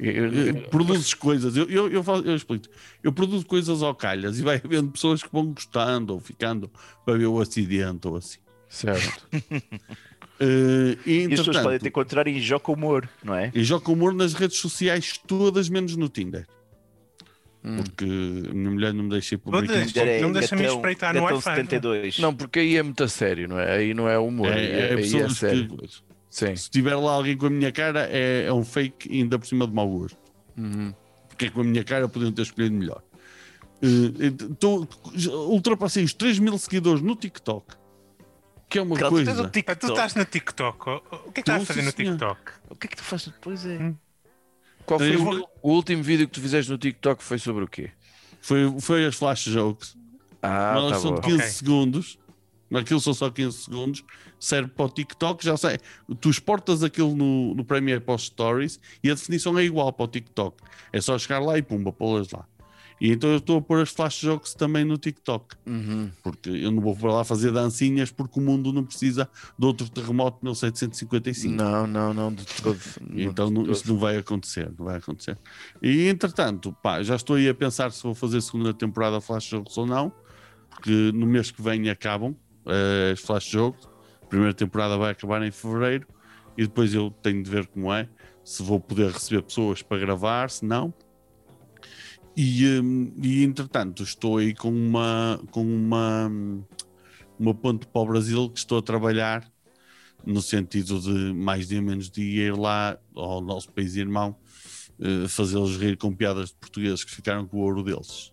Produzes 0.70 1.14
coisas, 1.14 1.56
eu, 1.56 1.68
eu, 1.68 1.88
eu, 1.88 2.02
faço- 2.04 2.24
eu 2.24 2.36
explico. 2.36 2.66
Eu 3.02 3.12
produzo 3.12 3.44
coisas 3.44 3.82
ao 3.82 3.94
calhas 3.94 4.38
e 4.38 4.42
vai 4.42 4.60
havendo 4.64 4.90
pessoas 4.92 5.20
que 5.22 5.28
vão 5.32 5.46
gostando 5.52 6.12
ou 6.14 6.20
ficando 6.20 6.70
para 7.04 7.18
ver 7.18 7.26
o 7.26 7.40
acidente 7.40 8.06
ou 8.06 8.16
assim. 8.16 8.38
Certo. 8.74 9.28
Eh, 10.40 10.98
e, 11.06 11.12
E 11.28 11.32
as 11.34 11.38
pessoas 11.38 11.58
podem 11.58 11.78
te 11.78 11.86
encontrar 11.86 12.26
em 12.26 12.40
Joca 12.40 12.72
Humor, 12.72 13.08
não 13.22 13.36
é? 13.36 13.52
E 13.54 13.62
jogo 13.62 13.92
humor 13.92 14.12
nas 14.12 14.34
redes 14.34 14.58
sociais 14.58 15.16
todas, 15.16 15.68
menos 15.68 15.94
no 15.94 16.08
Tinder. 16.08 16.44
Hum. 17.62 17.76
Porque 17.76 18.04
a 18.04 18.52
minha 18.52 18.70
mulher 18.72 18.92
não 18.92 19.04
me 19.04 19.10
deixa 19.10 19.36
ir 19.36 19.38
publicar. 19.38 19.68
Todas? 19.72 19.86
isto. 19.86 20.00
Não 20.22 20.32
deixa-me 20.32 20.64
espreitar 20.66 21.14
no 21.14 21.22
Wi-Fi, 21.22 21.40
72. 21.54 22.18
Não, 22.18 22.34
porque 22.34 22.58
aí 22.58 22.76
é 22.76 22.82
muito 22.82 23.04
a 23.04 23.08
sério, 23.08 23.46
não 23.48 23.60
é? 23.60 23.76
Aí 23.76 23.94
não 23.94 24.08
é 24.08 24.18
humor, 24.18 24.48
É, 24.48 24.54
aí 24.54 24.66
é 24.66 24.78
é, 24.80 24.94
aí 24.96 25.16
é 25.22 25.28
sério. 25.28 25.68
que, 25.68 25.88
Sim. 26.28 26.56
se 26.56 26.68
tiver 26.68 26.96
lá 26.96 27.12
alguém 27.12 27.36
com 27.36 27.46
a 27.46 27.50
minha 27.50 27.70
cara, 27.70 28.08
é, 28.10 28.46
é 28.46 28.52
um 28.52 28.64
fake 28.64 29.08
ainda 29.12 29.38
por 29.38 29.46
cima 29.46 29.68
de 29.68 29.72
mau 29.72 29.88
gosto. 29.88 30.18
Uhum. 30.58 30.92
Porque 31.28 31.44
é 31.44 31.50
com 31.50 31.60
a 31.60 31.64
minha 31.64 31.84
cara 31.84 32.08
podiam 32.08 32.32
ter 32.32 32.42
escolhido 32.42 32.74
melhor. 32.74 33.02
Tô- 34.58 34.84
ultrapassei 35.48 36.02
os 36.02 36.12
3 36.12 36.40
mil 36.40 36.58
seguidores 36.58 37.02
no 37.02 37.14
TikTok. 37.14 37.76
Que 38.68 38.78
é 38.78 38.82
uma 38.82 38.96
Carlos, 38.96 39.20
tu 39.20 39.24
coisa. 39.26 39.42
o 39.42 39.50
TikTok. 39.50 39.80
Tu 39.80 39.86
estás 39.88 40.14
no 40.14 40.24
TikTok. 40.24 40.90
O 40.90 40.98
que 41.00 41.06
é 41.28 41.32
que 41.32 41.40
estás 41.40 41.62
a 41.62 41.66
fazer 41.66 41.82
no. 41.82 41.92
TikTok? 41.92 42.40
O 42.70 42.76
que 42.76 42.86
é 42.86 42.90
que 42.90 42.96
tu 42.96 43.02
fazes 43.04 43.28
depois? 43.28 43.64
É... 43.66 43.78
Hum. 43.78 43.96
Qual 44.86 44.98
foi 44.98 45.14
Eu 45.14 45.20
o, 45.20 45.24
vou- 45.24 45.50
o 45.62 45.72
último 45.72 46.02
vídeo 46.02 46.26
que 46.26 46.32
tu 46.34 46.40
fizeste 46.40 46.70
no 46.70 46.76
TikTok? 46.78 47.22
Foi 47.22 47.38
sobre 47.38 47.64
o 47.64 47.68
quê? 47.68 47.90
Foi, 48.42 48.80
foi 48.80 49.06
as 49.06 49.14
flash 49.14 49.44
jokes. 49.44 49.96
Ah, 50.42 50.74
Elas 50.76 50.92
tá 50.92 50.98
são 51.00 51.10
bom. 51.12 51.20
de 51.20 51.26
15 51.28 51.36
Ok. 51.38 51.50
segundos. 51.50 52.18
Aquilo 52.74 53.00
são 53.00 53.14
só 53.14 53.30
15 53.30 53.56
segundos. 53.64 54.04
Serve 54.40 54.68
para 54.68 54.84
o 54.86 54.88
TikTok, 54.88 55.44
já 55.44 55.56
sei. 55.56 55.78
Tu 56.20 56.28
exportas 56.28 56.82
aquilo 56.82 57.14
no, 57.14 57.54
no 57.54 57.64
Premiere 57.64 58.00
para 58.00 58.14
os 58.16 58.24
Stories 58.24 58.80
e 59.02 59.10
a 59.10 59.14
definição 59.14 59.56
é 59.58 59.64
igual 59.64 59.92
para 59.92 60.04
o 60.04 60.08
TikTok. 60.08 60.56
É 60.92 61.00
só 61.00 61.16
chegar 61.18 61.38
lá 61.38 61.56
e 61.56 61.62
pumba, 61.62 61.92
pô-las 61.92 62.30
lá. 62.30 62.44
E 63.00 63.10
então 63.10 63.28
eu 63.30 63.36
estou 63.38 63.58
a 63.58 63.62
pôr 63.62 63.80
as 63.82 63.90
flash 63.90 64.20
jokes 64.20 64.54
também 64.54 64.84
no 64.84 64.96
TikTok. 64.96 65.56
Uhum. 65.66 66.10
Porque 66.22 66.48
eu 66.48 66.70
não 66.70 66.80
vou 66.80 66.94
para 66.96 67.12
lá 67.12 67.24
fazer 67.24 67.50
dancinhas 67.50 68.10
porque 68.10 68.38
o 68.38 68.42
mundo 68.42 68.72
não 68.72 68.84
precisa 68.84 69.28
de 69.58 69.66
outro 69.66 69.88
terremoto 69.90 70.38
de 70.38 70.44
1755. 70.44 71.54
Não, 71.54 71.86
não, 71.86 72.14
não, 72.14 72.32
de 72.32 72.44
todo. 72.44 72.78
Então 73.12 73.50
não- 73.50 73.70
isso 73.70 73.88
não 73.92 73.98
vai 73.98 74.16
acontecer, 74.16 74.72
não 74.78 74.86
vai 74.86 74.96
acontecer. 74.98 75.36
E 75.82 76.08
entretanto, 76.08 76.72
pá, 76.82 77.02
já 77.02 77.16
estou 77.16 77.36
aí 77.36 77.48
a 77.48 77.54
pensar 77.54 77.90
se 77.92 78.02
vou 78.02 78.14
fazer 78.14 78.40
segunda 78.40 78.72
temporada 78.72 79.20
Flash 79.20 79.44
Jogos 79.44 79.76
ou 79.76 79.86
não, 79.86 80.12
porque 80.70 81.10
no 81.12 81.26
mês 81.26 81.50
que 81.50 81.60
vem 81.60 81.90
acabam 81.90 82.34
eh, 82.66 83.10
as 83.12 83.20
Flash 83.20 83.46
Jogos. 83.50 83.88
A 84.22 84.26
primeira 84.26 84.54
temporada 84.54 84.96
vai 84.96 85.12
acabar 85.12 85.42
em 85.42 85.50
fevereiro 85.50 86.06
e 86.56 86.62
depois 86.62 86.94
eu 86.94 87.10
tenho 87.22 87.42
de 87.42 87.50
ver 87.50 87.66
como 87.66 87.92
é, 87.92 88.08
se 88.42 88.62
vou 88.62 88.80
poder 88.80 89.10
receber 89.10 89.42
pessoas 89.42 89.82
para 89.82 89.98
gravar, 89.98 90.48
se 90.50 90.64
não. 90.64 90.92
E, 92.36 92.80
hum, 92.80 93.12
e 93.22 93.44
entretanto, 93.44 94.02
estou 94.02 94.38
aí 94.38 94.54
com 94.54 94.70
uma 94.70 95.40
com 95.50 95.62
uma 95.62 96.30
uma 97.38 97.54
ponte 97.54 97.86
para 97.86 98.02
o 98.02 98.06
Brasil 98.06 98.48
que 98.50 98.58
estou 98.58 98.78
a 98.78 98.82
trabalhar 98.82 99.48
no 100.24 100.40
sentido 100.40 101.00
de 101.00 101.32
mais 101.32 101.68
dia 101.68 101.82
menos 101.82 102.10
dia 102.10 102.46
ir 102.46 102.56
lá 102.56 102.98
ao 103.14 103.40
nosso 103.40 103.70
país 103.72 103.94
irmão 103.94 104.36
eh, 105.00 105.28
fazê-los 105.28 105.76
rir 105.76 105.96
com 105.96 106.14
piadas 106.14 106.50
de 106.50 106.54
portugueses 106.54 107.04
que 107.04 107.10
ficaram 107.10 107.46
com 107.46 107.58
o 107.58 107.60
ouro 107.60 107.82
deles. 107.82 108.32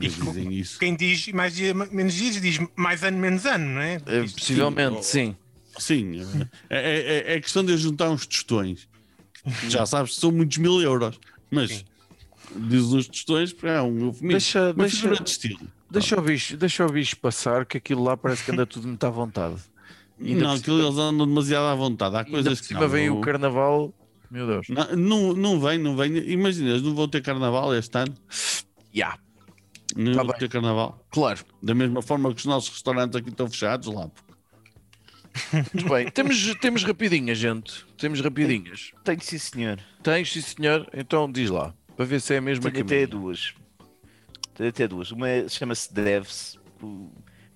Eles 0.00 0.16
dizem 0.16 0.52
isso. 0.52 0.78
Quem 0.78 0.96
diz 0.96 1.28
mais 1.28 1.54
dia, 1.54 1.72
menos 1.72 2.14
dias, 2.14 2.40
diz 2.40 2.58
mais 2.76 3.04
ano, 3.04 3.18
menos 3.18 3.46
ano, 3.46 3.66
não 3.66 3.80
é? 3.80 3.94
É, 4.06 4.22
possivelmente, 4.22 5.04
sim. 5.04 5.36
Sim, 5.78 6.20
é, 6.68 7.32
é, 7.32 7.34
é 7.34 7.40
questão 7.40 7.64
de 7.64 7.76
juntar 7.76 8.10
uns 8.10 8.26
tostões. 8.26 8.88
Já 9.68 9.86
sabes 9.86 10.14
que 10.14 10.20
são 10.20 10.32
muitos 10.32 10.58
mil 10.58 10.82
euros, 10.82 11.18
mas 11.50 11.70
Sim. 11.70 11.84
Diz 12.56 12.92
uns 12.92 13.06
tostões 13.08 13.52
porque 13.52 13.68
é 13.68 13.80
um 13.82 14.06
eufemismo. 14.06 14.28
Deixa, 14.30 14.60
Uma 14.72 14.74
deixa, 14.74 14.96
figura 14.96 15.20
de 15.22 15.30
estilo. 15.30 15.60
deixa, 15.90 16.18
o 16.18 16.22
bicho, 16.22 16.56
deixa 16.56 16.86
o 16.86 16.90
bicho 16.92 17.16
passar, 17.18 17.64
que 17.66 17.76
aquilo 17.78 18.02
lá 18.02 18.16
parece 18.16 18.44
que 18.44 18.50
anda 18.52 18.66
tudo 18.66 18.88
muito 18.88 19.04
à 19.04 19.10
vontade. 19.10 19.56
Ainda 20.20 20.44
Não, 20.44 20.52
aquilo 20.52 20.82
eles 20.82 20.98
andam 20.98 21.26
demasiado 21.26 21.64
à 21.64 21.74
vontade. 21.74 22.14
Há 22.16 22.18
Ainda 22.20 22.30
coisas 22.30 22.60
que 22.60 22.66
cima 22.66 22.80
não, 22.80 22.88
vem 22.88 23.08
não- 23.08 23.18
o 23.18 23.20
carnaval. 23.22 23.94
Meu 24.30 24.46
Deus. 24.46 24.66
Não, 24.68 24.96
não, 24.96 25.32
não 25.32 25.60
vem, 25.60 25.78
não 25.78 25.96
vem. 25.96 26.16
Imagina, 26.30 26.70
eles 26.70 26.82
não 26.82 26.94
vão 26.94 27.08
ter 27.08 27.20
carnaval 27.22 27.74
este 27.74 27.96
ano. 27.98 28.14
Ya, 28.94 29.18
Não 29.96 30.12
Tá 30.14 30.22
vão 30.22 30.34
ter 30.38 30.48
carnaval. 30.48 31.04
claro. 31.10 31.40
Da 31.62 31.74
mesma 31.74 32.00
forma 32.02 32.30
que 32.32 32.38
os 32.38 32.44
nossos 32.44 32.70
restaurantes 32.70 33.16
aqui 33.16 33.28
estão 33.30 33.48
fechados 33.48 33.92
lá. 33.92 34.08
Muito 35.52 35.88
bem. 35.88 36.10
Temos, 36.10 36.54
temos 36.60 36.82
rapidinhas, 36.84 37.38
gente. 37.38 37.84
Temos 37.96 38.20
rapidinhas. 38.20 38.90
Tenho 39.04 39.20
sim, 39.22 39.38
senhor. 39.38 39.78
Tens, 40.02 40.32
sim, 40.32 40.40
senhor? 40.40 40.88
Então 40.94 41.30
diz 41.30 41.50
lá. 41.50 41.72
Para 42.00 42.06
ver 42.06 42.20
se 42.22 42.32
é 42.32 42.38
a 42.38 42.40
mesma 42.40 42.70
que 42.70 42.78
a 42.78 42.80
até 42.80 43.06
duas. 43.06 43.52
Tenho 44.54 44.70
até 44.70 44.88
duas. 44.88 45.10
Uma 45.10 45.28
é- 45.28 45.46
chama-se 45.50 45.92
Devs. 45.92 46.58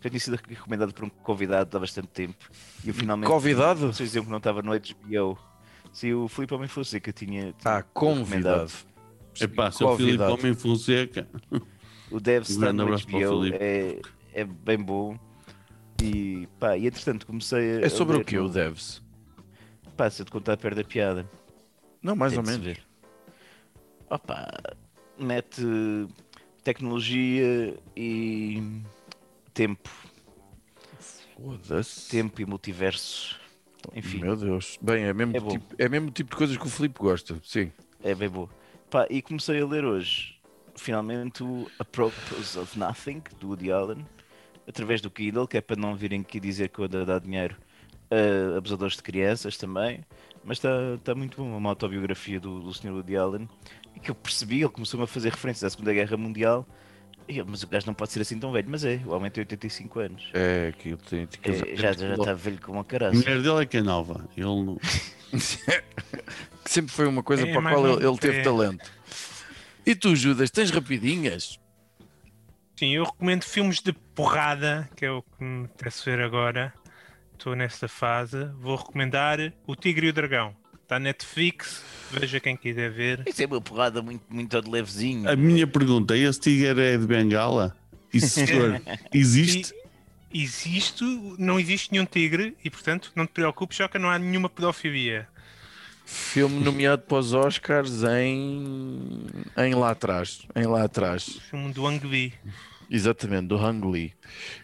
Já 0.02 0.10
tinha 0.10 0.20
sido 0.20 0.38
recomendado 0.46 0.92
por 0.92 1.06
um 1.06 1.08
convidado 1.08 1.74
há 1.74 1.80
bastante 1.80 2.08
tempo. 2.08 2.50
E 2.84 2.88
eu 2.88 2.94
finalmente. 2.94 3.26
Convidado? 3.26 3.90
Vocês 3.90 4.10
diziam 4.10 4.22
que 4.22 4.30
não 4.30 4.36
estava 4.36 4.60
no 4.60 4.72
HBO. 4.74 5.38
Sim, 5.94 6.12
o 6.12 6.28
Filipe 6.28 6.52
Homem 6.52 6.68
Fonseca 6.68 7.10
tinha. 7.10 7.54
Ah, 7.64 7.80
tinha 7.80 7.82
convidado. 7.94 8.70
Epá, 9.40 9.70
seu 9.70 9.96
Filipe. 9.96 10.22
Homem 10.22 10.52
Fonseca. 10.52 11.26
O 12.10 12.20
Devs 12.20 12.50
está 12.50 12.70
no 12.70 12.84
HBO. 12.84 13.46
É, 13.46 13.98
é 14.34 14.44
bem 14.44 14.76
bom. 14.76 15.18
E 16.02 16.46
pá, 16.60 16.76
e 16.76 16.86
entretanto 16.86 17.26
comecei 17.26 17.78
a. 17.78 17.86
É 17.86 17.88
sobre 17.88 18.18
a 18.18 18.20
o 18.20 18.24
que 18.26 18.38
o 18.38 18.50
Devs? 18.50 19.02
Pá, 19.96 20.10
se 20.10 20.20
eu 20.20 20.26
te 20.26 20.30
contar 20.30 20.58
perto 20.58 20.76
da 20.76 20.84
piada. 20.84 21.26
Não, 22.02 22.14
mais 22.14 22.32
Tem 22.34 22.40
ou 22.40 22.44
se 22.44 22.50
menos. 22.50 22.66
ver. 22.66 22.93
Opa, 24.14 24.46
mete 25.18 25.60
tecnologia 26.62 27.76
e 27.96 28.62
tempo. 29.52 29.90
Foda-se. 31.34 32.10
Tempo 32.10 32.40
e 32.40 32.46
multiverso. 32.46 33.40
Enfim, 33.92 34.20
Meu 34.20 34.36
Deus. 34.36 34.78
Bem, 34.80 35.02
é 35.02 35.12
mesmo, 35.12 35.36
É 35.36 35.40
tipo, 35.40 35.74
é 35.76 35.88
mesmo 35.88 36.12
tipo 36.12 36.30
de 36.30 36.36
coisas 36.36 36.56
que 36.56 36.64
o 36.64 36.70
Filipe 36.70 36.96
gosta. 37.00 37.40
Sim. 37.42 37.72
é 38.04 38.14
bem 38.14 38.28
boa. 38.28 38.48
Pá, 38.88 39.04
e 39.10 39.20
comecei 39.20 39.60
a 39.60 39.66
ler 39.66 39.84
hoje, 39.84 40.36
finalmente, 40.76 41.42
o 41.42 41.68
A 41.80 41.84
Purpose 41.84 42.56
of 42.56 42.78
Nothing, 42.78 43.20
do 43.40 43.48
Woody 43.48 43.72
Allen, 43.72 44.06
através 44.68 45.00
do 45.00 45.10
Kindle, 45.10 45.48
que 45.48 45.56
é 45.56 45.60
para 45.60 45.74
não 45.74 45.96
virem 45.96 46.20
aqui 46.20 46.38
dizer 46.38 46.68
que 46.68 46.78
eu 46.78 46.84
ando 46.84 46.98
a 46.98 47.04
dar 47.04 47.18
dinheiro 47.18 47.56
a 48.10 48.58
abusadores 48.58 48.96
de 48.96 49.02
crianças 49.02 49.56
também. 49.56 50.04
Mas 50.44 50.58
está 50.58 50.68
tá 51.02 51.14
muito 51.14 51.38
bom, 51.38 51.56
uma 51.56 51.70
autobiografia 51.70 52.38
do, 52.38 52.60
do 52.60 52.72
Sr. 52.72 52.92
Woody 52.92 53.16
Allen, 53.16 53.48
que 54.00 54.10
eu 54.10 54.14
percebi, 54.14 54.60
ele 54.60 54.68
começou-me 54.68 55.04
a 55.04 55.06
fazer 55.06 55.30
referências 55.30 55.64
à 55.64 55.70
Segunda 55.70 55.92
Guerra 55.92 56.16
Mundial, 56.16 56.66
e 57.26 57.38
eu, 57.38 57.46
mas 57.46 57.62
o 57.62 57.66
gajo 57.66 57.86
não 57.86 57.94
pode 57.94 58.12
ser 58.12 58.20
assim 58.20 58.38
tão 58.38 58.52
velho, 58.52 58.68
mas 58.68 58.84
é, 58.84 59.00
o 59.06 59.10
homem 59.12 59.30
tem 59.30 59.40
85 59.42 60.00
anos. 60.00 60.30
É 60.34 60.68
aquilo. 60.68 60.98
Tem, 60.98 61.26
tem 61.26 61.54
É, 61.54 61.76
já 61.76 61.92
já 61.92 62.14
está 62.14 62.34
velho 62.34 62.60
como 62.60 62.78
uma 62.78 62.82
A 62.82 62.84
caraça. 62.84 63.16
mulher 63.16 63.40
dele 63.40 63.62
é 63.62 63.66
que 63.66 63.76
é 63.78 63.82
nova. 63.82 64.28
Ele 64.36 64.46
não... 64.46 64.76
que 64.76 65.40
sempre 66.70 66.92
foi 66.92 67.06
uma 67.06 67.22
coisa 67.22 67.46
É, 67.46 67.50
para 67.50 67.58
a 67.58 67.62
mais 67.62 67.76
qual 67.76 67.86
ele, 67.86 68.06
ele 68.06 68.18
teve 68.18 68.38
é. 68.38 68.42
talento. 68.42 68.92
E 69.86 69.94
tu, 69.94 70.14
Judas, 70.14 70.50
tens 70.50 70.70
rapidinhas? 70.70 71.58
Sim, 72.76 72.94
eu 72.94 73.04
recomendo 73.04 73.44
filmes 73.44 73.80
de 73.80 73.92
porrada, 73.92 74.88
que 74.96 75.06
é 75.06 75.10
o 75.10 75.22
que 75.22 75.44
me 75.44 75.64
apetece 75.66 76.04
ver 76.04 76.20
agora. 76.20 76.74
Estou 77.32 77.54
nessa 77.54 77.88
fase. 77.88 78.44
Vou 78.58 78.76
recomendar 78.76 79.38
O 79.66 79.74
Tigre 79.76 80.06
e 80.06 80.10
o 80.10 80.12
Dragão. 80.12 80.54
Está 80.84 80.98
na 80.98 81.04
Netflix, 81.04 81.82
veja 82.12 82.38
quem 82.38 82.54
quiser 82.58 82.90
ver. 82.90 83.22
Isso 83.26 83.42
é 83.42 83.46
uma 83.46 83.58
porrada 83.58 84.02
muito, 84.02 84.22
muito 84.28 84.60
de 84.60 84.70
levezinho. 84.70 85.26
A 85.30 85.34
minha 85.34 85.66
pergunta, 85.66 86.14
esse 86.14 86.38
tigre 86.38 86.78
é 86.78 86.98
de 86.98 87.06
Bengala? 87.06 87.74
E 88.12 88.20
se 88.20 88.46
for, 88.46 88.82
existe? 89.12 89.74
E 90.30 90.42
existe, 90.42 91.02
não 91.38 91.58
existe 91.58 91.90
nenhum 91.90 92.04
tigre 92.04 92.54
e, 92.62 92.68
portanto, 92.68 93.10
não 93.16 93.24
te 93.24 93.30
preocupes, 93.32 93.78
já 93.78 93.88
que 93.88 93.98
não 93.98 94.10
há 94.10 94.18
nenhuma 94.18 94.50
pedofilia. 94.50 95.26
Filme 96.04 96.62
nomeado 96.62 97.02
para 97.02 97.16
os 97.16 97.32
Oscars 97.32 98.02
em, 98.02 99.24
em 99.56 99.74
lá 99.74 99.92
atrás. 99.92 100.42
Em 100.54 100.66
lá 100.66 100.84
atrás. 100.84 101.40
Filme 101.48 101.72
do 101.72 101.86
Ang 101.86 102.06
Lee. 102.06 102.34
Exatamente, 102.90 103.46
do 103.46 103.56
Hang 103.56 103.86
Lee. 103.86 104.12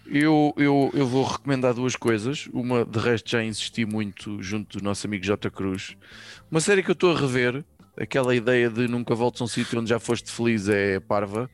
Eu, 0.06 0.52
eu, 0.56 0.90
eu 0.94 1.06
vou 1.06 1.24
recomendar 1.24 1.74
duas 1.74 1.96
coisas. 1.96 2.48
Uma, 2.52 2.84
de 2.84 2.98
resto, 2.98 3.30
já 3.30 3.42
insisti 3.42 3.84
muito 3.84 4.42
junto 4.42 4.78
do 4.78 4.84
nosso 4.84 5.06
amigo 5.06 5.24
J. 5.24 5.50
Cruz. 5.50 5.96
Uma 6.50 6.60
série 6.60 6.82
que 6.82 6.90
eu 6.90 6.94
estou 6.94 7.14
a 7.14 7.18
rever, 7.18 7.64
aquela 7.98 8.34
ideia 8.34 8.68
de 8.68 8.86
nunca 8.88 9.14
voltes 9.14 9.40
a 9.40 9.44
um 9.44 9.48
sítio 9.48 9.80
onde 9.80 9.90
já 9.90 9.98
foste 9.98 10.30
feliz 10.30 10.68
é 10.68 11.00
parva, 11.00 11.50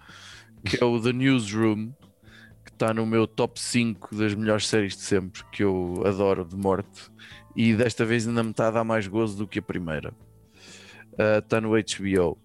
que 0.65 0.83
é 0.83 0.85
o 0.85 1.01
The 1.01 1.13
Newsroom, 1.13 1.93
que 2.65 2.73
está 2.73 2.93
no 2.93 3.07
meu 3.07 3.27
top 3.27 3.61
5 3.61 4.15
das 4.15 4.35
melhores 4.35 4.67
séries 4.67 4.97
de 4.97 5.03
sempre, 5.03 5.43
que 5.53 5.63
eu 5.63 6.03
adoro 6.05 6.45
de 6.45 6.57
morte. 6.57 7.11
E 7.55 7.75
desta 7.75 8.05
vez 8.05 8.27
ainda 8.27 8.43
me 8.43 8.51
está 8.51 8.69
a 8.69 8.71
dar 8.71 8.85
mais 8.85 9.07
gozo 9.07 9.37
do 9.39 9.47
que 9.47 9.61
a 9.61 9.63
primeira. 9.63 10.13
Ah, 11.19 11.39
Está 11.39 11.61
no 11.61 11.71
HBO. 11.71 12.39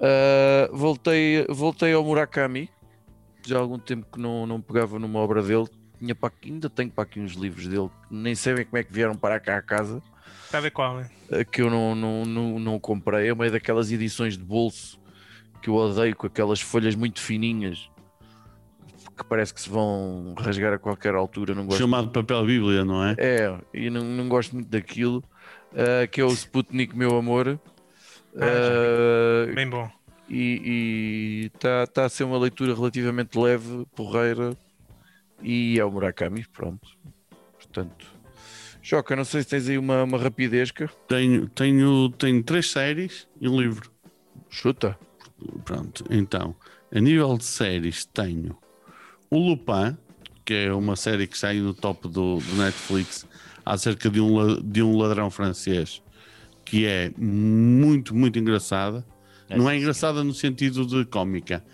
Ah, 0.00 0.68
voltei, 0.72 1.46
voltei 1.48 1.92
ao 1.92 2.04
Murakami, 2.04 2.68
já 3.48 3.56
há 3.58 3.60
algum 3.60 3.78
tempo 3.78 4.06
que 4.12 4.18
não, 4.20 4.46
não 4.46 4.60
pegava 4.60 4.98
numa 4.98 5.18
obra 5.20 5.42
dele. 5.42 5.66
Tinha 5.98 6.14
para 6.14 6.28
aqui- 6.28 6.50
ainda 6.50 6.68
tenho 6.68 6.90
para 6.90 7.04
aqui 7.04 7.20
uns 7.20 7.32
livros 7.32 7.66
dele 7.66 7.88
que 8.08 8.14
nem 8.14 8.34
sei 8.34 8.54
bem 8.54 8.64
como 8.66 8.76
é 8.78 8.84
que 8.84 8.92
vieram 8.92 9.14
para 9.16 9.40
cá 9.40 9.56
a 9.56 9.62
casa, 9.62 10.02
Está 10.44 10.58
a 10.58 10.60
ver 10.60 10.70
qual 10.70 11.00
é? 11.00 11.44
que 11.50 11.60
eu 11.62 11.68
não, 11.70 11.94
não, 11.94 12.24
não, 12.24 12.58
não 12.58 12.78
comprei. 12.78 13.28
É 13.28 13.32
uma 13.32 13.48
daquelas 13.50 13.90
edições 13.90 14.36
de 14.36 14.44
bolso 14.44 15.00
que 15.62 15.68
eu 15.70 15.74
odeio, 15.74 16.14
com 16.14 16.26
aquelas 16.26 16.60
folhas 16.60 16.94
muito 16.94 17.20
fininhas 17.20 17.90
que 19.16 19.24
parece 19.24 19.54
que 19.54 19.60
se 19.60 19.68
vão 19.70 20.34
rasgar 20.38 20.72
a 20.74 20.78
qualquer 20.78 21.14
altura. 21.14 21.54
Não 21.54 21.64
gosto. 21.66 21.78
Chamado 21.78 22.10
papel 22.10 22.44
bíblia, 22.44 22.84
não 22.84 23.02
é? 23.02 23.16
É, 23.18 23.58
e 23.72 23.88
não, 23.88 24.04
não 24.04 24.28
gosto 24.28 24.54
muito 24.54 24.68
daquilo. 24.68 25.24
eh, 25.74 26.06
que 26.06 26.20
é 26.20 26.24
o 26.24 26.32
Sputnik, 26.32 26.94
meu 26.96 27.16
amor. 27.16 27.58
Ah, 28.38 29.46
Eh, 29.48 29.52
Bem 29.54 29.68
bom. 29.68 29.90
E 30.28 31.50
está 31.54 31.86
tá 31.86 32.04
a 32.04 32.08
ser 32.08 32.24
uma 32.24 32.38
leitura 32.38 32.74
relativamente 32.74 33.38
leve, 33.38 33.86
porreira, 33.94 34.56
e 35.42 35.78
é 35.78 35.84
o 35.84 35.90
Murakami, 35.90 36.44
pronto. 36.52 36.88
Portanto, 37.58 38.16
Choca, 38.82 39.16
não 39.16 39.24
sei 39.24 39.42
se 39.42 39.48
tens 39.48 39.68
aí 39.68 39.76
uma, 39.76 40.04
uma 40.04 40.16
rapidesca. 40.16 40.88
Tenho, 41.08 41.48
tenho, 41.48 42.08
tenho 42.10 42.40
três 42.44 42.70
séries 42.70 43.26
e 43.40 43.48
um 43.48 43.60
livro. 43.60 43.90
Chuta. 44.48 44.96
Pronto, 45.64 46.04
então, 46.08 46.54
a 46.94 47.00
nível 47.00 47.36
de 47.36 47.44
séries, 47.44 48.04
tenho 48.04 48.56
o 49.28 49.38
Lupin, 49.38 49.96
que 50.44 50.54
é 50.54 50.72
uma 50.72 50.94
série 50.94 51.26
que 51.26 51.44
aí 51.44 51.60
no 51.60 51.74
top 51.74 52.08
do, 52.08 52.38
do 52.38 52.54
Netflix, 52.54 53.26
acerca 53.64 54.08
de 54.08 54.20
um, 54.20 54.60
de 54.62 54.84
um 54.84 54.96
ladrão 54.96 55.30
francês, 55.32 56.00
que 56.64 56.86
é 56.86 57.10
muito, 57.18 58.14
muito 58.14 58.38
engraçada. 58.38 59.04
Não 59.50 59.68
é 59.70 59.76
engraçada 59.76 60.24
no 60.24 60.34
sentido 60.34 60.84
de 60.86 61.04
cómica. 61.04 61.64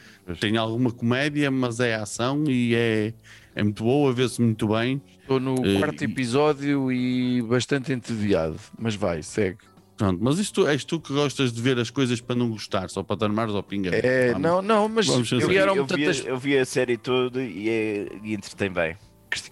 Tem 0.40 0.56
alguma 0.56 0.90
comédia, 0.90 1.50
mas 1.50 1.80
é 1.80 1.94
ação 1.94 2.44
e 2.46 2.74
é, 2.74 3.14
é 3.54 3.62
muito 3.62 3.82
boa, 3.82 4.12
vê-se 4.12 4.40
muito 4.40 4.68
bem. 4.68 5.00
Estou 5.22 5.40
no 5.40 5.64
Eh, 5.66 5.78
quarto 5.78 6.02
e- 6.02 6.04
episódio 6.04 6.92
e 6.92 7.40
bastante 7.42 7.92
entediado, 7.92 8.58
mas 8.78 8.94
vai, 8.94 9.22
segue. 9.22 9.58
Pronto, 9.96 10.18
mas 10.22 10.38
isto 10.38 10.66
és 10.66 10.84
tu 10.84 10.98
que 11.00 11.12
gostas 11.12 11.52
de 11.52 11.60
ver 11.62 11.78
as 11.78 11.90
coisas 11.90 12.20
para 12.20 12.34
não 12.34 12.50
gostar, 12.50 12.88
só 12.90 13.02
para 13.02 13.16
te 13.16 13.24
armares 13.24 13.54
ao 13.54 13.62
pinga. 13.62 13.90
É, 13.94 14.36
não, 14.38 14.60
não, 14.62 14.88
mas 14.88 15.06
fazer. 15.06 15.34
Eu, 15.36 15.40
vi, 15.40 15.46
criaram-me 15.46 15.78
eu, 15.80 15.86
vi, 15.86 15.88
tantas, 16.04 16.24
eu 16.26 16.38
vi 16.38 16.58
a 16.58 16.64
série 16.64 16.96
toda 16.96 17.42
e, 17.42 17.68
é, 17.68 18.08
e 18.24 18.34
entretém 18.34 18.70
bem. 18.70 18.96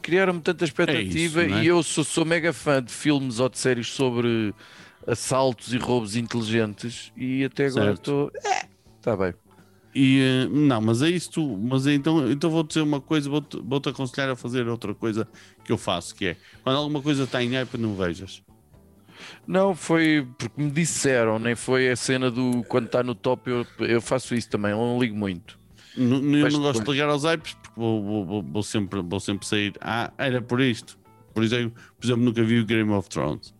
criaram-me 0.02 0.40
tanta 0.40 0.64
expectativa 0.64 1.42
É 1.42 1.46
isso, 1.46 1.54
é? 1.58 1.62
e 1.62 1.66
eu 1.66 1.82
sou, 1.82 2.02
sou 2.04 2.24
mega 2.24 2.52
fã 2.52 2.82
de 2.82 2.92
filmes 2.92 3.38
ou 3.38 3.48
de 3.48 3.58
séries 3.58 3.88
sobre 3.88 4.54
assaltos 5.10 5.72
e 5.72 5.78
roubos 5.78 6.16
inteligentes 6.16 7.12
e 7.16 7.44
até 7.44 7.66
agora 7.66 7.92
estou. 7.92 8.30
Está 8.98 9.16
bem. 9.16 9.34
E, 9.94 10.20
eh, 10.20 10.48
não, 10.48 10.80
mas 10.80 11.02
é 11.02 11.08
isso 11.10 11.30
tu. 11.32 11.56
Mas 11.58 11.86
é 11.86 11.94
então, 11.94 12.30
então 12.30 12.48
vou-te 12.50 12.68
dizer 12.68 12.82
uma 12.82 13.00
coisa, 13.00 13.28
vou-te 13.28 13.58
vou-te 13.60 13.88
aconselhar 13.88 14.30
a 14.30 14.36
fazer 14.36 14.68
outra 14.68 14.94
coisa 14.94 15.26
que 15.64 15.72
eu 15.72 15.78
faço, 15.78 16.14
que 16.14 16.26
é 16.26 16.36
quando 16.62 16.76
alguma 16.76 17.02
coisa 17.02 17.24
está 17.24 17.42
em 17.42 17.50
hype, 17.54 17.76
não 17.76 17.94
vejas. 17.96 18.42
Não, 19.46 19.74
foi 19.74 20.26
porque 20.38 20.62
me 20.62 20.70
disseram, 20.70 21.38
nem 21.38 21.54
foi 21.54 21.90
a 21.90 21.96
cena 21.96 22.30
do 22.30 22.62
quando 22.68 22.86
está 22.86 23.02
no 23.02 23.14
top. 23.14 23.50
Eu, 23.50 23.66
eu 23.80 24.00
faço 24.00 24.34
isso 24.34 24.48
também, 24.48 24.70
eu 24.70 24.78
não 24.78 24.98
ligo 25.00 25.16
muito. 25.16 25.58
N- 25.96 26.38
Eu 26.38 26.44
Mas 26.44 26.54
não 26.54 26.60
gosto 26.62 26.84
de 26.84 26.90
ligar 26.92 27.08
aos 27.08 27.24
hypes 27.24 27.54
porque 27.54 27.72
vou, 27.76 28.02
vou- 28.04 28.24
vou- 28.26 28.42
vou 28.42 28.62
sempre, 28.62 29.02
vou 29.02 29.18
sempre 29.20 29.46
sair. 29.46 29.74
Ah, 29.80 30.12
era 30.18 30.40
por 30.40 30.60
isto. 30.60 30.98
Por 31.34 31.42
exemplo, 31.42 31.72
por 31.98 32.06
exemplo 32.06 32.24
nunca 32.24 32.42
vi 32.44 32.60
o 32.60 32.64
Game 32.64 32.90
of 32.92 33.08
Thrones. 33.08 33.52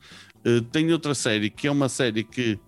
Eh, 0.44 0.62
tenho 0.72 0.92
outra 0.92 1.14
série 1.14 1.50
que 1.50 1.66
é 1.66 1.70
uma 1.70 1.88
série 1.88 2.24
que, 2.24 2.58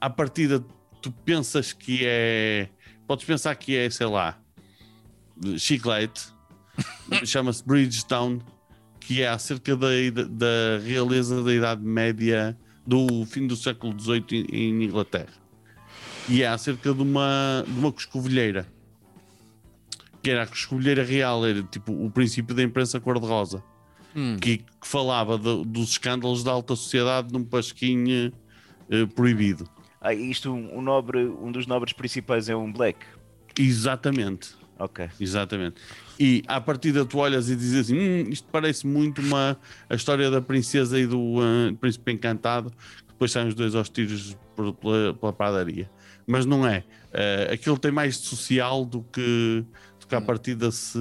à 0.00 0.08
partida, 0.10 0.64
tu 1.00 1.10
pensas 1.10 1.72
que 1.72 2.00
é. 2.04 2.68
Podes 3.06 3.24
pensar 3.24 3.54
que 3.54 3.76
é, 3.76 3.88
sei 3.88 4.06
lá, 4.06 4.38
chiclete. 5.56 6.28
Chama-se 7.24 7.64
Bridgetown, 7.64 8.38
que 9.00 9.22
é 9.22 9.28
acerca 9.28 9.76
da, 9.76 9.88
da 10.28 10.78
realeza 10.84 11.42
da 11.42 11.52
Idade 11.52 11.82
Média 11.82 12.56
do 12.86 13.24
fim 13.26 13.46
do 13.46 13.56
século 13.56 13.98
XVIII 13.98 14.24
em, 14.32 14.44
em 14.56 14.84
Inglaterra. 14.84 15.32
E 16.28 16.42
é 16.42 16.48
acerca 16.48 16.92
de 16.92 17.02
uma, 17.02 17.64
de 17.66 17.78
uma 17.78 17.90
coscovilheira 17.90 18.66
que 20.22 20.30
era 20.30 20.42
a 20.42 20.44
escobilheira 20.44 21.02
real, 21.02 21.46
era 21.46 21.62
tipo 21.62 21.92
o 21.92 22.10
princípio 22.10 22.54
da 22.54 22.62
imprensa 22.62 23.00
cor-de-rosa, 23.00 23.62
Hum. 24.18 24.36
que, 24.40 24.58
que 24.58 24.64
falava 24.82 25.38
do- 25.38 25.64
dos 25.64 25.90
escândalos 25.90 26.42
da 26.42 26.50
alta 26.50 26.74
sociedade 26.74 27.32
num 27.32 27.44
pasquinho 27.44 28.32
eh, 28.90 29.06
proibido. 29.14 29.68
Ah, 30.00 30.12
isto, 30.12 30.52
um, 30.52 30.82
nobre, 30.82 31.24
um 31.26 31.52
dos 31.52 31.66
nobres 31.68 31.92
principais 31.92 32.48
é 32.48 32.56
um 32.56 32.72
Black. 32.72 32.98
Exatamente, 33.56 34.54
Ok. 34.78 35.08
exatamente. 35.20 35.80
E 36.18 36.42
à 36.48 36.60
partida 36.60 37.04
tu 37.04 37.18
olhas 37.18 37.48
e 37.48 37.54
dizes 37.56 37.80
assim: 37.86 37.96
"Hum, 37.98 38.24
isto 38.30 38.48
parece 38.50 38.86
muito 38.86 39.20
uma, 39.20 39.56
a 39.88 39.94
história 39.94 40.30
da 40.30 40.40
princesa 40.40 40.98
e 40.98 41.06
do 41.06 41.36
eh, 41.42 41.72
príncipe 41.80 42.12
encantado, 42.12 42.70
que 42.70 43.06
depois 43.12 43.30
saem 43.30 43.48
os 43.48 43.54
dois 43.54 43.74
aos 43.74 43.88
tiros 43.88 44.36
por- 44.56 44.72
pela, 44.74 45.14
pela 45.14 45.32
padaria. 45.32 45.90
Mas 46.26 46.44
não 46.46 46.66
é. 46.66 46.84
Eh, 47.12 47.50
aquilo 47.52 47.78
tem 47.78 47.90
mais 47.90 48.20
de 48.20 48.26
social 48.26 48.84
do 48.84 49.02
que, 49.02 49.64
do 50.00 50.06
que 50.06 50.14
à 50.14 50.20
partida 50.20 50.70
se, 50.70 50.98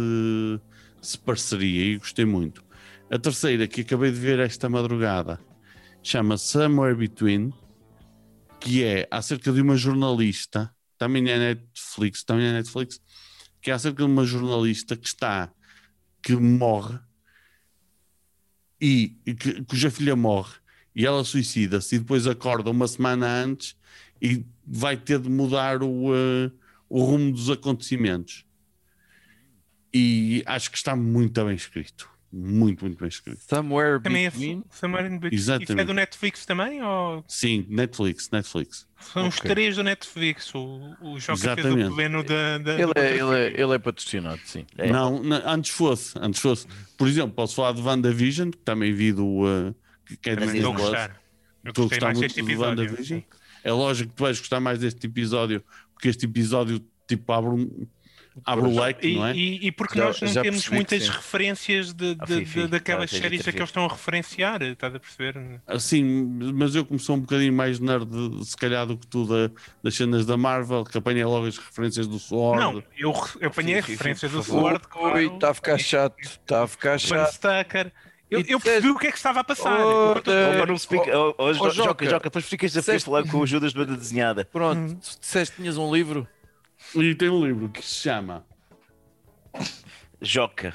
se 1.01 1.17
pareceria 1.19 1.85
e 1.93 1.97
gostei 1.97 2.25
muito. 2.25 2.63
A 3.09 3.17
terceira 3.17 3.67
que 3.67 3.81
acabei 3.81 4.11
de 4.11 4.19
ver 4.19 4.37
esta 4.39 4.67
madrugada 4.67 5.39
chama 6.03 6.37
Somewhere 6.37 6.93
Between, 6.93 7.53
que 8.59 8.83
é 8.83 9.07
acerca 9.09 9.51
de 9.53 9.61
uma 9.61 9.77
jornalista, 9.77 10.75
também 10.97 11.29
é 11.29 11.37
Netflix, 11.37 12.25
também 12.25 12.47
é 12.47 12.51
Netflix, 12.51 12.99
que 13.61 13.71
é 13.71 13.73
acerca 13.73 14.03
de 14.03 14.11
uma 14.11 14.25
jornalista 14.25 14.97
que 14.97 15.07
está, 15.07 15.49
que 16.21 16.35
morre 16.35 16.99
e, 18.81 19.15
que- 19.39 19.63
cuja 19.63 19.89
filha 19.89 20.15
morre 20.15 20.55
e 20.93 21.05
ela 21.05 21.23
suicida-se 21.23 21.95
e 21.95 21.99
depois 21.99 22.27
acorda 22.27 22.69
uma 22.69 22.89
semana 22.89 23.25
antes 23.25 23.77
e 24.21 24.45
vai 24.65 24.97
ter 24.97 25.19
de 25.19 25.29
mudar 25.29 25.81
o, 25.81 26.13
eh, 26.13 26.51
o 26.89 27.03
rumo 27.05 27.31
dos 27.31 27.49
acontecimentos. 27.49 28.45
E 29.93 30.43
acho 30.45 30.69
que 30.69 30.77
está 30.77 30.93
muito 30.93 31.45
bem 31.45 31.55
escrito. 31.55 32.16
Muito, 32.39 32.85
muito 32.85 32.99
bem 32.99 33.07
escrito. 33.07 33.39
Somewhere 33.49 33.99
Também 33.99 34.25
é 34.27 34.29
Between. 34.29 34.63
Somewhere 34.69 35.07
in 35.07 35.17
Between. 35.17 35.35
Isso 35.39 35.51
é 35.51 35.55
Exatamente. 35.55 35.87
do 35.87 35.93
Netflix 35.93 36.45
também? 36.45 36.83
Ou 36.83 37.23
Sim, 37.27 37.65
Netflix, 37.67 38.29
Netflix. 38.29 38.87
são 38.99 39.27
os 39.27 39.37
três 39.37 39.75
do 39.75 39.83
Netflix? 39.83 40.53
O, 40.53 40.95
o 41.01 41.19
Joca 41.19 41.37
fez 41.55 41.57
Exatamente. 41.57 41.91
o 41.91 41.95
pleno 41.95 42.23
da. 42.23 42.57
da 42.59 42.73
Ele 42.79 42.91
é, 42.95 43.17
ele, 43.17 43.35
é, 43.39 43.61
ele 43.61 43.73
é 43.73 43.79
patrocinado, 43.79 44.39
sim. 44.45 44.65
É. 44.77 44.91
Não, 44.91 45.21
não, 45.23 45.41
antes 45.49 45.71
fosse, 45.71 46.13
antes 46.21 46.39
fosse. 46.39 46.67
Por 46.97 47.07
exemplo, 47.07 47.31
posso 47.31 47.55
falar 47.55 47.71
de 47.73 47.81
WandaVision, 47.81 48.51
que 48.51 48.57
também 48.59 48.93
vi 48.93 49.11
do. 49.11 49.25
uh, 49.43 49.73
que- 50.05 50.17
que 50.17 50.29
é 50.29 50.35
Também 50.35 50.57
estou 50.57 50.73
a 50.73 50.77
gostar. 50.77 51.21
Eu 51.63 51.69
Estou 51.69 51.85
a 51.85 51.87
gostar 51.89 52.05
mais 52.07 52.19
muito 52.19 52.39
episódio. 52.39 52.83
WandaVision. 52.83 53.19
sim. 53.19 53.25
É 53.63 53.71
lógico 53.71 54.09
que 54.11 54.15
tu 54.15 54.21
vais 54.23 54.39
gostar 54.39 54.59
mais 54.59 54.79
deste 54.79 55.07
episódio, 55.07 55.63
porque 55.93 56.07
este 56.09 56.25
episódio 56.25 56.79
tipo 57.07 57.31
abre, 57.33 57.49
um, 57.49 57.87
abre 58.45 58.67
o 58.67 58.79
leque, 58.79 59.07
E, 59.07 59.15
não 59.15 59.27
é? 59.27 59.35
e- 59.35 59.67
e 59.67 59.71
porque 59.71 59.97
Já- 59.97 60.05
nós 60.05 60.21
não 60.21 60.41
temos 60.43 60.69
muitas 60.69 61.03
sim. 61.03 61.09
referências 61.11 61.93
de, 61.93 62.15
Ah, 62.19 62.25
de- 62.25 62.35
Fifi. 62.39 62.61
de- 62.61 62.67
daquelas 62.67 63.13
Ah, 63.13 63.17
séries 63.17 63.47
a 63.47 63.51
que 63.51 63.57
eles 63.57 63.69
estão 63.69 63.85
a 63.85 63.89
referenciar, 63.89 64.61
estás 64.63 64.93
a 64.95 64.99
perceber? 64.99 65.59
Assim, 65.67 66.03
mas 66.53 66.75
eu 66.75 66.85
como 66.85 66.99
sou 66.99 67.15
um 67.15 67.19
bocadinho 67.21 67.53
mais 67.53 67.79
nerd, 67.79 68.07
se 68.45 68.55
calhar, 68.57 68.85
do 68.85 68.97
que 68.97 69.07
tu 69.07 69.25
da- 69.25 69.51
das 69.83 69.95
cenas 69.95 70.25
da 70.25 70.37
Marvel, 70.37 70.83
que 70.83 70.97
apanhei 70.97 71.25
logo 71.25 71.45
as 71.47 71.57
referências 71.57 72.07
do 72.07 72.19
Sword. 72.19 72.59
Não, 72.61 72.83
eu, 72.97 73.13
eu 73.39 73.47
apanhei 73.49 73.79
a 73.79 73.81
Fifi, 73.83 73.91
referência 73.93 74.29
por 74.29 74.37
do. 74.37 74.43
Sword, 74.43 74.87
claro. 74.87 75.15
Ui, 75.17 75.25
está 75.27 75.49
a 75.49 75.53
ficar 75.53 75.77
chato, 75.77 76.15
está 76.21 76.63
a 76.63 76.67
ficar 76.67 76.97
chato. 76.99 77.33
Stucker. 77.33 77.91
Eu, 78.29 78.41
eu 78.45 78.59
percebi 78.59 78.89
o 78.89 78.99
que 78.99 79.07
é 79.07 79.11
que 79.11 79.15
estava 79.15 79.39
a 79.39 79.43
passar. 79.43 79.79
Oh, 79.79 80.15
Oh, 80.17 80.65
não 80.65 80.75
oh, 80.75 81.35
oh, 81.37 81.53
Jo- 81.53 81.69
Joca, 81.71 82.05
Joca, 82.05 82.23
depois 82.25 82.45
ficas 82.45 82.75
a 82.77 82.99
falar 82.99 83.23
com 83.25 83.37
o 83.39 83.47
Judas 83.47 83.71
de 83.71 83.77
banda 83.79 83.95
desenhada. 83.95 84.43
Pronto, 84.43 84.95
tu 84.95 85.19
disseste 85.21 85.55
que 85.55 85.61
tinhas 85.61 85.77
um 85.77 85.93
livro. 85.93 86.27
E 86.95 87.15
tem 87.15 87.29
um 87.29 87.45
livro 87.45 87.69
que 87.69 87.83
se 87.83 87.95
chama 88.01 88.45
Joca. 90.21 90.73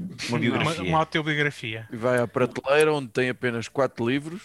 Uma 0.00 0.08
uma, 0.30 0.38
biografia. 0.40 0.82
uma 0.82 0.98
autobiografia. 0.98 1.88
E 1.92 1.96
vai 1.96 2.18
à 2.18 2.26
prateleira 2.26 2.92
onde 2.92 3.08
tem 3.08 3.28
apenas 3.30 3.68
quatro 3.68 4.08
livros. 4.08 4.42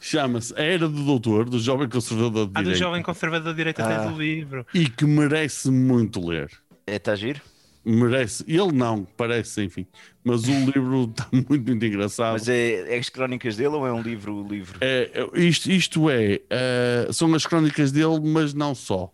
chama-se 0.00 0.52
A 0.58 0.62
Era 0.64 0.88
do 0.88 1.04
Doutor, 1.04 1.48
do 1.48 1.60
Jovem 1.60 1.88
Conservador 1.88 2.46
de 2.46 2.52
A 2.58 2.60
do 2.60 2.64
Direita, 2.64 2.78
jovem 2.78 3.02
conservador 3.02 3.52
de 3.52 3.56
direita 3.56 3.84
Ah. 3.84 4.00
tens 4.00 4.12
o 4.12 4.18
livro. 4.18 4.66
e 4.74 4.88
que 4.88 5.04
merece 5.04 5.70
muito 5.70 6.26
ler. 6.26 6.50
É, 6.86 6.96
está 6.96 7.14
giro? 7.14 7.40
Merece. 7.84 8.44
Ele 8.48 8.72
não, 8.72 9.04
parece, 9.04 9.62
enfim. 9.62 9.86
Mas 10.24 10.42
o 10.48 10.50
livro 10.50 11.04
está 11.16 11.28
muito, 11.30 11.52
muito 11.52 11.84
engraçado. 11.86 12.32
Mas 12.32 12.48
é, 12.48 12.96
é 12.96 12.98
as 12.98 13.08
crónicas 13.08 13.54
dele 13.56 13.76
ou 13.76 13.86
é 13.86 13.92
um 13.92 14.02
livro? 14.02 14.44
livro? 14.48 14.78
É, 14.80 15.08
é, 15.14 15.40
isto, 15.40 15.70
isto 15.70 16.10
é, 16.10 16.40
eh, 16.50 17.08
são 17.12 17.32
as 17.32 17.46
crónicas 17.46 17.92
dele, 17.92 18.18
mas 18.24 18.52
não 18.52 18.74
só. 18.74 19.12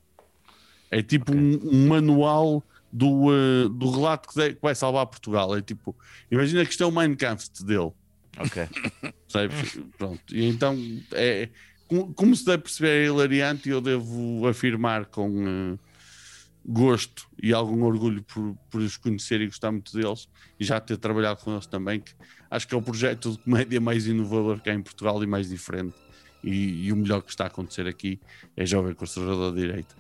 É 0.93 1.03
tipo 1.03 1.35
um, 1.35 1.59
um 1.65 1.89
manual 1.89 2.63
do, 2.93 3.33
eh, 3.33 3.69
do 3.71 3.91
relato 3.91 4.29
que, 4.29 4.35
de- 4.35 4.55
que 4.55 4.61
vai 4.63 4.75
salvar 4.75 5.07
Portugal. 5.07 5.57
É 5.57 5.63
tipo, 5.63 5.97
imagina 6.31 6.65
que 6.65 6.71
isto 6.71 6.83
é 6.85 6.87
o 6.87 6.93
Mein 6.93 7.15
Kampf 7.17 7.49
dele. 7.65 7.91
Ok. 8.39 8.69
Percebes? 9.27 9.81
Pronto. 9.99 10.21
E 10.31 10.45
então, 10.47 10.77
é, 11.13 11.49
como, 11.89 12.13
como 12.15 12.37
se 12.37 12.45
deve 12.45 12.63
perceber, 12.65 12.91
é 13.03 13.07
hilariante 13.07 13.69
e 13.69 13.73
eu 13.73 13.81
devo 13.81 14.47
afirmar 14.47 15.07
com 15.07 15.33
eh, 15.75 15.79
gosto 16.65 17.27
e 17.43 17.53
algum 17.53 17.83
orgulho 17.85 18.23
por, 18.23 18.55
por 18.71 18.81
os 18.81 18.97
conhecer 18.97 19.41
e 19.41 19.47
gostar 19.47 19.73
muito 19.73 19.93
deles 19.97 20.29
e 20.61 20.65
já 20.65 20.79
ter 20.81 20.97
trabalhado 20.99 21.41
com 21.43 21.53
eles 21.53 21.67
também, 21.67 22.01
que 22.01 22.13
acho 22.51 22.69
que 22.69 22.75
é 22.75 22.79
o 22.79 22.83
projeto 22.83 23.33
de 23.33 23.39
comédia 23.39 23.81
mais 23.81 24.07
inovador 24.07 24.61
que 24.61 24.71
há 24.71 24.75
em 24.75 24.83
Portugal 24.83 25.23
e 25.23 25.27
mais 25.27 25.49
diferente. 25.49 25.95
E, 26.45 26.87
e 26.87 26.93
o 26.93 26.97
melhor 26.97 27.23
que 27.23 27.31
está 27.31 27.45
a 27.45 27.47
acontecer 27.47 27.87
aqui 27.87 28.21
é 28.57 28.67
Jovem 28.67 28.95
Conservador 28.95 29.53
da 29.53 29.59
Direita. 29.61 29.95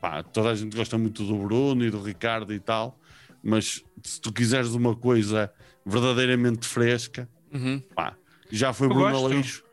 Pá, 0.00 0.22
toda 0.22 0.50
a 0.50 0.54
gente 0.54 0.76
gosta 0.76 0.96
muito 0.98 1.24
do 1.24 1.36
Bruno 1.38 1.84
e 1.84 1.90
do 1.90 2.02
Ricardo 2.02 2.52
e 2.52 2.60
tal, 2.60 2.98
mas 3.42 3.82
se 4.02 4.20
tu 4.20 4.32
quiseres 4.32 4.70
uma 4.70 4.94
coisa 4.94 5.52
verdadeiramente 5.84 6.66
fresca, 6.66 7.28
Uhum. 7.52 7.80
pá, 7.94 8.14
já 8.50 8.72
foi 8.72 8.86
Eu 8.88 8.94
Bruno 8.94 9.10
gosto. 9.10 9.24
Aleixo 9.26 9.64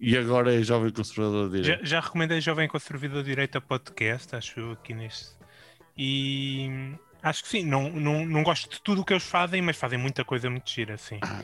e 0.00 0.16
agora 0.16 0.54
é 0.54 0.62
Jovem 0.62 0.90
Conservador 0.92 1.50
Já, 1.50 1.62
Direita. 1.62 1.86
já 1.86 2.00
recomendei 2.00 2.40
Jovem 2.40 2.68
Conservador 2.68 3.22
de 3.22 3.28
Direita 3.30 3.60
podcast, 3.60 4.34
acho 4.34 4.58
eu, 4.60 4.72
aqui 4.72 4.94
neste. 4.94 5.36
E 5.96 6.68
acho 7.22 7.42
que 7.42 7.48
sim, 7.48 7.64
não, 7.64 7.90
não, 7.90 8.24
não 8.26 8.42
gosto 8.42 8.68
de 8.70 8.80
tudo 8.82 9.00
o 9.00 9.04
que 9.04 9.12
eles 9.12 9.24
fazem, 9.24 9.62
mas 9.62 9.76
fazem 9.76 9.98
muita 9.98 10.24
coisa 10.24 10.50
muito 10.50 10.68
gira, 10.70 10.94
assim. 10.94 11.18
Ah, 11.22 11.42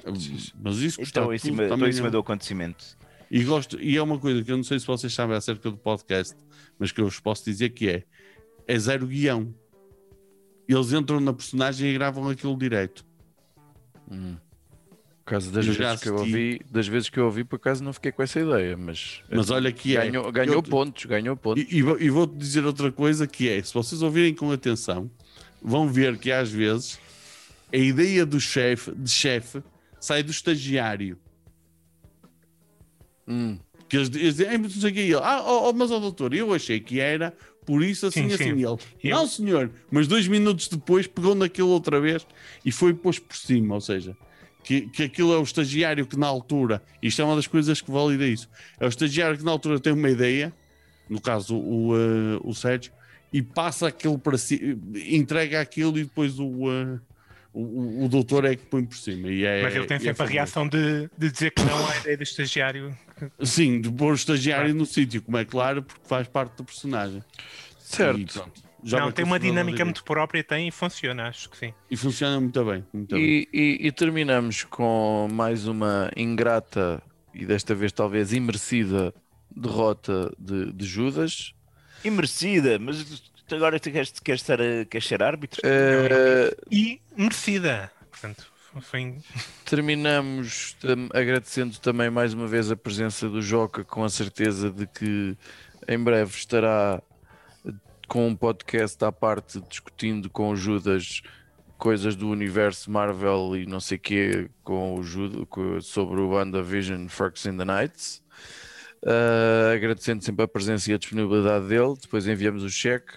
mas 0.63 0.79
isso 0.79 1.01
Estou 1.01 1.25
gostar 1.29 1.35
em 1.35 1.37
de 1.37 1.43
tudo 1.43 1.51
cima, 1.51 1.63
estou 1.63 1.77
também 1.79 1.91
em 1.91 1.93
cima 1.93 2.09
é- 2.09 2.11
do 2.11 2.19
acontecimento. 2.19 2.99
E, 3.35 3.43
gosto, 3.45 3.81
e 3.81 3.97
é 3.97 4.03
uma 4.03 4.19
coisa 4.19 4.45
que 4.45 4.53
eu 4.53 4.57
não 4.59 4.63
sei 4.65 4.79
se 4.79 4.87
vocês 4.87 5.15
sabem 5.15 5.35
acerca 5.35 5.71
do 5.71 5.77
podcast, 5.79 6.37
mas 6.79 6.93
que 6.93 7.01
eu 7.01 7.07
vos 7.07 7.19
posso 7.19 7.43
dizer 7.47 7.71
que 7.71 7.89
é: 7.89 8.03
é 8.69 8.79
zero 8.79 9.07
guião. 9.07 9.55
Eles 10.69 10.93
entram 10.93 11.19
na 11.19 11.33
personagem 11.33 11.89
e 11.91 11.95
gravam 11.95 12.29
aquilo 12.29 12.57
direto. 12.57 13.05
Por 14.09 15.25
causa 15.25 15.51
das 15.51 15.65
vezes 15.67 16.01
que 16.01 16.09
eu 16.09 16.15
assisti. 16.17 16.33
ouvi, 16.35 16.61
das 16.71 16.87
vezes 16.89 17.09
que 17.09 17.19
eu 17.19 17.25
ouvi, 17.25 17.45
por 17.45 17.57
acaso 17.57 17.83
não 17.83 17.93
fiquei 17.93 18.13
com 18.13 18.23
essa 18.23 18.41
ideia, 18.41 18.77
mas, 18.77 19.23
Mas 19.31 19.51
olha 19.51 19.73
que 19.73 19.97
é. 19.97 20.05
ganhou, 20.07 20.31
ganhou 20.33 20.55
Eu- 20.57 20.63
pontos, 20.63 21.05
ganhou 21.07 21.37
pontos. 21.37 21.63
E, 21.65 21.77
e 21.77 21.83
vou- 21.83 21.99
e 22.01 22.11
vou-te 22.11 22.37
dizer 22.37 22.67
outra 22.67 22.91
coisa 22.93 23.27
que 23.27 23.49
é, 23.49 23.63
se 23.63 23.73
vocês 23.73 24.03
ouvirem 24.03 24.35
com 24.35 24.51
atenção, 24.51 25.11
vão 25.63 25.89
ver 25.89 26.19
que 26.19 26.31
às 26.33 26.51
vezes 26.51 26.99
a 27.73 27.77
ideia 27.77 28.27
do 28.27 28.39
chefe, 28.41 28.93
de 28.95 29.11
chefe, 29.11 29.63
sai 30.01 30.23
do 30.23 30.31
estagiário. 30.33 31.17
Hum. 33.27 33.59
Que 33.89 33.97
eles, 33.97 34.09
dizem, 34.11 34.49
"Ei, 34.51 34.59
mas 34.59 34.75
não 34.75 34.81
sei 34.81 34.91
o 34.91 34.95
que 34.95 35.01
é 35.01 35.05
ele. 35.05 35.15
Ah, 35.17 35.43
oh, 35.47 35.69
oh, 35.69 35.73
mas 35.73 35.91
ó 35.91 35.99
doutor, 35.99 36.33
eu 36.35 36.53
achei 36.55 36.81
que 36.81 36.99
era 36.99 37.35
por 37.67 37.83
isso 37.85 38.07
assim, 38.07 38.29
Sim, 38.29 38.35
assim. 38.35 38.45
sim. 38.45 38.51
Ele, 38.51 38.65
Eu- 39.05 39.17
não 39.17 39.27
senhor, 39.27 39.71
mas 39.91 40.09
dois 40.09 40.27
minutos 40.27 40.67
depois 40.69 41.07
pegou 41.07 41.35
naquilo 41.35 41.69
outra 41.69 42.01
vez 42.01 42.27
e 42.65 42.73
foi 42.73 42.93
posto 42.95 43.23
por 43.23 43.37
cima, 43.37 43.75
ou 43.75 43.81
seja, 43.81 44.17
que, 44.65 44.83
que 44.89 45.05
aquilo 45.05 45.33
é 45.33 45.39
o 45.39 45.43
estagiário 45.43 46.07
que 46.07 46.19
na 46.19 46.27
altura, 46.27 46.83
isto 47.03 47.21
é 47.23 47.25
uma 47.25 47.37
das 47.37 47.47
coisas 47.47 47.81
que 47.81 47.91
valida 47.91 48.27
isso, 48.27 48.49
é 48.81 48.85
o 48.87 48.89
estagiário 48.89 49.37
que 49.39 49.45
na 49.45 49.51
altura 49.53 49.79
tem 49.79 49.93
uma 49.93 50.11
ideia, 50.11 50.53
no 51.09 51.21
caso 51.21 51.57
o, 51.57 51.95
eh, 51.97 52.41
o 52.43 52.55
Sérgio, 52.55 52.93
e 53.33 53.41
passa 53.43 53.89
aquilo 53.89 54.19
para 54.19 54.37
si, 54.39 54.77
entrega 55.07 55.61
aquilo 55.61 55.99
e 55.99 56.05
depois 56.05 56.39
o, 56.39 56.71
eh, 56.71 56.99
o, 57.53 58.05
o- 58.05 58.09
doutor 58.09 58.45
é 58.45 58.57
que 58.57 58.65
põe 58.67 58.85
por 58.85 58.97
cima. 58.97 59.29
E 59.29 59.45
é, 59.45 59.63
Mas 59.63 59.75
ele 59.75 59.87
tem 59.87 59.97
e 59.97 59.99
é 59.99 60.01
sempre 60.01 60.11
a 60.11 60.15
fabuloso. 60.15 60.35
reação 60.35 60.69
de, 60.69 61.11
de 61.19 61.31
dizer 61.31 61.51
que 61.53 61.63
não 61.63 61.87
à 61.89 61.97
ideia 61.99 62.17
do 62.17 62.23
estagiário. 62.23 62.97
Sim, 63.43 63.81
de 63.81 63.91
pôr 63.91 64.13
o 64.13 64.15
estagiário 64.15 64.65
Claro. 64.67 64.79
no 64.79 64.87
sítio, 64.87 65.23
como 65.23 65.37
é 65.39 65.45
claro, 65.45 65.83
porque 65.83 66.01
faz 66.09 66.27
parte 66.29 66.57
do 66.57 66.65
personagem. 66.65 67.23
E, 67.79 67.83
Certo. 67.97 68.33
pronto, 68.33 68.63
joga 68.83 69.05
não, 69.05 69.13
tem 69.13 69.25
uma 69.25 69.39
dinâmica 69.39 69.85
muito 69.85 70.03
própria, 70.03 70.43
tem 70.43 70.67
e 70.69 70.71
funciona, 70.71 71.29
acho 71.29 71.49
que 71.51 71.57
sim. 71.59 71.75
E 71.91 71.97
funciona 71.97 72.41
muito 72.41 72.65
bem. 72.65 72.85
Muito 72.93 73.15
bem. 73.15 73.23
E, 73.25 73.49
e- 73.53 73.87
e 73.87 73.93
terminamos 73.93 74.65
com 74.65 75.29
mais 75.31 75.67
uma 75.69 76.11
ingrata 76.17 77.03
e 77.35 77.45
desta 77.47 77.75
vez 77.75 77.93
talvez 77.93 78.33
imerecida 78.33 79.15
derrota 79.55 80.35
de, 80.39 80.73
de 80.73 80.85
Judas. 80.87 81.53
E 82.05 82.11
merecida, 82.11 82.79
mas 82.79 83.31
agora 83.55 83.79
tu 83.81 83.91
queres, 83.91 84.11
queres, 84.21 84.49
a, 84.51 84.57
queres 84.89 85.07
ser 85.07 85.23
árbitro? 85.23 85.61
Eh, 85.65 86.55
E 86.71 87.01
merecida. 87.17 87.91
Portanto, 88.11 88.47
foi. 88.83 89.17
terminamos 89.65 90.75
tam- 90.81 91.09
agradecendo 91.13 91.79
também 91.79 92.11
mais 92.11 92.35
uma 92.35 92.47
vez 92.47 92.71
a 92.71 92.77
presença 92.77 93.29
do 93.29 93.41
Joca, 93.43 93.85
com 93.85 94.05
a 94.05 94.09
certeza 94.09 94.71
de 94.71 94.87
que 94.87 95.37
em 95.89 95.99
breve 95.99 96.31
estará 96.37 97.03
com 98.09 98.29
um 98.29 98.37
podcast 98.37 99.03
à 99.05 99.11
parte 99.11 99.61
discutindo 99.69 100.29
com 100.29 100.51
o 100.51 100.57
Judas 100.57 101.23
coisas 101.79 102.15
do 102.15 102.29
universo 102.29 102.91
Marvel 102.91 103.57
e 103.57 103.67
não 103.67 103.81
sei 103.81 103.99
quê 103.99 104.49
com 104.63 104.95
o 104.95 105.03
Judas, 105.03 105.87
sobre 105.87 106.21
o 106.21 106.29
WandaVision 106.31 107.09
Forks 107.09 107.45
in 107.47 107.57
the 107.57 107.65
Nights. 107.65 108.23
Uh, 109.05 109.75
agradecendo 109.75 110.23
sempre 110.23 110.45
a 110.45 110.49
presença 110.49 110.89
e 110.91 110.95
a 110.95 110.99
disponibilidade 110.99 111.67
dele. 111.67 111.95
Depois 112.01 112.25
enviamos 112.29 112.63
o 112.63 112.71
cheque. 112.71 113.15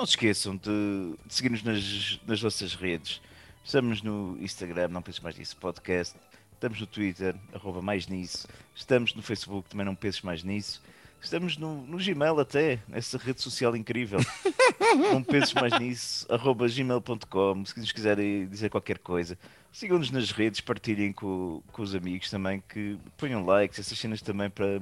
Não 0.00 0.06
se 0.06 0.12
esqueçam 0.12 0.56
de, 0.56 1.14
de 1.26 1.34
seguir-nos 1.34 1.62
nas, 1.62 2.18
nas 2.26 2.40
vossas 2.40 2.74
redes. 2.74 3.20
Estamos 3.62 4.00
no 4.00 4.34
Instagram, 4.40 4.88
não 4.88 5.02
penses 5.02 5.20
mais 5.20 5.36
nisso, 5.36 5.54
podcast. 5.58 6.16
Estamos 6.54 6.80
no 6.80 6.86
Twitter, 6.86 7.36
arroba 7.52 7.82
mais 7.82 8.06
nisso. 8.06 8.48
Estamos 8.74 9.14
no 9.14 9.20
Facebook, 9.20 9.68
também 9.68 9.84
não 9.84 9.94
penses 9.94 10.22
mais 10.22 10.42
nisso. 10.42 10.80
Estamos 11.20 11.58
no, 11.58 11.86
no 11.86 11.98
Gmail 11.98 12.40
até, 12.40 12.80
essa 12.90 13.18
rede 13.18 13.42
social 13.42 13.76
incrível. 13.76 14.20
não 15.12 15.22
penses 15.22 15.52
mais 15.52 15.78
nisso, 15.78 16.26
arroba 16.32 16.66
gmail.com. 16.66 17.66
Se 17.66 17.78
nos 17.78 17.92
quiserem 17.92 18.48
dizer 18.48 18.70
qualquer 18.70 19.00
coisa, 19.00 19.36
sigam-nos 19.70 20.10
nas 20.10 20.30
redes, 20.30 20.62
partilhem 20.62 21.12
com, 21.12 21.62
com 21.70 21.82
os 21.82 21.94
amigos 21.94 22.30
também, 22.30 22.62
que 22.66 22.96
ponham 23.18 23.44
likes, 23.44 23.78
essas 23.78 23.98
cenas 23.98 24.22
também 24.22 24.48
para 24.48 24.80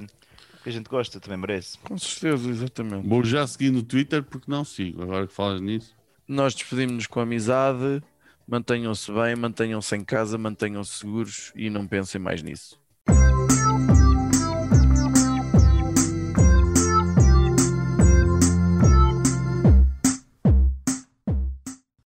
que 0.63 0.69
a 0.69 0.71
gente 0.71 0.89
gosta, 0.89 1.19
também 1.19 1.37
merece. 1.37 1.77
Com 1.79 1.97
certeza, 1.97 2.49
exatamente. 2.49 3.07
Vou 3.07 3.23
já 3.23 3.45
seguir 3.47 3.71
no 3.71 3.83
Twitter 3.83 4.23
porque 4.23 4.49
não 4.49 4.63
sigo. 4.63 5.01
Agora 5.01 5.27
que 5.27 5.33
falas 5.33 5.61
nisso. 5.61 5.95
Nós 6.27 6.53
despedimos-nos 6.53 7.07
com 7.07 7.19
amizade. 7.19 8.01
Mantenham-se 8.47 9.11
bem, 9.11 9.35
mantenham-se 9.35 9.95
em 9.95 10.03
casa, 10.03 10.35
mantenham-se 10.37 10.99
seguros 10.99 11.51
e 11.55 11.69
não 11.69 11.85
pensem 11.85 12.19
mais 12.19 12.41
nisso. 12.41 12.78